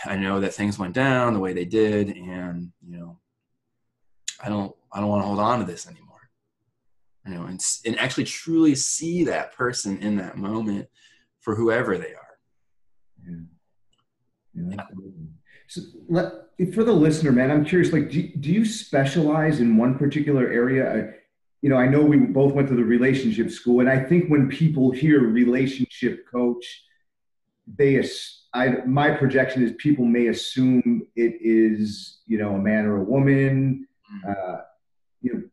I 0.06 0.16
know 0.16 0.40
that 0.40 0.54
things 0.54 0.80
went 0.80 0.94
down 0.94 1.34
the 1.34 1.40
way 1.40 1.54
they 1.54 1.66
did, 1.66 2.16
and 2.16 2.72
you 2.82 2.98
know, 2.98 3.20
I 4.44 4.50
don't, 4.50 4.76
I 4.92 5.00
don't 5.00 5.10
want 5.10 5.22
to 5.22 5.28
hold 5.28 5.40
on 5.40 5.60
to 5.60 5.66
this 5.66 5.88
anymore." 5.88 6.07
You 7.28 7.36
know, 7.36 7.44
and 7.44 7.62
and 7.86 8.00
actually 8.00 8.24
truly 8.24 8.74
see 8.76 9.26
that 9.26 9.54
person 9.54 9.98
in 10.00 10.16
that 10.18 10.38
moment 10.38 10.88
for 11.42 11.56
whoever 11.56 11.98
they 11.98 12.14
are. 12.14 12.38
Yeah. 13.26 13.36
Yeah. 14.54 14.84
So 15.68 15.82
let, 16.08 16.32
for 16.74 16.84
the 16.84 16.94
listener, 16.94 17.32
man, 17.32 17.52
I'm 17.52 17.66
curious, 17.66 17.92
like, 17.92 18.10
do, 18.10 18.28
do 18.40 18.50
you 18.50 18.64
specialize 18.64 19.60
in 19.60 19.76
one 19.76 19.98
particular 19.98 20.48
area? 20.48 20.94
I, 20.94 20.98
you 21.62 21.70
know, 21.70 21.76
I 21.76 21.88
know 21.88 22.02
we 22.02 22.18
both 22.18 22.54
went 22.54 22.70
to 22.70 22.76
the 22.76 22.84
relationship 22.84 23.52
school, 23.52 23.82
and 23.82 23.90
I 23.90 24.00
think 24.00 24.30
when 24.30 24.48
people 24.48 24.92
hear 24.92 25.20
relationship 25.20 26.26
coach, 26.32 26.84
they, 27.68 28.02
I, 28.54 28.86
my 28.86 29.12
projection 29.12 29.62
is 29.64 29.74
people 29.78 30.06
may 30.06 30.28
assume 30.28 31.06
it 31.16 31.36
is, 31.42 32.22
you 32.26 32.38
know, 32.38 32.56
a 32.56 32.60
man 32.60 32.86
or 32.86 32.98
a 32.98 33.04
woman. 33.04 33.88
Uh, 34.28 34.58
you 35.22 35.34
know, 35.34 35.44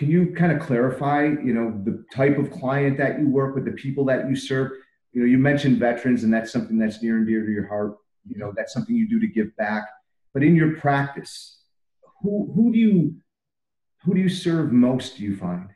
can 0.00 0.10
you 0.10 0.32
kind 0.34 0.50
of 0.50 0.60
clarify, 0.60 1.24
you 1.24 1.54
know, 1.54 1.80
the 1.84 2.04
type 2.12 2.38
of 2.38 2.50
client 2.50 2.96
that 2.98 3.20
you 3.20 3.28
work 3.28 3.54
with, 3.54 3.64
the 3.66 3.72
people 3.72 4.04
that 4.06 4.28
you 4.28 4.34
serve? 4.34 4.72
You 5.12 5.20
know, 5.20 5.26
you 5.26 5.38
mentioned 5.38 5.78
veterans, 5.78 6.24
and 6.24 6.32
that's 6.34 6.50
something 6.50 6.78
that's 6.78 7.02
near 7.02 7.18
and 7.18 7.26
dear 7.26 7.44
to 7.44 7.52
your 7.52 7.68
heart 7.68 7.96
you 8.26 8.38
know 8.38 8.52
that's 8.56 8.72
something 8.72 8.94
you 8.94 9.08
do 9.08 9.20
to 9.20 9.26
give 9.26 9.54
back 9.56 9.88
but 10.34 10.42
in 10.42 10.54
your 10.54 10.76
practice 10.76 11.58
who 12.22 12.50
who 12.54 12.72
do 12.72 12.78
you 12.78 13.14
who 14.04 14.14
do 14.14 14.20
you 14.20 14.28
serve 14.28 14.72
most 14.72 15.16
do 15.16 15.24
you 15.24 15.36
find 15.36 15.68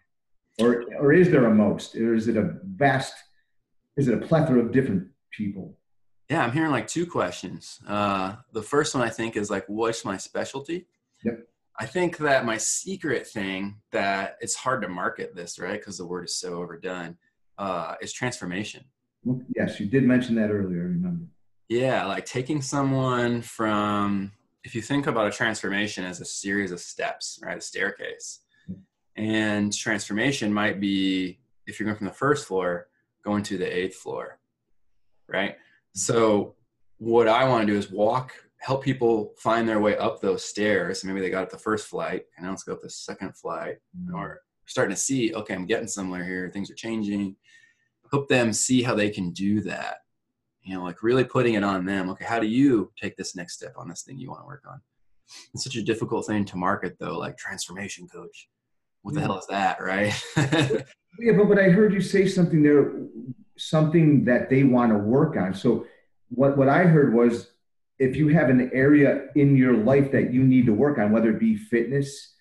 or 0.60 0.84
or 0.98 1.12
is 1.12 1.30
there 1.30 1.46
a 1.46 1.54
most 1.54 1.94
or 1.96 2.14
is 2.14 2.28
it 2.28 2.36
a 2.36 2.54
vast 2.64 3.14
is 3.96 4.08
it 4.08 4.14
a 4.14 4.26
plethora 4.26 4.60
of 4.60 4.72
different 4.72 5.08
people 5.30 5.76
Yeah, 6.30 6.42
I'm 6.42 6.52
hearing 6.52 6.70
like 6.70 6.88
two 6.88 7.06
questions. 7.06 7.80
Uh, 7.86 8.36
the 8.52 8.62
first 8.62 8.94
one 8.94 9.04
I 9.04 9.10
think 9.10 9.36
is 9.36 9.50
like, 9.50 9.66
what's 9.68 10.04
my 10.04 10.16
specialty? 10.16 10.86
Yep. 11.22 11.38
I 11.78 11.86
think 11.86 12.18
that 12.18 12.44
my 12.44 12.56
secret 12.56 13.26
thing 13.26 13.80
that 13.90 14.36
it's 14.40 14.54
hard 14.54 14.82
to 14.82 14.88
market 14.88 15.34
this, 15.34 15.58
right? 15.58 15.78
Because 15.78 15.98
the 15.98 16.06
word 16.06 16.26
is 16.26 16.36
so 16.36 16.54
overdone, 16.54 17.16
uh, 17.58 17.94
is 18.00 18.12
transformation. 18.12 18.84
Yes 19.56 19.80
you 19.80 19.86
did 19.86 20.04
mention 20.04 20.34
that 20.34 20.50
earlier 20.50 20.80
I 20.80 20.84
remember 20.84 21.24
Yeah, 21.68 22.04
like 22.04 22.26
taking 22.26 22.60
someone 22.60 23.40
from, 23.40 24.32
if 24.64 24.74
you 24.74 24.82
think 24.82 25.06
about 25.06 25.26
a 25.26 25.30
transformation 25.30 26.04
as 26.04 26.20
a 26.20 26.24
series 26.24 26.72
of 26.72 26.80
steps, 26.80 27.40
right? 27.42 27.56
A 27.56 27.60
staircase. 27.60 28.40
And 29.16 29.72
transformation 29.72 30.52
might 30.52 30.80
be, 30.80 31.38
if 31.66 31.78
you're 31.78 31.86
going 31.86 31.96
from 31.96 32.08
the 32.08 32.12
first 32.12 32.46
floor, 32.46 32.88
going 33.24 33.42
to 33.44 33.56
the 33.56 33.78
eighth 33.78 33.96
floor, 33.96 34.38
right? 35.28 35.56
So, 35.94 36.54
what 36.98 37.28
I 37.28 37.48
want 37.48 37.66
to 37.66 37.72
do 37.72 37.78
is 37.78 37.90
walk, 37.90 38.32
help 38.64 38.82
people 38.82 39.34
find 39.36 39.68
their 39.68 39.78
way 39.80 39.94
up 39.98 40.20
those 40.20 40.42
stairs. 40.42 41.04
Maybe 41.04 41.20
they 41.20 41.28
got 41.28 41.42
up 41.42 41.50
the 41.50 41.58
first 41.58 41.86
flight, 41.86 42.22
and 42.36 42.44
now 42.44 42.50
let's 42.50 42.62
go 42.62 42.72
up 42.72 42.80
the 42.80 42.88
second 42.88 43.36
flight, 43.36 43.76
mm. 43.94 44.14
or 44.14 44.40
starting 44.64 44.94
to 44.94 45.00
see, 45.00 45.34
okay, 45.34 45.54
I'm 45.54 45.66
getting 45.66 45.86
somewhere 45.86 46.24
here, 46.24 46.50
things 46.50 46.70
are 46.70 46.74
changing. 46.74 47.36
Help 48.10 48.28
them 48.28 48.54
see 48.54 48.82
how 48.82 48.94
they 48.94 49.10
can 49.10 49.32
do 49.32 49.60
that. 49.62 49.96
You 50.62 50.74
know 50.74 50.82
like 50.82 51.02
really 51.02 51.24
putting 51.24 51.54
it 51.54 51.62
on 51.64 51.84
them. 51.84 52.08
Okay 52.10 52.24
how 52.24 52.40
do 52.40 52.46
you 52.46 52.90
take 52.98 53.16
this 53.18 53.36
next 53.36 53.54
step 53.56 53.74
on 53.76 53.86
this 53.86 54.00
thing 54.02 54.18
you 54.18 54.30
want 54.30 54.40
to 54.40 54.46
work 54.46 54.64
on? 54.66 54.80
It's 55.52 55.62
such 55.62 55.76
a 55.76 55.82
difficult 55.82 56.26
thing 56.26 56.46
to 56.46 56.56
market 56.56 56.96
though 56.98 57.18
like 57.18 57.36
transformation 57.36 58.08
coach. 58.08 58.48
What 59.02 59.12
the 59.12 59.20
Yeah. 59.20 59.26
hell 59.26 59.38
is 59.38 59.46
that 59.48 59.82
right? 59.82 60.14
Yeah 61.20 61.36
but 61.36 61.48
but 61.50 61.58
i 61.60 61.68
heard 61.68 61.92
you 61.92 62.00
say 62.00 62.26
something 62.26 62.62
there 62.62 62.92
something 63.56 64.24
that 64.24 64.48
they 64.48 64.64
want 64.64 64.90
to 64.90 64.98
work 64.98 65.36
on. 65.36 65.52
So 65.52 65.86
what 66.30 66.56
what 66.56 66.70
i 66.70 66.84
heard 66.84 67.12
was 67.12 67.50
if 67.98 68.16
you 68.16 68.28
have 68.28 68.50
an 68.50 68.70
area 68.72 69.26
in 69.36 69.56
your 69.56 69.76
life 69.76 70.10
that 70.12 70.32
you 70.32 70.42
need 70.42 70.66
to 70.66 70.74
work 70.74 70.98
on 70.98 71.12
whether 71.12 71.30
it 71.30 71.38
be 71.38 71.56
fitness 71.56 72.34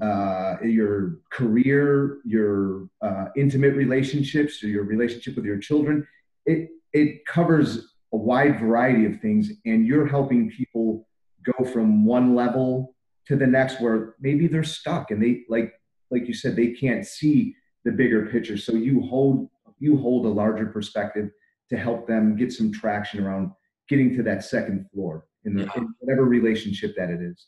uh, 0.00 0.56
your 0.62 1.18
career, 1.30 2.18
your 2.24 2.88
uh, 3.02 3.26
intimate 3.36 3.74
relationships, 3.74 4.62
or 4.62 4.68
your 4.68 4.84
relationship 4.84 5.36
with 5.36 5.44
your 5.44 5.58
children. 5.58 6.06
It 6.46 6.70
it 6.92 7.26
covers 7.26 7.92
a 8.12 8.16
wide 8.16 8.60
variety 8.60 9.06
of 9.06 9.20
things, 9.20 9.50
and 9.64 9.86
you're 9.86 10.06
helping 10.06 10.50
people 10.50 11.06
go 11.44 11.64
from 11.64 12.04
one 12.04 12.34
level 12.34 12.94
to 13.26 13.36
the 13.36 13.46
next 13.46 13.80
where 13.80 14.14
maybe 14.20 14.46
they're 14.46 14.64
stuck 14.64 15.10
and 15.10 15.22
they 15.22 15.44
like 15.48 15.72
like 16.10 16.26
you 16.26 16.34
said 16.34 16.56
they 16.56 16.72
can't 16.72 17.06
see 17.06 17.54
the 17.84 17.92
bigger 17.92 18.26
picture. 18.26 18.56
So 18.56 18.72
you 18.72 19.02
hold 19.02 19.48
you 19.78 19.96
hold 19.98 20.26
a 20.26 20.28
larger 20.28 20.66
perspective 20.66 21.30
to 21.70 21.76
help 21.76 22.06
them 22.06 22.36
get 22.36 22.52
some 22.52 22.72
traction 22.72 23.24
around 23.24 23.52
getting 23.88 24.14
to 24.16 24.22
that 24.22 24.44
second 24.44 24.86
floor 24.92 25.26
in, 25.44 25.54
the, 25.54 25.62
Yeah. 25.64 25.70
in 25.76 25.94
whatever 25.98 26.24
relationship 26.24 26.94
that 26.96 27.10
it 27.10 27.20
is. 27.20 27.46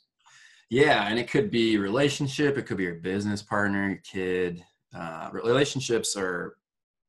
yeah 0.70 1.07
and 1.09 1.18
it 1.18 1.30
could 1.30 1.51
be 1.51 1.76
relationship 1.78 2.59
it 2.59 2.66
could 2.66 2.76
be 2.76 2.82
your 2.84 2.97
business 2.97 3.43
partner 3.43 3.89
your 3.89 3.99
kid 3.99 4.62
uh, 4.95 5.28
relationships 5.32 6.16
are 6.16 6.57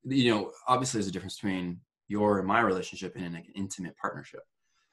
you 0.03 0.30
know 0.34 0.51
obviously 0.67 0.97
there's 0.99 1.07
a 1.07 1.11
difference 1.11 1.36
between 1.36 1.80
your 2.07 2.39
and 2.39 2.47
my 2.47 2.61
relationship 2.61 3.13
and 3.15 3.36
an 3.36 3.43
intimate 3.55 3.95
partnership 3.97 4.41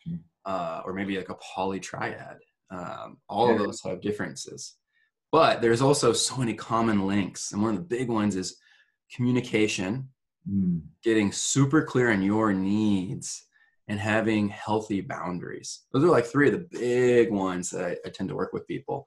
Mhm. 0.08 0.20
uh, 0.44 0.82
or 0.84 0.92
maybe 0.92 1.16
like 1.16 1.28
a 1.30 1.34
poly 1.36 1.80
triad 1.80 2.38
um, 2.70 3.18
all 3.28 3.50
of 3.50 3.58
those 3.58 3.80
have 3.82 4.00
differences 4.00 4.76
but 5.30 5.60
there's 5.62 5.82
also 5.82 6.12
so 6.12 6.36
many 6.36 6.54
common 6.54 7.06
links 7.06 7.52
and 7.52 7.60
one 7.62 7.70
of 7.74 7.76
the 7.76 7.96
big 7.96 8.08
ones 8.08 8.34
is 8.36 8.56
communication 9.14 10.08
Mm. 10.46 10.82
getting 11.02 11.32
super 11.32 11.80
clear 11.82 12.12
on 12.12 12.20
your 12.20 12.52
needs 12.52 13.46
and 13.88 14.00
having 14.00 14.48
healthy 14.48 15.00
boundaries. 15.00 15.82
Those 15.92 16.04
are 16.04 16.08
like 16.08 16.26
three 16.26 16.48
of 16.48 16.54
the 16.54 16.78
big 16.78 17.30
ones 17.30 17.70
that 17.70 17.84
I, 17.84 17.96
I 18.06 18.10
tend 18.10 18.28
to 18.30 18.34
work 18.34 18.52
with 18.52 18.66
people. 18.66 19.06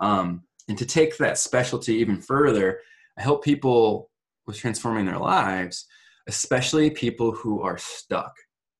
Um, 0.00 0.42
and 0.68 0.76
to 0.78 0.86
take 0.86 1.16
that 1.18 1.38
specialty 1.38 1.94
even 1.94 2.20
further, 2.20 2.80
I 3.18 3.22
help 3.22 3.44
people 3.44 4.10
with 4.46 4.58
transforming 4.58 5.06
their 5.06 5.18
lives, 5.18 5.86
especially 6.26 6.90
people 6.90 7.32
who 7.32 7.62
are 7.62 7.78
stuck 7.78 8.34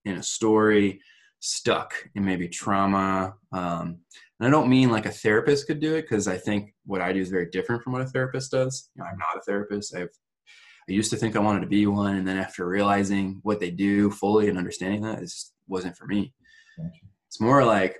in 0.04 0.16
a 0.16 0.22
story, 0.22 1.00
stuck 1.40 1.94
in 2.14 2.24
maybe 2.24 2.48
trauma. 2.48 3.34
Um, 3.52 3.98
and 4.38 4.48
I 4.48 4.50
don't 4.50 4.68
mean 4.68 4.90
like 4.90 5.06
a 5.06 5.10
therapist 5.10 5.66
could 5.66 5.80
do 5.80 5.94
it 5.94 6.02
because 6.02 6.28
I 6.28 6.36
think 6.36 6.74
what 6.84 7.00
I 7.00 7.12
do 7.12 7.20
is 7.20 7.30
very 7.30 7.46
different 7.50 7.82
from 7.82 7.92
what 7.92 8.02
a 8.02 8.06
therapist 8.06 8.50
does. 8.50 8.90
You 8.94 9.02
know, 9.02 9.08
I'm 9.08 9.18
not 9.18 9.38
a 9.38 9.40
therapist. 9.40 9.94
I've 9.94 10.10
I 10.88 10.92
used 10.92 11.10
to 11.10 11.16
think 11.16 11.34
I 11.34 11.40
wanted 11.40 11.60
to 11.60 11.66
be 11.66 11.86
one, 11.86 12.16
and 12.16 12.26
then 12.26 12.36
after 12.36 12.66
realizing 12.66 13.40
what 13.42 13.58
they 13.58 13.70
do 13.70 14.10
fully 14.10 14.48
and 14.48 14.56
understanding 14.56 15.02
that, 15.02 15.18
it 15.18 15.22
just 15.22 15.52
wasn't 15.66 15.96
for 15.96 16.06
me. 16.06 16.32
It's 17.28 17.40
more 17.40 17.64
like 17.64 17.98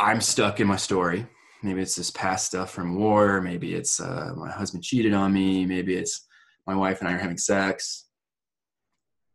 I'm 0.00 0.20
stuck 0.20 0.60
in 0.60 0.66
my 0.66 0.76
story. 0.76 1.26
Maybe 1.62 1.82
it's 1.82 1.96
this 1.96 2.10
past 2.10 2.46
stuff 2.46 2.70
from 2.70 2.98
war. 2.98 3.40
Maybe 3.40 3.74
it's 3.74 4.00
uh, 4.00 4.32
my 4.36 4.50
husband 4.50 4.84
cheated 4.84 5.12
on 5.12 5.32
me. 5.32 5.66
Maybe 5.66 5.94
it's 5.94 6.26
my 6.66 6.74
wife 6.74 7.00
and 7.00 7.08
I 7.08 7.14
are 7.14 7.18
having 7.18 7.38
sex. 7.38 8.06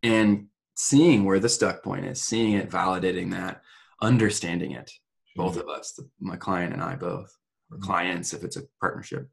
And 0.01 0.47
seeing 0.75 1.23
where 1.23 1.39
the 1.39 1.49
stuck 1.49 1.83
point 1.83 2.05
is, 2.05 2.21
seeing 2.21 2.53
it, 2.53 2.69
validating 2.69 3.31
that, 3.31 3.61
understanding 4.01 4.71
it, 4.71 4.91
both 5.35 5.57
of 5.57 5.67
us, 5.67 5.93
the, 5.93 6.07
my 6.19 6.35
client 6.35 6.73
and 6.73 6.81
I 6.81 6.95
both, 6.95 7.35
or 7.71 7.77
mm-hmm. 7.77 7.85
clients 7.85 8.33
if 8.33 8.43
it's 8.43 8.57
a 8.57 8.63
partnership. 8.79 9.27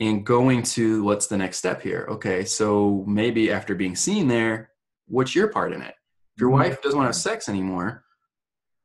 And 0.00 0.24
going 0.24 0.62
to 0.62 1.02
what's 1.04 1.26
the 1.26 1.36
next 1.36 1.58
step 1.58 1.82
here? 1.82 2.06
Okay, 2.10 2.44
so 2.44 3.04
maybe 3.06 3.52
after 3.52 3.74
being 3.74 3.94
seen 3.94 4.28
there, 4.28 4.70
what's 5.06 5.34
your 5.34 5.48
part 5.48 5.72
in 5.74 5.82
it? 5.82 5.94
If 6.34 6.40
your 6.40 6.50
mm-hmm. 6.50 6.60
wife 6.60 6.82
doesn't 6.82 6.98
want 6.98 7.12
to 7.12 7.16
have 7.16 7.22
sex 7.22 7.48
anymore, 7.48 8.04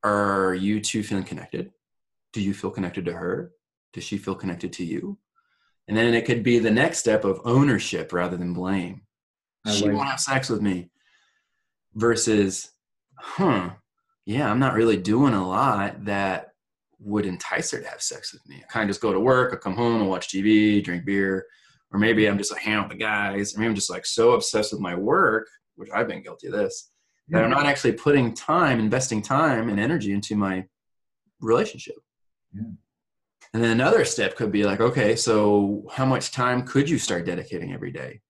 are 0.03 0.53
you 0.53 0.81
two 0.81 1.03
feeling 1.03 1.23
connected? 1.23 1.71
Do 2.33 2.41
you 2.41 2.53
feel 2.53 2.69
connected 2.69 3.05
to 3.05 3.13
her? 3.13 3.53
Does 3.93 4.03
she 4.03 4.17
feel 4.17 4.35
connected 4.35 4.73
to 4.73 4.85
you? 4.85 5.17
And 5.87 5.95
then 5.95 6.13
it 6.13 6.25
could 6.25 6.43
be 6.43 6.59
the 6.59 6.71
next 6.71 6.99
step 6.99 7.23
of 7.23 7.41
ownership 7.45 8.11
rather 8.11 8.35
than 8.35 8.53
blame. 8.53 9.03
I 9.65 9.71
she 9.71 9.85
like 9.85 9.93
won't 9.95 10.09
have 10.09 10.19
sex 10.19 10.49
with 10.49 10.61
me. 10.61 10.89
Versus, 11.93 12.71
huh, 13.17 13.69
yeah, 14.25 14.51
I'm 14.51 14.59
not 14.59 14.73
really 14.73 14.97
doing 14.97 15.33
a 15.33 15.47
lot 15.47 16.05
that 16.05 16.54
would 16.99 17.25
entice 17.25 17.71
her 17.71 17.81
to 17.81 17.87
have 17.87 18.01
sex 18.01 18.33
with 18.33 18.47
me. 18.47 18.63
I 18.63 18.71
kind 18.71 18.83
of 18.83 18.89
just 18.89 19.01
go 19.01 19.13
to 19.13 19.19
work, 19.19 19.53
I 19.53 19.57
come 19.57 19.75
home, 19.75 20.01
I 20.01 20.05
watch 20.05 20.29
TV, 20.29 20.83
drink 20.83 21.05
beer, 21.05 21.45
or 21.91 21.99
maybe 21.99 22.27
I'm 22.27 22.37
just 22.37 22.51
like 22.51 22.61
hang 22.61 22.75
out 22.75 22.89
with 22.89 22.97
the 22.97 23.03
guys. 23.03 23.55
I 23.55 23.59
mean, 23.59 23.69
I'm 23.69 23.75
just 23.75 23.89
like 23.89 24.05
so 24.05 24.31
obsessed 24.31 24.71
with 24.71 24.81
my 24.81 24.95
work, 24.95 25.47
which 25.75 25.89
I've 25.93 26.07
been 26.07 26.23
guilty 26.23 26.47
of 26.47 26.53
this, 26.53 26.91
that 27.29 27.43
I'm 27.43 27.49
not 27.49 27.65
actually 27.65 27.93
putting 27.93 28.33
time, 28.33 28.79
investing 28.79 29.21
time 29.21 29.69
and 29.69 29.79
energy 29.79 30.13
into 30.13 30.35
my 30.35 30.65
relationship. 31.39 31.95
Yeah. 32.53 32.63
And 33.53 33.63
then 33.63 33.71
another 33.71 34.03
step 34.03 34.35
could 34.35 34.51
be 34.51 34.65
like, 34.65 34.81
okay, 34.81 35.15
so 35.15 35.85
how 35.91 36.05
much 36.05 36.31
time 36.31 36.63
could 36.63 36.89
you 36.89 36.97
start 36.97 37.25
dedicating 37.25 37.73
every 37.73 37.91
day? 37.91 38.21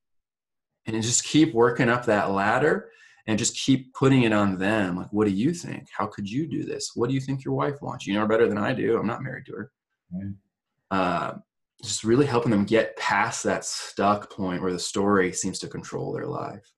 And 0.86 1.02
just 1.02 1.24
keep 1.24 1.54
working 1.54 1.90
up 1.90 2.06
that 2.06 2.30
ladder 2.30 2.90
and 3.28 3.40
just 3.40 3.58
keep 3.58 3.94
putting 3.94 4.24
it 4.24 4.34
on 4.34 4.58
them. 4.58 4.98
Like, 4.98 5.12
what 5.12 5.28
do 5.28 5.34
you 5.34 5.54
think? 5.54 5.88
How 5.96 6.06
could 6.06 6.30
you 6.30 6.48
do 6.48 6.64
this? 6.64 6.92
What 6.96 7.10
do 7.10 7.16
you 7.16 7.22
think 7.22 7.44
your 7.44 7.56
wife 7.56 7.82
wants? 7.82 8.06
You 8.06 8.14
know 8.14 8.22
her 8.22 8.28
better 8.28 8.48
than 8.48 8.58
I 8.58 8.74
do. 8.74 8.98
I'm 8.98 9.08
not 9.08 9.24
married 9.24 9.46
to 9.48 9.54
her. 9.54 9.72
Right. 10.12 10.34
Uh, 10.92 11.34
just 11.84 12.04
really 12.04 12.26
helping 12.26 12.52
them 12.52 12.66
get 12.66 12.96
past 12.98 13.44
that 13.44 13.66
stuck 13.66 14.32
point 14.32 14.62
where 14.62 14.72
the 14.72 14.80
story 14.80 15.32
seems 15.32 15.60
to 15.60 15.68
control 15.68 16.14
their 16.14 16.28
life. 16.28 16.72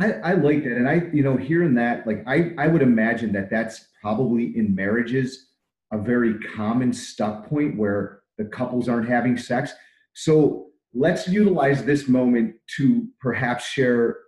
I, 0.00 0.12
I 0.12 0.32
like 0.34 0.64
that. 0.64 0.76
And 0.76 0.88
I, 0.88 1.08
you 1.12 1.22
know, 1.22 1.36
hearing 1.36 1.74
that, 1.74 2.06
like, 2.06 2.24
I, 2.26 2.52
I 2.58 2.66
would 2.68 2.82
imagine 2.82 3.32
that 3.32 3.50
that's 3.50 3.86
probably 4.02 4.56
in 4.56 4.74
marriages 4.74 5.48
a 5.92 5.98
very 5.98 6.38
common 6.56 6.92
stuck 6.92 7.48
point 7.48 7.76
where 7.76 8.20
the 8.38 8.44
couples 8.44 8.88
aren't 8.88 9.08
having 9.08 9.36
sex. 9.36 9.72
So 10.14 10.66
let's 10.92 11.28
utilize 11.28 11.84
this 11.84 12.08
moment 12.08 12.56
to 12.76 13.06
perhaps 13.20 13.66
share 13.66 14.18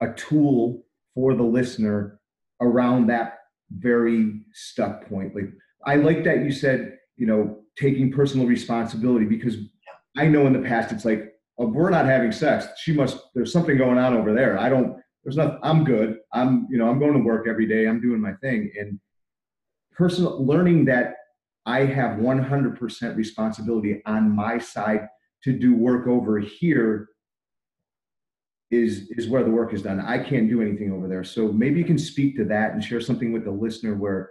a 0.00 0.12
tool 0.14 0.83
for 1.14 1.34
the 1.34 1.42
listener 1.42 2.20
around 2.60 3.06
that 3.06 3.38
very 3.70 4.40
stuck 4.52 5.08
point. 5.08 5.34
Like 5.34 5.50
I 5.86 5.96
like 5.96 6.24
that 6.24 6.44
you 6.44 6.52
said, 6.52 6.96
you 7.16 7.26
know, 7.26 7.60
taking 7.78 8.12
personal 8.12 8.46
responsibility 8.46 9.26
because 9.26 9.56
I 10.16 10.26
know 10.26 10.46
in 10.46 10.52
the 10.52 10.66
past 10.66 10.92
it's 10.92 11.04
like, 11.04 11.32
oh, 11.58 11.66
we're 11.66 11.90
not 11.90 12.06
having 12.06 12.32
sex. 12.32 12.66
She 12.78 12.92
must. 12.92 13.18
There's 13.34 13.52
something 13.52 13.76
going 13.76 13.98
on 13.98 14.14
over 14.14 14.32
there. 14.34 14.58
I 14.58 14.68
don't. 14.68 14.96
There's 15.22 15.36
nothing. 15.36 15.58
I'm 15.62 15.84
good. 15.84 16.18
I'm. 16.32 16.66
You 16.70 16.78
know. 16.78 16.88
I'm 16.88 16.98
going 16.98 17.14
to 17.14 17.20
work 17.20 17.46
every 17.48 17.66
day. 17.66 17.86
I'm 17.86 18.00
doing 18.00 18.20
my 18.20 18.34
thing. 18.34 18.70
And 18.78 19.00
personal 19.92 20.44
learning 20.44 20.84
that 20.86 21.14
I 21.66 21.80
have 21.80 22.18
100% 22.18 23.16
responsibility 23.16 24.02
on 24.06 24.30
my 24.30 24.58
side 24.58 25.08
to 25.44 25.52
do 25.52 25.74
work 25.74 26.06
over 26.06 26.38
here 26.38 27.08
is 28.74 29.08
is 29.10 29.28
where 29.28 29.44
the 29.44 29.50
work 29.50 29.72
is 29.72 29.82
done. 29.82 30.00
I 30.00 30.18
can't 30.18 30.48
do 30.48 30.60
anything 30.60 30.92
over 30.92 31.08
there. 31.08 31.24
So 31.24 31.52
maybe 31.52 31.78
you 31.78 31.84
can 31.84 31.98
speak 31.98 32.36
to 32.36 32.44
that 32.46 32.72
and 32.72 32.82
share 32.82 33.00
something 33.00 33.32
with 33.32 33.44
the 33.44 33.50
listener 33.50 33.94
where 33.94 34.30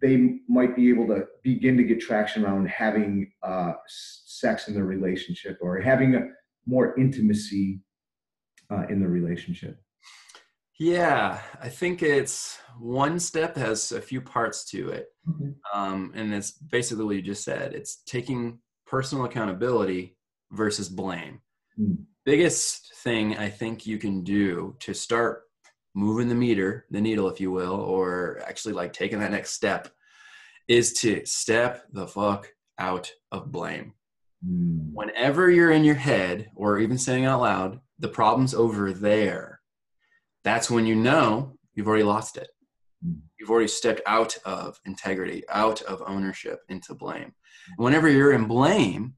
they 0.00 0.40
might 0.48 0.74
be 0.76 0.88
able 0.88 1.06
to 1.08 1.24
begin 1.42 1.76
to 1.76 1.82
get 1.82 2.00
traction 2.00 2.44
around 2.44 2.68
having 2.68 3.30
uh, 3.42 3.72
sex 3.86 4.68
in 4.68 4.74
their 4.74 4.84
relationship 4.84 5.58
or 5.60 5.80
having 5.80 6.14
a 6.14 6.20
more 6.66 6.98
intimacy 6.98 7.80
uh, 8.70 8.86
in 8.88 9.00
the 9.00 9.08
relationship. 9.08 9.80
Yeah, 10.78 11.40
I 11.60 11.68
think 11.68 12.02
it's 12.02 12.58
one 12.78 13.18
step 13.18 13.56
has 13.56 13.90
a 13.90 14.00
few 14.00 14.20
parts 14.20 14.64
to 14.70 14.90
it. 14.90 15.08
Mm-hmm. 15.28 15.50
Um, 15.78 16.12
and 16.14 16.32
it's 16.32 16.52
basically 16.52 17.04
what 17.04 17.16
you 17.16 17.22
just 17.22 17.44
said 17.44 17.74
it's 17.74 18.02
taking 18.06 18.60
personal 18.86 19.24
accountability 19.24 20.16
versus 20.52 20.88
blame. 20.88 21.40
Mm. 21.78 22.04
Biggest 22.28 22.94
thing 22.96 23.38
I 23.38 23.48
think 23.48 23.86
you 23.86 23.96
can 23.96 24.22
do 24.22 24.76
to 24.80 24.92
start 24.92 25.44
moving 25.94 26.28
the 26.28 26.34
meter, 26.34 26.84
the 26.90 27.00
needle, 27.00 27.26
if 27.30 27.40
you 27.40 27.50
will, 27.50 27.72
or 27.72 28.42
actually 28.46 28.74
like 28.74 28.92
taking 28.92 29.18
that 29.20 29.30
next 29.30 29.52
step 29.52 29.88
is 30.68 30.92
to 31.00 31.24
step 31.24 31.86
the 31.90 32.06
fuck 32.06 32.46
out 32.78 33.10
of 33.32 33.50
blame. 33.50 33.94
Mm. 34.46 34.92
Whenever 34.92 35.48
you're 35.48 35.70
in 35.70 35.84
your 35.84 35.94
head 35.94 36.50
or 36.54 36.78
even 36.78 36.98
saying 36.98 37.24
out 37.24 37.40
loud, 37.40 37.80
the 37.98 38.08
problem's 38.08 38.52
over 38.52 38.92
there, 38.92 39.62
that's 40.44 40.70
when 40.70 40.84
you 40.84 40.96
know 40.96 41.56
you've 41.72 41.88
already 41.88 42.04
lost 42.04 42.36
it. 42.36 42.50
Mm. 43.02 43.20
You've 43.40 43.50
already 43.50 43.68
stepped 43.68 44.02
out 44.04 44.36
of 44.44 44.78
integrity, 44.84 45.44
out 45.48 45.80
of 45.80 46.02
ownership 46.06 46.60
into 46.68 46.94
blame. 46.94 47.32
Whenever 47.78 48.06
you're 48.06 48.32
in 48.32 48.44
blame, 48.44 49.14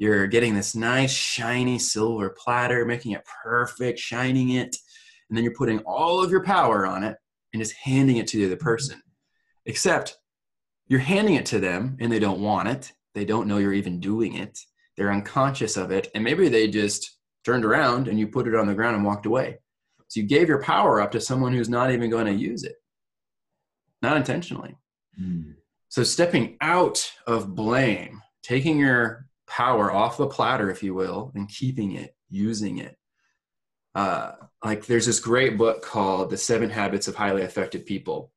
you're 0.00 0.26
getting 0.26 0.54
this 0.54 0.74
nice, 0.74 1.12
shiny 1.12 1.78
silver 1.78 2.30
platter, 2.30 2.86
making 2.86 3.12
it 3.12 3.28
perfect, 3.44 3.98
shining 3.98 4.52
it, 4.52 4.74
and 5.28 5.36
then 5.36 5.44
you're 5.44 5.52
putting 5.52 5.80
all 5.80 6.24
of 6.24 6.30
your 6.30 6.42
power 6.42 6.86
on 6.86 7.04
it 7.04 7.18
and 7.52 7.60
just 7.60 7.76
handing 7.76 8.16
it 8.16 8.26
to 8.28 8.38
the 8.38 8.46
other 8.46 8.56
person. 8.56 8.98
Except 9.66 10.16
you're 10.86 11.00
handing 11.00 11.34
it 11.34 11.44
to 11.46 11.60
them 11.60 11.98
and 12.00 12.10
they 12.10 12.18
don't 12.18 12.40
want 12.40 12.68
it. 12.68 12.90
They 13.14 13.26
don't 13.26 13.46
know 13.46 13.58
you're 13.58 13.74
even 13.74 14.00
doing 14.00 14.36
it. 14.36 14.58
They're 14.96 15.12
unconscious 15.12 15.76
of 15.76 15.90
it. 15.90 16.08
And 16.14 16.24
maybe 16.24 16.48
they 16.48 16.68
just 16.68 17.18
turned 17.44 17.66
around 17.66 18.08
and 18.08 18.18
you 18.18 18.26
put 18.26 18.48
it 18.48 18.54
on 18.54 18.66
the 18.66 18.74
ground 18.74 18.96
and 18.96 19.04
walked 19.04 19.26
away. 19.26 19.58
So 20.08 20.20
you 20.20 20.26
gave 20.26 20.48
your 20.48 20.62
power 20.62 21.02
up 21.02 21.10
to 21.10 21.20
someone 21.20 21.52
who's 21.52 21.68
not 21.68 21.92
even 21.92 22.08
going 22.08 22.24
to 22.24 22.32
use 22.32 22.64
it, 22.64 22.76
not 24.00 24.16
intentionally. 24.16 24.78
Mm. 25.20 25.56
So 25.90 26.04
stepping 26.04 26.56
out 26.62 27.12
of 27.26 27.54
blame, 27.54 28.22
taking 28.42 28.78
your 28.78 29.26
power 29.50 29.92
off 29.92 30.16
the 30.16 30.26
platter, 30.26 30.70
if 30.70 30.82
you 30.82 30.94
will, 30.94 31.32
and 31.34 31.48
keeping 31.48 31.92
it, 31.92 32.14
using 32.30 32.78
it. 32.78 32.96
Uh, 33.94 34.32
like 34.64 34.86
there's 34.86 35.06
this 35.06 35.18
great 35.18 35.58
book 35.58 35.82
called 35.82 36.30
The 36.30 36.36
Seven 36.36 36.70
Habits 36.70 37.08
of 37.08 37.16
Highly 37.16 37.42
Effective 37.42 37.84
People. 37.84 38.30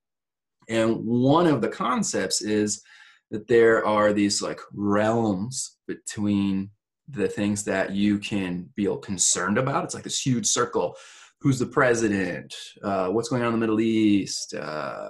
And 0.67 0.97
one 1.05 1.45
of 1.45 1.61
the 1.61 1.69
concepts 1.69 2.41
is 2.41 2.81
that 3.29 3.47
there 3.47 3.85
are 3.85 4.11
these 4.11 4.41
like 4.41 4.59
realms 4.73 5.77
between 5.87 6.71
the 7.09 7.27
things 7.27 7.63
that 7.65 7.91
you 7.91 8.17
can 8.17 8.69
feel 8.75 8.97
concerned 8.97 9.57
about. 9.57 9.83
It's 9.83 9.93
like 9.93 10.03
this 10.03 10.25
huge 10.25 10.47
circle. 10.47 10.95
Who's 11.41 11.59
the 11.59 11.67
president? 11.67 12.55
Uh, 12.81 13.09
what's 13.09 13.29
going 13.29 13.43
on 13.43 13.49
in 13.49 13.53
the 13.53 13.59
Middle 13.59 13.81
East? 13.81 14.55
Uh, 14.55 15.09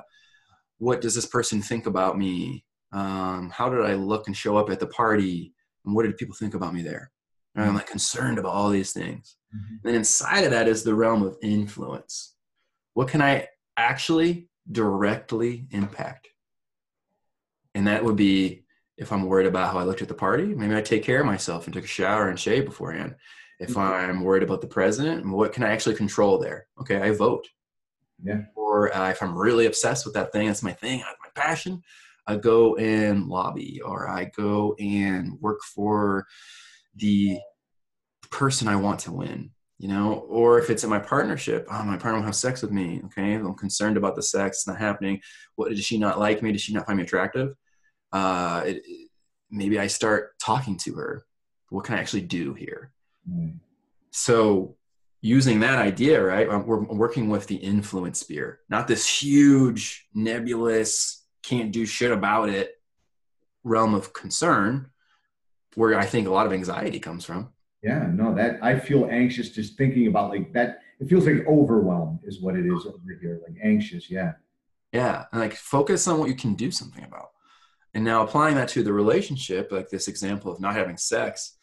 what 0.80 1.00
does 1.00 1.16
this 1.16 1.28
person 1.28 1.62
think 1.62 1.86
about 1.86 2.18
me? 2.18 2.66
Um, 2.92 3.52
how 3.52 3.70
did 3.70 3.86
I 3.86 3.94
look 3.94 4.28
and 4.28 4.36
show 4.36 4.58
up 4.58 4.70
at 4.70 4.80
the 4.80 4.88
party? 4.88 5.54
And 5.86 5.96
what 5.96 6.04
did 6.04 6.18
people 6.18 6.36
think 6.36 6.54
about 6.54 6.74
me 6.74 6.82
there? 6.82 7.12
And 7.56 7.66
I'm 7.66 7.76
like 7.76 7.88
concerned 7.88 8.40
about 8.40 8.54
all 8.54 8.70
these 8.70 8.94
things. 8.94 9.36
Mm-hmm. 9.56 9.74
And 9.74 9.82
then 9.84 9.96
inside 9.96 10.44
of 10.44 10.52
that 10.52 10.68
is 10.68 10.84
the 10.84 10.96
realm 10.96 11.22
of 11.22 11.38
influence. 11.42 12.34
What 12.94 13.10
can 13.10 13.22
I 13.22 13.48
actually 13.78 14.50
directly 14.72 15.68
impact? 15.72 16.30
And 17.76 17.88
that 17.88 18.04
would 18.04 18.16
be 18.16 18.66
if 18.98 19.12
I'm 19.12 19.26
worried 19.26 19.48
about 19.48 19.72
how 19.72 19.80
I 19.80 19.84
looked 19.84 20.02
at 20.02 20.08
the 20.08 20.14
party, 20.14 20.46
maybe 20.46 20.76
I 20.76 20.82
take 20.82 21.04
care 21.04 21.20
of 21.20 21.26
myself 21.26 21.66
and 21.66 21.74
took 21.74 21.84
a 21.84 21.88
shower 21.88 22.30
and 22.30 22.40
shave 22.40 22.66
beforehand. 22.66 23.16
If 23.60 23.72
mm-hmm. 23.72 23.80
I'm 23.80 24.24
worried 24.24 24.44
about 24.44 24.62
the 24.62 24.68
president, 24.68 25.26
what 25.28 25.54
can 25.54 25.64
I 25.64 25.72
actually 25.72 25.96
control 25.96 26.38
there? 26.38 26.68
Okay, 26.80 27.02
I 27.02 27.12
vote. 27.12 27.48
Yeah. 28.24 28.42
Or 28.56 28.96
uh, 28.96 29.10
if 29.10 29.22
I'm 29.22 29.38
really 29.38 29.66
obsessed 29.66 30.06
with 30.06 30.16
that 30.16 30.32
thing, 30.32 30.48
that's 30.48 30.64
my 30.64 30.74
thing, 30.74 31.00
that's 31.00 31.18
my 31.24 31.42
passion. 31.42 31.82
I 32.28 32.38
go 32.38 32.76
and 32.76 33.28
lobby, 33.28 33.82
or 33.82 34.08
I 34.08 34.32
go 34.36 34.76
and 34.80 35.40
work 35.42 35.62
for 35.64 36.26
the 36.96 37.40
person 38.32 38.68
I 38.68 38.76
want 38.76 39.00
to 39.02 39.12
win. 39.12 39.52
You 39.80 39.90
know, 39.90 40.26
or 40.30 40.60
if 40.60 40.70
it's 40.70 40.86
in 40.86 40.90
my 40.90 41.00
partnership, 41.00 41.68
oh, 41.70 41.84
my 41.84 41.98
partner 41.98 42.20
will 42.20 42.26
have 42.26 42.36
sex 42.36 42.62
with 42.62 42.72
me. 42.72 43.02
Okay, 43.06 43.34
I'm 43.34 43.56
concerned 43.56 43.98
about 43.98 44.16
the 44.16 44.24
sex; 44.24 44.60
it's 44.60 44.68
not 44.68 44.78
happening. 44.78 45.20
What 45.56 45.70
does 45.70 45.84
she 45.84 45.98
not 45.98 46.20
like 46.20 46.42
me? 46.42 46.52
Does 46.52 46.62
she 46.62 46.74
not 46.74 46.86
find 46.86 46.98
me 46.98 47.04
attractive? 47.04 47.54
Uh, 48.12 48.64
it, 48.66 48.82
it, 48.86 49.10
maybe 49.52 49.80
I 49.80 49.88
start 49.88 50.40
talking 50.40 50.78
to 50.80 50.94
her. 50.96 51.26
What 51.70 51.86
can 51.86 51.96
I 51.96 52.00
actually 52.00 52.22
do 52.22 52.54
here? 52.54 52.94
Mm. 53.30 53.60
So 54.12 54.78
using 55.22 55.62
that 55.62 55.80
idea, 55.80 56.22
right? 56.22 56.48
We're 56.48 56.84
working 56.84 57.30
with 57.30 57.48
the 57.48 57.56
influence 57.56 58.20
sphere, 58.20 58.60
not 58.70 58.88
this 58.88 59.08
huge 59.08 60.08
nebulous 60.14 61.23
can't 61.44 61.72
do 61.72 61.86
shit 61.86 62.12
about 62.12 62.50
it 62.50 62.80
realm 63.64 63.94
of 63.94 64.14
concern 64.14 64.90
where 65.76 65.98
I 65.98 66.06
think 66.06 66.28
a 66.28 66.32
lot 66.32 66.46
of 66.46 66.54
anxiety 66.54 67.00
comes 67.00 67.26
from. 67.26 67.50
Yeah, 67.82 68.08
no, 68.12 68.34
that 68.36 68.60
I 68.62 68.80
feel 68.80 69.08
anxious 69.12 69.50
just 69.50 69.78
thinking 69.78 70.08
about 70.08 70.30
like 70.30 70.54
that. 70.54 70.80
It 71.00 71.10
feels 71.10 71.26
like 71.26 71.46
overwhelm 71.48 72.20
is 72.24 72.42
what 72.42 72.56
it 72.56 72.66
is 72.66 72.86
over 72.86 72.98
here, 73.22 73.42
like 73.46 73.58
anxious. 73.62 74.10
Yeah. 74.10 74.34
Yeah. 74.94 75.26
And 75.32 75.42
like 75.42 75.54
focus 75.54 76.08
on 76.08 76.20
what 76.20 76.30
you 76.30 76.36
can 76.36 76.54
do 76.54 76.72
something 76.72 77.04
about. 77.04 77.32
And 77.94 78.04
now 78.04 78.24
applying 78.24 78.56
that 78.56 78.70
to 78.70 78.84
the 78.84 78.94
relationship, 78.94 79.72
like 79.72 79.90
this 79.90 80.08
example 80.08 80.52
of 80.52 80.62
not 80.62 80.76
having 80.76 80.98
sex, 80.98 81.58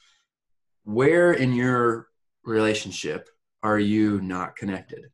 where 0.85 1.33
in 1.33 1.55
your 1.55 2.09
relationship 2.45 3.29
are 3.63 3.79
you 3.79 4.21
not 4.21 4.57
connected? 4.57 5.07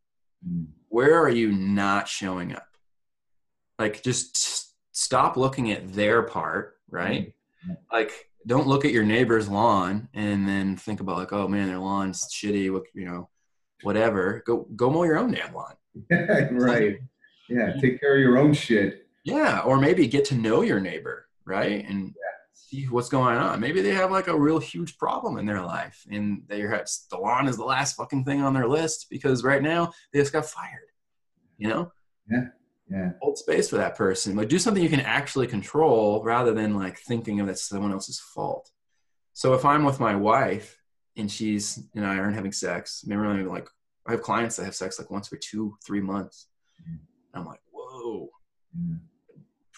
Mm. 0.46 0.66
Where 0.88 1.18
are 1.18 1.30
you 1.30 1.52
not 1.52 2.08
showing 2.08 2.54
up? 2.54 2.66
Like 3.78 4.02
just 4.02 4.72
stop 4.92 5.36
looking 5.36 5.70
at 5.72 5.92
their 5.92 6.22
part, 6.22 6.76
right? 6.90 7.32
Mm. 7.68 7.76
Like 7.92 8.12
don't 8.46 8.66
look 8.66 8.84
at 8.84 8.92
your 8.92 9.04
neighbor's 9.04 9.48
lawn 9.48 10.08
and 10.14 10.48
then 10.48 10.76
think 10.76 11.00
about 11.00 11.16
like, 11.16 11.32
oh 11.32 11.48
man, 11.48 11.68
their 11.68 11.78
lawn's 11.78 12.32
shitty, 12.32 12.72
what 12.72 12.84
you 12.94 13.04
know, 13.04 13.28
whatever. 13.82 14.42
Go 14.46 14.66
go 14.76 14.90
mow 14.90 15.04
your 15.04 15.18
own 15.18 15.32
damn 15.32 15.54
lawn. 15.54 15.74
right. 16.52 16.98
Yeah, 17.48 17.74
take 17.80 18.00
care 18.00 18.14
of 18.14 18.20
your 18.20 18.38
own 18.38 18.52
shit. 18.52 19.06
Yeah, 19.24 19.60
or 19.60 19.78
maybe 19.78 20.06
get 20.06 20.24
to 20.26 20.34
know 20.36 20.62
your 20.62 20.80
neighbor, 20.80 21.28
right? 21.44 21.84
And 21.84 22.08
yeah. 22.08 22.12
see 22.52 22.84
what's 22.84 23.08
going 23.08 23.36
on. 23.36 23.60
Maybe 23.60 23.80
they 23.82 23.94
have 23.94 24.10
like 24.10 24.28
a 24.28 24.38
real 24.38 24.58
huge 24.58 24.98
problem 24.98 25.38
in 25.38 25.46
their 25.46 25.62
life, 25.62 26.04
and 26.10 26.42
they 26.46 26.60
have 26.60 26.88
the 27.10 27.18
lawn 27.18 27.48
is 27.48 27.56
the 27.56 27.64
last 27.64 27.96
fucking 27.96 28.24
thing 28.24 28.42
on 28.42 28.54
their 28.54 28.68
list 28.68 29.06
because 29.10 29.44
right 29.44 29.62
now 29.62 29.92
they 30.12 30.20
just 30.20 30.32
got 30.32 30.46
fired. 30.46 30.90
You 31.58 31.68
know? 31.68 31.92
Yeah. 32.30 32.46
Yeah. 32.89 33.11
Hold 33.20 33.37
space 33.37 33.68
for 33.68 33.76
that 33.78 33.97
person, 33.97 34.37
but 34.37 34.49
do 34.49 34.59
something 34.59 34.82
you 34.82 34.89
can 34.89 35.01
actually 35.01 35.49
control 35.49 36.22
rather 36.22 36.53
than 36.55 36.76
like 36.76 36.99
thinking 36.99 37.41
of 37.41 37.49
it 37.49 37.59
someone 37.59 37.93
else's 37.93 38.20
fault. 38.20 38.70
So 39.32 39.55
if 39.55 39.64
I'm 39.64 39.84
with 39.84 39.99
my 39.99 40.14
wife 40.14 40.80
and 41.16 41.30
she's 41.30 41.82
and 41.95 42.07
I 42.07 42.18
aren't 42.18 42.37
having 42.37 42.53
sex, 42.53 43.05
maybe 43.05 43.20
like 43.43 43.68
I 44.07 44.12
have 44.12 44.22
clients 44.22 44.57
that 44.57 44.64
have 44.64 44.74
sex 44.74 44.99
like 44.99 45.11
once 45.11 45.28
every 45.28 45.41
two, 45.41 45.76
three 45.84 46.01
months. 46.01 46.47
Mm-hmm. 46.80 47.39
I'm 47.39 47.45
like, 47.45 47.61
whoa, 47.72 48.30
mm. 48.78 49.01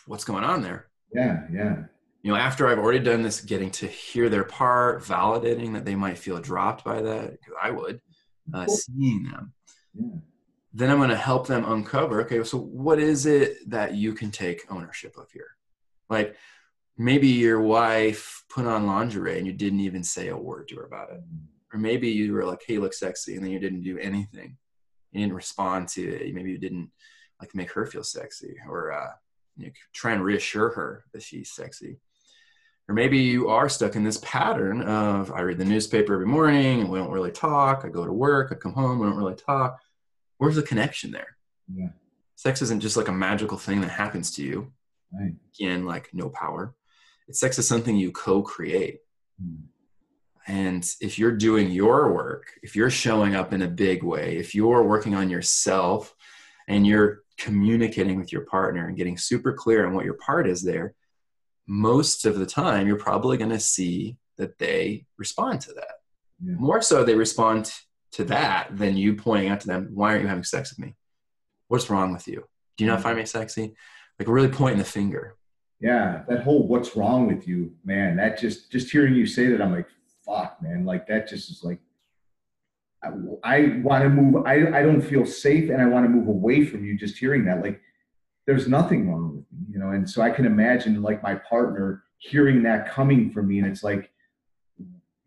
what's 0.06 0.24
going 0.24 0.44
on 0.44 0.62
there? 0.62 0.88
Yeah, 1.12 1.44
yeah. 1.50 1.84
You 2.22 2.32
know, 2.32 2.36
after 2.36 2.68
I've 2.68 2.78
already 2.78 2.98
done 2.98 3.22
this, 3.22 3.40
getting 3.40 3.70
to 3.72 3.86
hear 3.86 4.28
their 4.28 4.44
part, 4.44 5.02
validating 5.02 5.72
that 5.72 5.84
they 5.84 5.94
might 5.94 6.18
feel 6.18 6.38
dropped 6.38 6.84
by 6.84 7.00
that, 7.00 7.30
because 7.30 7.54
I 7.62 7.70
would, 7.70 8.00
uh, 8.52 8.66
seeing 8.66 9.24
them. 9.24 9.52
Yeah. 9.94 10.18
Then 10.72 10.90
I'm 10.90 10.98
going 10.98 11.08
to 11.08 11.16
help 11.16 11.46
them 11.46 11.64
uncover. 11.64 12.20
Okay, 12.22 12.42
so 12.44 12.58
what 12.58 12.98
is 12.98 13.26
it 13.26 13.68
that 13.70 13.94
you 13.94 14.12
can 14.12 14.30
take 14.30 14.70
ownership 14.70 15.16
of 15.16 15.30
here? 15.30 15.48
Like 16.10 16.36
maybe 16.96 17.28
your 17.28 17.60
wife 17.60 18.44
put 18.50 18.66
on 18.66 18.86
lingerie 18.86 19.38
and 19.38 19.46
you 19.46 19.52
didn't 19.52 19.80
even 19.80 20.02
say 20.02 20.28
a 20.28 20.36
word 20.36 20.68
to 20.68 20.76
her 20.76 20.84
about 20.84 21.10
it, 21.10 21.20
or 21.72 21.78
maybe 21.78 22.08
you 22.08 22.32
were 22.32 22.44
like, 22.44 22.62
"Hey, 22.66 22.78
look 22.78 22.92
sexy," 22.92 23.36
and 23.36 23.44
then 23.44 23.52
you 23.52 23.58
didn't 23.58 23.82
do 23.82 23.98
anything. 23.98 24.56
You 25.12 25.20
didn't 25.20 25.34
respond 25.34 25.88
to 25.90 26.02
it. 26.02 26.34
Maybe 26.34 26.50
you 26.50 26.58
didn't 26.58 26.90
like 27.40 27.54
make 27.54 27.72
her 27.72 27.86
feel 27.86 28.04
sexy 28.04 28.56
or 28.68 28.92
uh, 28.92 29.12
you 29.56 29.66
know, 29.66 29.72
try 29.92 30.12
and 30.12 30.24
reassure 30.24 30.70
her 30.70 31.04
that 31.12 31.22
she's 31.22 31.52
sexy. 31.52 31.98
Or 32.88 32.94
maybe 32.94 33.18
you 33.18 33.48
are 33.48 33.68
stuck 33.68 33.96
in 33.96 34.04
this 34.04 34.18
pattern 34.22 34.80
of 34.82 35.30
I 35.30 35.40
read 35.40 35.58
the 35.58 35.64
newspaper 35.64 36.14
every 36.14 36.26
morning 36.26 36.80
and 36.80 36.88
we 36.88 36.98
don't 36.98 37.10
really 37.10 37.30
talk. 37.30 37.84
I 37.84 37.88
go 37.88 38.06
to 38.06 38.12
work, 38.12 38.50
I 38.50 38.54
come 38.54 38.72
home, 38.72 38.98
we 38.98 39.06
don't 39.06 39.16
really 39.18 39.34
talk. 39.34 39.78
Where's 40.38 40.56
the 40.56 40.62
connection 40.62 41.10
there? 41.10 41.36
Yeah. 41.72 41.88
Sex 42.36 42.62
isn't 42.62 42.80
just 42.80 42.96
like 42.96 43.08
a 43.08 43.12
magical 43.12 43.58
thing 43.58 43.80
that 43.82 43.90
happens 43.90 44.30
to 44.36 44.42
you. 44.42 44.72
Right. 45.12 45.34
Again, 45.54 45.84
like 45.84 46.10
no 46.12 46.28
power. 46.28 46.74
It's 47.26 47.40
sex 47.40 47.58
is 47.58 47.68
something 47.68 47.96
you 47.96 48.12
co-create. 48.12 49.00
Mm. 49.42 49.64
And 50.46 50.90
if 51.00 51.18
you're 51.18 51.36
doing 51.36 51.70
your 51.70 52.12
work, 52.12 52.46
if 52.62 52.74
you're 52.74 52.90
showing 52.90 53.34
up 53.34 53.52
in 53.52 53.62
a 53.62 53.68
big 53.68 54.02
way, 54.02 54.38
if 54.38 54.54
you're 54.54 54.82
working 54.82 55.14
on 55.14 55.28
yourself 55.28 56.14
and 56.68 56.86
you're 56.86 57.22
communicating 57.36 58.18
with 58.18 58.32
your 58.32 58.42
partner 58.42 58.88
and 58.88 58.96
getting 58.96 59.18
super 59.18 59.52
clear 59.52 59.86
on 59.86 59.92
what 59.92 60.06
your 60.06 60.14
part 60.14 60.48
is 60.48 60.62
there, 60.62 60.94
most 61.66 62.24
of 62.24 62.38
the 62.38 62.46
time 62.46 62.86
you're 62.86 62.96
probably 62.96 63.36
going 63.36 63.50
to 63.50 63.60
see 63.60 64.16
that 64.38 64.58
they 64.58 65.04
respond 65.18 65.60
to 65.60 65.72
that. 65.74 65.96
Yeah. 66.42 66.54
More 66.54 66.80
so, 66.80 67.04
they 67.04 67.14
respond 67.14 67.70
to 68.12 68.24
that 68.24 68.76
than 68.76 68.96
you 68.96 69.14
pointing 69.14 69.48
out 69.48 69.60
to 69.60 69.66
them, 69.66 69.90
why 69.94 70.10
aren't 70.10 70.22
you 70.22 70.28
having 70.28 70.44
sex 70.44 70.70
with 70.70 70.84
me? 70.84 70.94
What's 71.68 71.90
wrong 71.90 72.12
with 72.12 72.26
you? 72.26 72.44
Do 72.76 72.84
you 72.84 72.90
not 72.90 73.00
mm. 73.00 73.02
find 73.02 73.18
me 73.18 73.24
sexy? 73.24 73.74
Like 74.18 74.28
really 74.28 74.48
pointing 74.48 74.78
the 74.78 74.84
finger. 74.84 75.36
Yeah, 75.80 76.22
that 76.28 76.42
whole 76.42 76.66
what's 76.66 76.96
wrong 76.96 77.28
with 77.28 77.46
you, 77.46 77.72
man, 77.84 78.16
that 78.16 78.38
just 78.38 78.72
just 78.72 78.90
hearing 78.90 79.14
you 79.14 79.26
say 79.26 79.46
that, 79.46 79.62
I'm 79.62 79.72
like, 79.72 79.86
fuck, 80.26 80.60
man. 80.60 80.84
Like 80.84 81.06
that 81.06 81.28
just 81.28 81.50
is 81.50 81.62
like 81.62 81.78
I, 83.02 83.10
I 83.44 83.80
want 83.82 84.02
to 84.02 84.08
move. 84.08 84.46
I, 84.46 84.78
I 84.78 84.82
don't 84.82 85.00
feel 85.00 85.24
safe 85.24 85.70
and 85.70 85.80
I 85.80 85.86
want 85.86 86.04
to 86.04 86.10
move 86.10 86.28
away 86.28 86.64
from 86.64 86.84
you 86.84 86.96
just 86.96 87.18
hearing 87.18 87.44
that. 87.44 87.62
Like, 87.62 87.80
there's 88.46 88.66
nothing 88.66 89.10
wrong 89.10 89.36
with 89.36 89.44
me, 89.52 89.66
you 89.72 89.78
know? 89.78 89.90
And 89.90 90.08
so 90.08 90.22
I 90.22 90.30
can 90.30 90.46
imagine 90.46 91.02
like 91.02 91.22
my 91.22 91.34
partner 91.34 92.02
hearing 92.18 92.62
that 92.64 92.90
coming 92.90 93.30
from 93.30 93.48
me. 93.48 93.58
And 93.58 93.66
it's 93.66 93.84
like, 93.84 94.10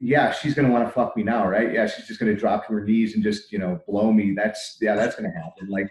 yeah, 0.01 0.31
she's 0.31 0.53
going 0.53 0.67
to 0.67 0.73
want 0.73 0.85
to 0.85 0.91
fuck 0.91 1.15
me 1.15 1.23
now, 1.23 1.47
right? 1.47 1.71
Yeah, 1.71 1.87
she's 1.87 2.07
just 2.07 2.19
going 2.19 2.33
to 2.33 2.39
drop 2.39 2.67
to 2.67 2.73
her 2.73 2.83
knees 2.83 3.15
and 3.15 3.23
just, 3.23 3.51
you 3.51 3.59
know, 3.59 3.79
blow 3.87 4.11
me. 4.11 4.33
That's, 4.35 4.77
yeah, 4.81 4.95
that's 4.95 5.15
going 5.15 5.31
to 5.31 5.37
happen. 5.37 5.69
Like, 5.69 5.89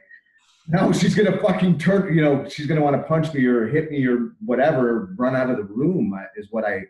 no, 0.68 0.92
she's 1.00 1.14
going 1.14 1.32
to 1.32 1.38
fucking 1.38 1.78
turn, 1.78 2.14
you 2.14 2.22
know, 2.22 2.48
she's 2.48 2.66
going 2.66 2.78
to 2.78 2.84
want 2.84 2.96
to 2.96 3.02
punch 3.04 3.32
me 3.32 3.44
or 3.46 3.68
hit 3.68 3.90
me 3.90 4.06
or 4.06 4.32
whatever, 4.44 5.14
run 5.16 5.34
out 5.34 5.48
of 5.48 5.56
the 5.56 5.64
room 5.64 6.12
uh, 6.12 6.24
is 6.36 6.48
what 6.50 6.64
I 6.64 6.82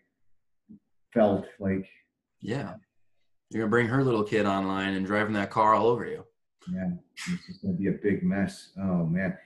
felt 1.12 1.46
like. 1.58 1.86
Yeah. 2.40 2.74
You're 3.50 3.62
gonna 3.62 3.70
bring 3.70 3.88
her 3.88 4.04
little 4.04 4.22
kid 4.22 4.46
online 4.46 4.94
and 4.94 5.04
driving 5.04 5.32
that 5.34 5.50
car 5.50 5.74
all 5.74 5.88
over 5.88 6.06
you. 6.06 6.24
Yeah, 6.72 6.90
it's 7.34 7.48
is 7.48 7.58
gonna 7.58 7.74
be 7.74 7.88
a 7.88 7.92
big 7.92 8.22
mess. 8.22 8.70
Oh 8.78 9.06
man. 9.06 9.36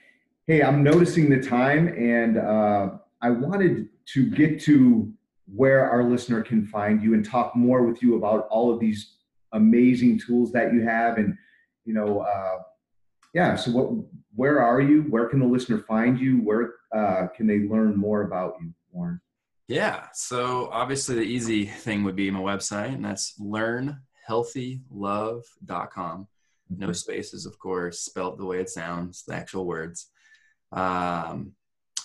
Hey, 0.47 0.63
I'm 0.63 0.83
noticing 0.83 1.31
the 1.31 1.41
time, 1.41 1.89
and 1.89 2.37
uh, 2.37 2.91
I 3.23 3.31
wanted 3.31 3.89
to 4.13 4.31
get 4.31 4.61
to 4.65 5.11
where 5.47 5.91
our 5.91 6.05
listener 6.05 6.43
can 6.43 6.67
find 6.67 7.03
you 7.03 7.15
and 7.15 7.25
talk 7.25 7.55
more 7.55 7.85
with 7.85 8.03
you 8.03 8.17
about 8.17 8.49
all 8.49 8.73
of 8.73 8.81
these 8.81 9.17
amazing 9.53 10.19
tools 10.19 10.53
that 10.53 10.73
you 10.73 10.83
have, 10.83 11.19
and 11.19 11.37
you 11.85 11.95
know, 11.95 12.21
uh, 12.21 12.63
yeah. 13.35 13.57
So, 13.57 13.71
what, 13.73 14.07
where 14.35 14.63
are 14.63 14.81
you? 14.81 15.03
Where 15.03 15.27
can 15.27 15.41
the 15.41 15.47
listener 15.47 15.79
find 15.79 16.19
you? 16.19 16.39
Where 16.39 16.75
uh, 16.95 17.27
can 17.37 17.47
they 17.47 17.61
learn 17.61 17.97
more 17.97 18.23
about 18.23 18.55
you, 18.61 18.73
Warren? 18.91 19.21
Yeah. 19.69 20.07
So 20.13 20.69
obviously 20.71 21.15
the 21.17 21.23
easy 21.23 21.65
thing 21.67 22.05
would 22.05 22.17
be 22.17 22.31
my 22.31 22.41
website, 22.41 22.95
and 22.95 23.05
that's 23.05 23.39
learnhealthylove.com. 23.41 26.29
No 26.71 26.87
mm-hmm. 26.87 26.93
spaces, 26.93 27.45
of 27.47 27.59
course, 27.59 28.01
spelled 28.01 28.39
the 28.39 28.45
way 28.45 28.61
it 28.61 28.69
sounds, 28.69 29.25
the 29.27 29.35
actual 29.35 29.67
words. 29.67 30.11
Um, 30.73 31.53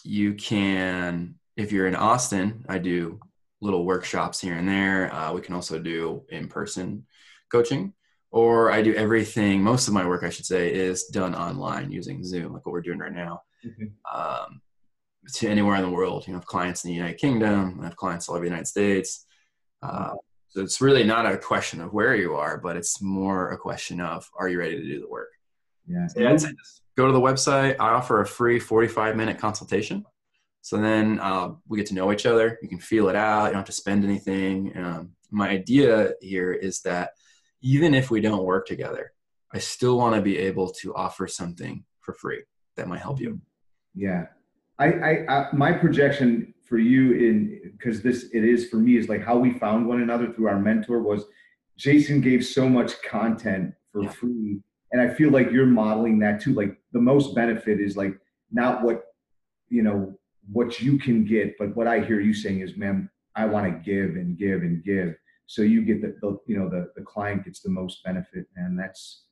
you 0.03 0.33
can, 0.35 1.35
if 1.57 1.71
you're 1.71 1.87
in 1.87 1.95
Austin, 1.95 2.65
I 2.69 2.77
do 2.77 3.19
little 3.61 3.85
workshops 3.85 4.39
here 4.39 4.55
and 4.55 4.67
there. 4.67 5.13
Uh, 5.13 5.33
we 5.33 5.41
can 5.41 5.55
also 5.55 5.79
do 5.79 6.23
in 6.29 6.47
person 6.47 7.05
coaching, 7.51 7.93
or 8.31 8.71
I 8.71 8.81
do 8.81 8.93
everything. 8.93 9.61
Most 9.61 9.87
of 9.87 9.93
my 9.93 10.07
work, 10.07 10.23
I 10.23 10.29
should 10.29 10.45
say, 10.45 10.73
is 10.73 11.05
done 11.05 11.35
online 11.35 11.91
using 11.91 12.23
Zoom, 12.23 12.53
like 12.53 12.65
what 12.65 12.73
we're 12.73 12.81
doing 12.81 12.99
right 12.99 13.13
now. 13.13 13.41
Mm-hmm. 13.65 14.17
Um, 14.17 14.61
to 15.33 15.47
anywhere 15.47 15.75
in 15.75 15.83
the 15.83 15.89
world. 15.89 16.25
You 16.25 16.33
know, 16.33 16.39
have 16.39 16.45
clients 16.45 16.83
in 16.83 16.89
the 16.89 16.95
United 16.95 17.17
Kingdom, 17.17 17.79
I 17.81 17.85
have 17.85 17.95
clients 17.95 18.29
all 18.29 18.35
over 18.35 18.43
the 18.43 18.49
United 18.49 18.67
States. 18.67 19.25
Uh, 19.81 20.13
so 20.49 20.61
it's 20.61 20.81
really 20.81 21.03
not 21.03 21.25
a 21.25 21.37
question 21.37 21.79
of 21.81 21.93
where 21.93 22.15
you 22.15 22.35
are, 22.35 22.57
but 22.57 22.75
it's 22.75 23.01
more 23.01 23.51
a 23.51 23.57
question 23.57 24.01
of 24.01 24.27
are 24.37 24.49
you 24.49 24.59
ready 24.59 24.77
to 24.77 24.83
do 24.83 24.99
the 24.99 25.07
work? 25.07 25.29
Yeah. 25.87 26.07
So 26.07 26.19
yeah, 26.19 26.37
go 26.97 27.07
to 27.07 27.13
the 27.13 27.19
website. 27.19 27.75
I 27.79 27.89
offer 27.89 28.21
a 28.21 28.25
free 28.25 28.59
45 28.59 29.15
minute 29.15 29.37
consultation. 29.37 30.05
So 30.61 30.77
then 30.77 31.19
uh, 31.19 31.51
we 31.67 31.77
get 31.77 31.87
to 31.87 31.93
know 31.93 32.11
each 32.11 32.25
other. 32.25 32.59
You 32.61 32.69
can 32.69 32.79
feel 32.79 33.09
it 33.09 33.15
out. 33.15 33.45
You 33.45 33.51
don't 33.51 33.59
have 33.59 33.65
to 33.65 33.71
spend 33.71 34.03
anything. 34.03 34.77
Um, 34.77 35.11
my 35.31 35.49
idea 35.49 36.13
here 36.21 36.53
is 36.53 36.81
that 36.81 37.11
even 37.61 37.93
if 37.93 38.11
we 38.11 38.21
don't 38.21 38.43
work 38.43 38.67
together, 38.67 39.13
I 39.53 39.59
still 39.59 39.97
want 39.97 40.15
to 40.15 40.21
be 40.21 40.37
able 40.37 40.69
to 40.81 40.93
offer 40.95 41.27
something 41.27 41.83
for 42.01 42.13
free 42.13 42.43
that 42.75 42.87
might 42.87 43.01
help 43.01 43.19
you. 43.19 43.39
Yeah, 43.95 44.27
I, 44.77 44.85
I, 44.85 45.25
I 45.27 45.47
my 45.53 45.71
projection 45.71 46.53
for 46.69 46.77
you 46.77 47.13
in 47.13 47.71
because 47.77 48.01
this 48.01 48.29
it 48.31 48.45
is 48.45 48.69
for 48.69 48.77
me 48.77 48.95
is 48.95 49.09
like 49.09 49.23
how 49.23 49.37
we 49.37 49.57
found 49.57 49.87
one 49.87 50.01
another 50.01 50.31
through 50.31 50.47
our 50.47 50.59
mentor 50.59 51.01
was 51.01 51.25
Jason 51.77 52.21
gave 52.21 52.45
so 52.45 52.69
much 52.69 53.01
content 53.01 53.73
for 53.91 54.03
yeah. 54.03 54.09
free 54.09 54.61
and 54.91 55.01
I 55.01 55.09
feel 55.09 55.31
like 55.31 55.51
you're 55.51 55.65
modeling 55.65 56.19
that 56.19 56.41
too 56.41 56.53
like 56.53 56.77
the 56.93 57.01
most 57.01 57.33
benefit 57.33 57.79
is 57.79 57.97
like 57.97 58.13
not 58.51 58.83
what 58.83 59.03
you 59.69 59.81
know 59.81 60.13
what 60.51 60.79
you 60.79 60.97
can 60.97 61.25
get 61.25 61.57
but 61.57 61.75
what 61.75 61.87
I 61.87 61.99
hear 61.99 62.19
you 62.19 62.33
saying 62.33 62.61
is 62.61 62.77
man 62.77 63.09
I 63.35 63.45
want 63.45 63.65
to 63.65 63.91
give 63.91 64.15
and 64.15 64.37
give 64.37 64.61
and 64.61 64.83
give 64.83 65.15
so 65.45 65.61
you 65.61 65.81
get 65.83 66.01
the, 66.01 66.15
the 66.21 66.37
you 66.47 66.57
know 66.57 66.69
the 66.69 66.91
the 66.95 67.03
client 67.03 67.45
gets 67.45 67.61
the 67.61 67.69
most 67.69 68.03
benefit 68.03 68.45
and 68.55 68.77
that's 68.77 69.23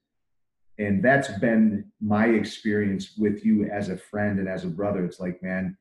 and 0.80 1.03
that's 1.03 1.30
been 1.39 1.86
my 1.99 2.28
experience 2.28 3.18
with 3.18 3.43
you 3.43 3.65
as 3.65 3.89
a 3.89 3.97
friend 3.97 4.39
and 4.39 4.47
as 4.47 4.63
a 4.63 4.68
brother. 4.68 5.05
It's 5.05 5.20
like, 5.20 5.41
man, 5.41 5.76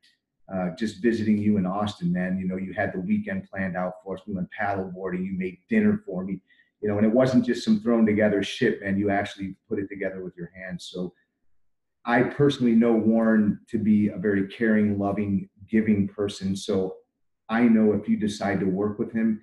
uh, 0.53 0.71
just 0.79 1.03
visiting 1.03 1.39
you 1.39 1.59
in 1.59 1.67
Austin, 1.67 2.13
man. 2.13 2.39
You 2.39 2.47
know, 2.47 2.57
you 2.57 2.73
had 2.73 2.95
the 2.95 3.01
weekend 3.01 3.49
planned 3.51 3.77
out 3.77 3.95
for 4.03 4.15
us. 4.15 4.23
We 4.27 4.35
went 4.35 4.49
paddleboarding. 4.59 5.25
You 5.25 5.37
made 5.37 5.59
dinner 5.69 6.03
for 6.07 6.25
me. 6.25 6.41
You 6.81 6.89
know, 6.89 6.99
and 6.99 7.07
it 7.07 7.13
wasn't 7.13 7.45
just 7.45 7.65
some 7.65 7.81
thrown 7.81 8.07
together 8.07 8.43
shit, 8.43 8.81
man. 8.81 8.99
You 8.99 9.11
actually 9.11 9.57
put 9.69 9.79
it 9.79 9.89
together 9.89 10.25
with 10.25 10.37
your 10.37 10.51
hands. 10.55 10.89
So, 10.91 11.13
I 12.07 12.23
personally 12.23 12.73
know 12.73 12.93
Warren 12.93 13.61
to 13.69 13.79
be 13.79 14.09
a 14.09 14.17
very 14.17 14.47
caring, 14.49 14.99
loving, 14.99 15.49
giving 15.69 16.09
person. 16.09 16.55
So, 16.57 16.97
I 17.49 17.63
know 17.63 17.93
if 17.93 18.09
you 18.09 18.17
decide 18.17 18.59
to 18.61 18.67
work 18.67 18.99
with 18.99 19.13
him, 19.13 19.41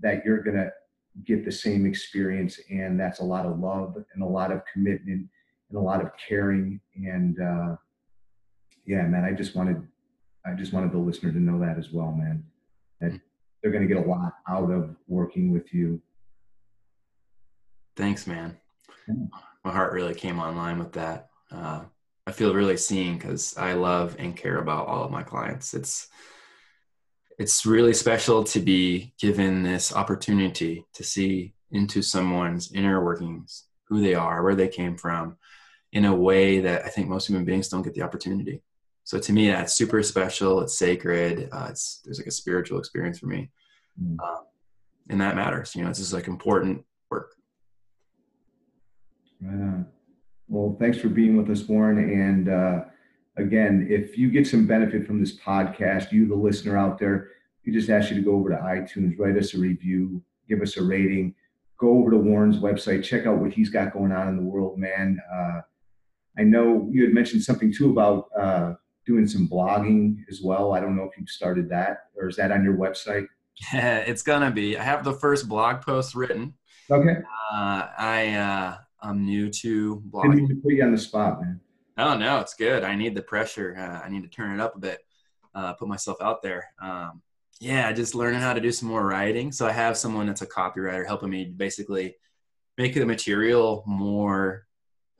that 0.00 0.24
you're 0.24 0.42
gonna 0.42 0.70
get 1.24 1.44
the 1.44 1.52
same 1.52 1.86
experience, 1.86 2.58
and 2.70 2.98
that's 2.98 3.20
a 3.20 3.24
lot 3.24 3.46
of 3.46 3.58
love 3.58 3.96
and 4.14 4.22
a 4.22 4.26
lot 4.26 4.50
of 4.50 4.62
commitment 4.72 5.28
and 5.70 5.78
a 5.78 5.80
lot 5.80 6.02
of 6.02 6.10
caring. 6.28 6.80
And 6.96 7.40
uh, 7.40 7.76
yeah, 8.86 9.02
man, 9.02 9.24
I 9.24 9.32
just 9.32 9.54
wanted 9.54 9.86
I 10.46 10.52
just 10.52 10.72
wanted 10.72 10.92
the 10.92 10.98
listener 10.98 11.32
to 11.32 11.38
know 11.38 11.58
that 11.60 11.78
as 11.78 11.90
well, 11.90 12.12
man. 12.12 12.44
That 13.00 13.18
they're 13.62 13.72
going 13.72 13.86
to 13.86 13.92
get 13.92 14.04
a 14.04 14.08
lot 14.08 14.34
out 14.48 14.70
of 14.70 14.94
working 15.08 15.50
with 15.50 15.72
you. 15.72 16.00
Thanks, 17.96 18.26
man. 18.26 18.58
My 19.64 19.72
heart 19.72 19.92
really 19.94 20.14
came 20.14 20.38
online 20.38 20.78
with 20.78 20.92
that. 20.92 21.30
Uh, 21.50 21.84
I 22.26 22.32
feel 22.32 22.54
really 22.54 22.76
seen 22.76 23.18
because 23.18 23.56
I 23.56 23.74
love 23.74 24.16
and 24.18 24.36
care 24.36 24.58
about 24.58 24.86
all 24.86 25.04
of 25.04 25.10
my 25.10 25.22
clients. 25.22 25.74
It's 25.74 26.08
it's 27.38 27.66
really 27.66 27.94
special 27.94 28.44
to 28.44 28.60
be 28.60 29.12
given 29.18 29.62
this 29.64 29.94
opportunity 29.94 30.86
to 30.94 31.02
see 31.02 31.54
into 31.72 32.00
someone's 32.00 32.72
inner 32.72 33.04
workings, 33.04 33.64
who 33.88 34.00
they 34.00 34.14
are, 34.14 34.42
where 34.42 34.54
they 34.54 34.68
came 34.68 34.96
from, 34.96 35.36
in 35.92 36.04
a 36.04 36.14
way 36.14 36.60
that 36.60 36.84
I 36.84 36.88
think 36.88 37.08
most 37.08 37.28
human 37.28 37.44
beings 37.44 37.68
don't 37.68 37.82
get 37.82 37.94
the 37.94 38.02
opportunity 38.02 38.62
so 39.04 39.18
to 39.18 39.32
me 39.32 39.48
that's 39.48 39.74
super 39.74 40.02
special 40.02 40.60
it's 40.60 40.76
sacred 40.76 41.48
uh, 41.52 41.68
it's 41.70 42.00
there's 42.04 42.18
like 42.18 42.26
a 42.26 42.32
spiritual 42.32 42.78
experience 42.78 43.18
for 43.18 43.26
me 43.26 43.50
mm. 44.02 44.16
um, 44.20 44.44
and 45.10 45.20
that 45.20 45.36
matters 45.36 45.76
you 45.76 45.84
know 45.84 45.90
it's 45.90 45.98
just 46.00 46.12
like 46.12 46.26
important 46.26 46.82
work 47.10 47.36
right 49.40 49.52
on 49.52 49.86
well 50.48 50.76
thanks 50.78 50.98
for 50.98 51.08
being 51.08 51.36
with 51.36 51.50
us 51.50 51.66
warren 51.68 51.98
and 51.98 52.48
uh, 52.48 52.84
again 53.36 53.86
if 53.90 54.16
you 54.18 54.30
get 54.30 54.46
some 54.46 54.66
benefit 54.66 55.06
from 55.06 55.20
this 55.20 55.38
podcast 55.38 56.12
you 56.12 56.26
the 56.26 56.34
listener 56.34 56.76
out 56.76 56.98
there 56.98 57.28
we 57.66 57.72
just 57.72 57.90
ask 57.90 58.10
you 58.10 58.16
to 58.16 58.22
go 58.22 58.32
over 58.32 58.50
to 58.50 58.56
itunes 58.56 59.18
write 59.18 59.36
us 59.36 59.54
a 59.54 59.58
review 59.58 60.22
give 60.48 60.60
us 60.60 60.76
a 60.76 60.82
rating 60.82 61.34
go 61.78 61.98
over 61.98 62.10
to 62.10 62.16
warren's 62.16 62.58
website 62.58 63.02
check 63.02 63.26
out 63.26 63.38
what 63.38 63.52
he's 63.52 63.70
got 63.70 63.92
going 63.92 64.12
on 64.12 64.28
in 64.28 64.36
the 64.36 64.42
world 64.42 64.78
man 64.78 65.18
uh, 65.32 65.60
I 66.36 66.42
know 66.42 66.88
you 66.90 67.04
had 67.04 67.14
mentioned 67.14 67.42
something 67.42 67.72
too 67.72 67.90
about 67.90 68.28
uh, 68.38 68.74
doing 69.06 69.26
some 69.26 69.48
blogging 69.48 70.18
as 70.28 70.40
well. 70.42 70.72
I 70.72 70.80
don't 70.80 70.96
know 70.96 71.04
if 71.04 71.16
you've 71.18 71.28
started 71.28 71.68
that 71.70 72.08
or 72.16 72.28
is 72.28 72.36
that 72.36 72.50
on 72.50 72.64
your 72.64 72.76
website? 72.76 73.26
Yeah, 73.72 73.98
it's 74.06 74.22
gonna 74.22 74.50
be. 74.50 74.76
I 74.76 74.82
have 74.82 75.04
the 75.04 75.12
first 75.12 75.48
blog 75.48 75.82
post 75.82 76.14
written. 76.14 76.54
Okay. 76.90 77.16
Uh, 77.52 77.86
I 77.96 78.34
uh, 78.34 78.76
I'm 79.04 79.24
new 79.24 79.50
to 79.50 80.02
blogging. 80.10 80.22
Didn't 80.22 80.36
mean 80.36 80.48
to 80.48 80.54
put 80.56 80.72
you 80.72 80.82
on 80.82 80.92
the 80.92 80.98
spot, 80.98 81.40
man. 81.40 81.60
Oh 81.98 82.16
no, 82.16 82.40
it's 82.40 82.54
good. 82.54 82.82
I 82.82 82.96
need 82.96 83.14
the 83.14 83.22
pressure. 83.22 83.76
Uh, 83.78 84.04
I 84.04 84.08
need 84.08 84.22
to 84.22 84.28
turn 84.28 84.58
it 84.58 84.60
up 84.60 84.74
a 84.74 84.80
bit. 84.80 85.00
Uh, 85.54 85.74
put 85.74 85.86
myself 85.86 86.16
out 86.20 86.42
there. 86.42 86.70
Um, 86.82 87.22
yeah, 87.60 87.92
just 87.92 88.14
learning 88.14 88.40
how 88.40 88.52
to 88.52 88.60
do 88.60 88.72
some 88.72 88.88
more 88.88 89.06
writing. 89.06 89.52
So 89.52 89.66
I 89.66 89.72
have 89.72 89.96
someone 89.96 90.26
that's 90.26 90.42
a 90.42 90.46
copywriter 90.46 91.06
helping 91.06 91.30
me 91.30 91.44
basically 91.44 92.16
make 92.76 92.94
the 92.94 93.06
material 93.06 93.84
more. 93.86 94.66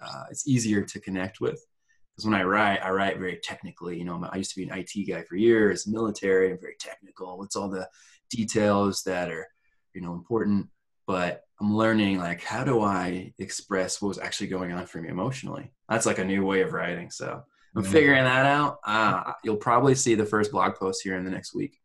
Uh, 0.00 0.24
it's 0.30 0.48
easier 0.48 0.82
to 0.82 1.00
connect 1.00 1.40
with 1.40 1.64
because 2.10 2.26
when 2.26 2.34
I 2.34 2.42
write, 2.42 2.82
I 2.82 2.90
write 2.90 3.18
very 3.18 3.38
technically. 3.42 3.98
You 3.98 4.04
know, 4.04 4.26
I 4.30 4.36
used 4.36 4.52
to 4.54 4.60
be 4.60 4.68
an 4.68 4.76
IT 4.76 5.08
guy 5.08 5.22
for 5.22 5.36
years, 5.36 5.86
military, 5.86 6.50
and 6.50 6.60
very 6.60 6.76
technical. 6.80 7.42
It's 7.44 7.56
all 7.56 7.68
the 7.68 7.88
details 8.30 9.02
that 9.04 9.30
are, 9.30 9.46
you 9.94 10.00
know, 10.00 10.12
important. 10.12 10.68
But 11.06 11.43
I'm 11.60 11.76
learning 11.76 12.18
like 12.18 12.42
how 12.42 12.64
do 12.64 12.82
I 12.82 13.32
express 13.38 14.02
what 14.02 14.08
was 14.08 14.18
actually 14.18 14.48
going 14.48 14.72
on 14.72 14.86
for 14.86 15.00
me 15.00 15.08
emotionally. 15.08 15.72
That's 15.88 16.06
like 16.06 16.18
a 16.18 16.24
new 16.24 16.44
way 16.44 16.62
of 16.62 16.72
writing. 16.72 17.10
So 17.10 17.42
I'm 17.76 17.82
mm-hmm. 17.82 17.92
figuring 17.92 18.24
that 18.24 18.46
out. 18.46 18.78
Uh, 18.84 19.32
you'll 19.42 19.56
probably 19.56 19.94
see 19.94 20.14
the 20.14 20.26
first 20.26 20.50
blog 20.50 20.74
post 20.74 21.02
here 21.02 21.16
in 21.16 21.24
the 21.24 21.30
next 21.30 21.54
week. 21.54 21.78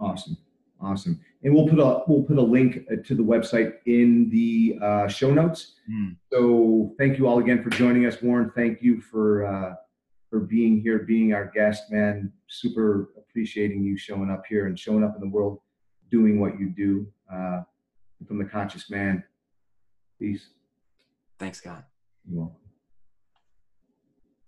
Awesome, 0.00 0.36
awesome. 0.80 1.20
And 1.42 1.54
we'll 1.54 1.68
put 1.68 1.78
a 1.78 2.02
we'll 2.06 2.24
put 2.24 2.38
a 2.38 2.42
link 2.42 2.80
uh, 2.90 2.96
to 3.06 3.14
the 3.14 3.22
website 3.22 3.74
in 3.86 4.28
the 4.30 4.78
uh, 4.82 5.08
show 5.08 5.32
notes. 5.32 5.74
Mm. 5.90 6.16
So 6.32 6.94
thank 6.98 7.18
you 7.18 7.26
all 7.26 7.38
again 7.38 7.62
for 7.62 7.70
joining 7.70 8.06
us, 8.06 8.20
Warren. 8.20 8.52
Thank 8.54 8.82
you 8.82 9.00
for 9.00 9.46
uh, 9.46 9.74
for 10.28 10.40
being 10.40 10.80
here, 10.80 11.00
being 11.00 11.32
our 11.32 11.50
guest, 11.54 11.90
man. 11.90 12.32
Super 12.48 13.10
appreciating 13.16 13.82
you 13.82 13.96
showing 13.96 14.30
up 14.30 14.42
here 14.48 14.66
and 14.66 14.78
showing 14.78 15.04
up 15.04 15.14
in 15.14 15.20
the 15.20 15.28
world, 15.28 15.60
doing 16.10 16.40
what 16.40 16.58
you 16.58 16.70
do. 16.70 17.06
Uh, 17.32 17.62
from 18.26 18.38
the 18.38 18.44
conscious 18.44 18.90
man. 18.90 19.24
Peace. 20.18 20.46
Thanks, 21.38 21.58
Scott. 21.58 21.86
You're 22.28 22.40
welcome. 22.40 22.65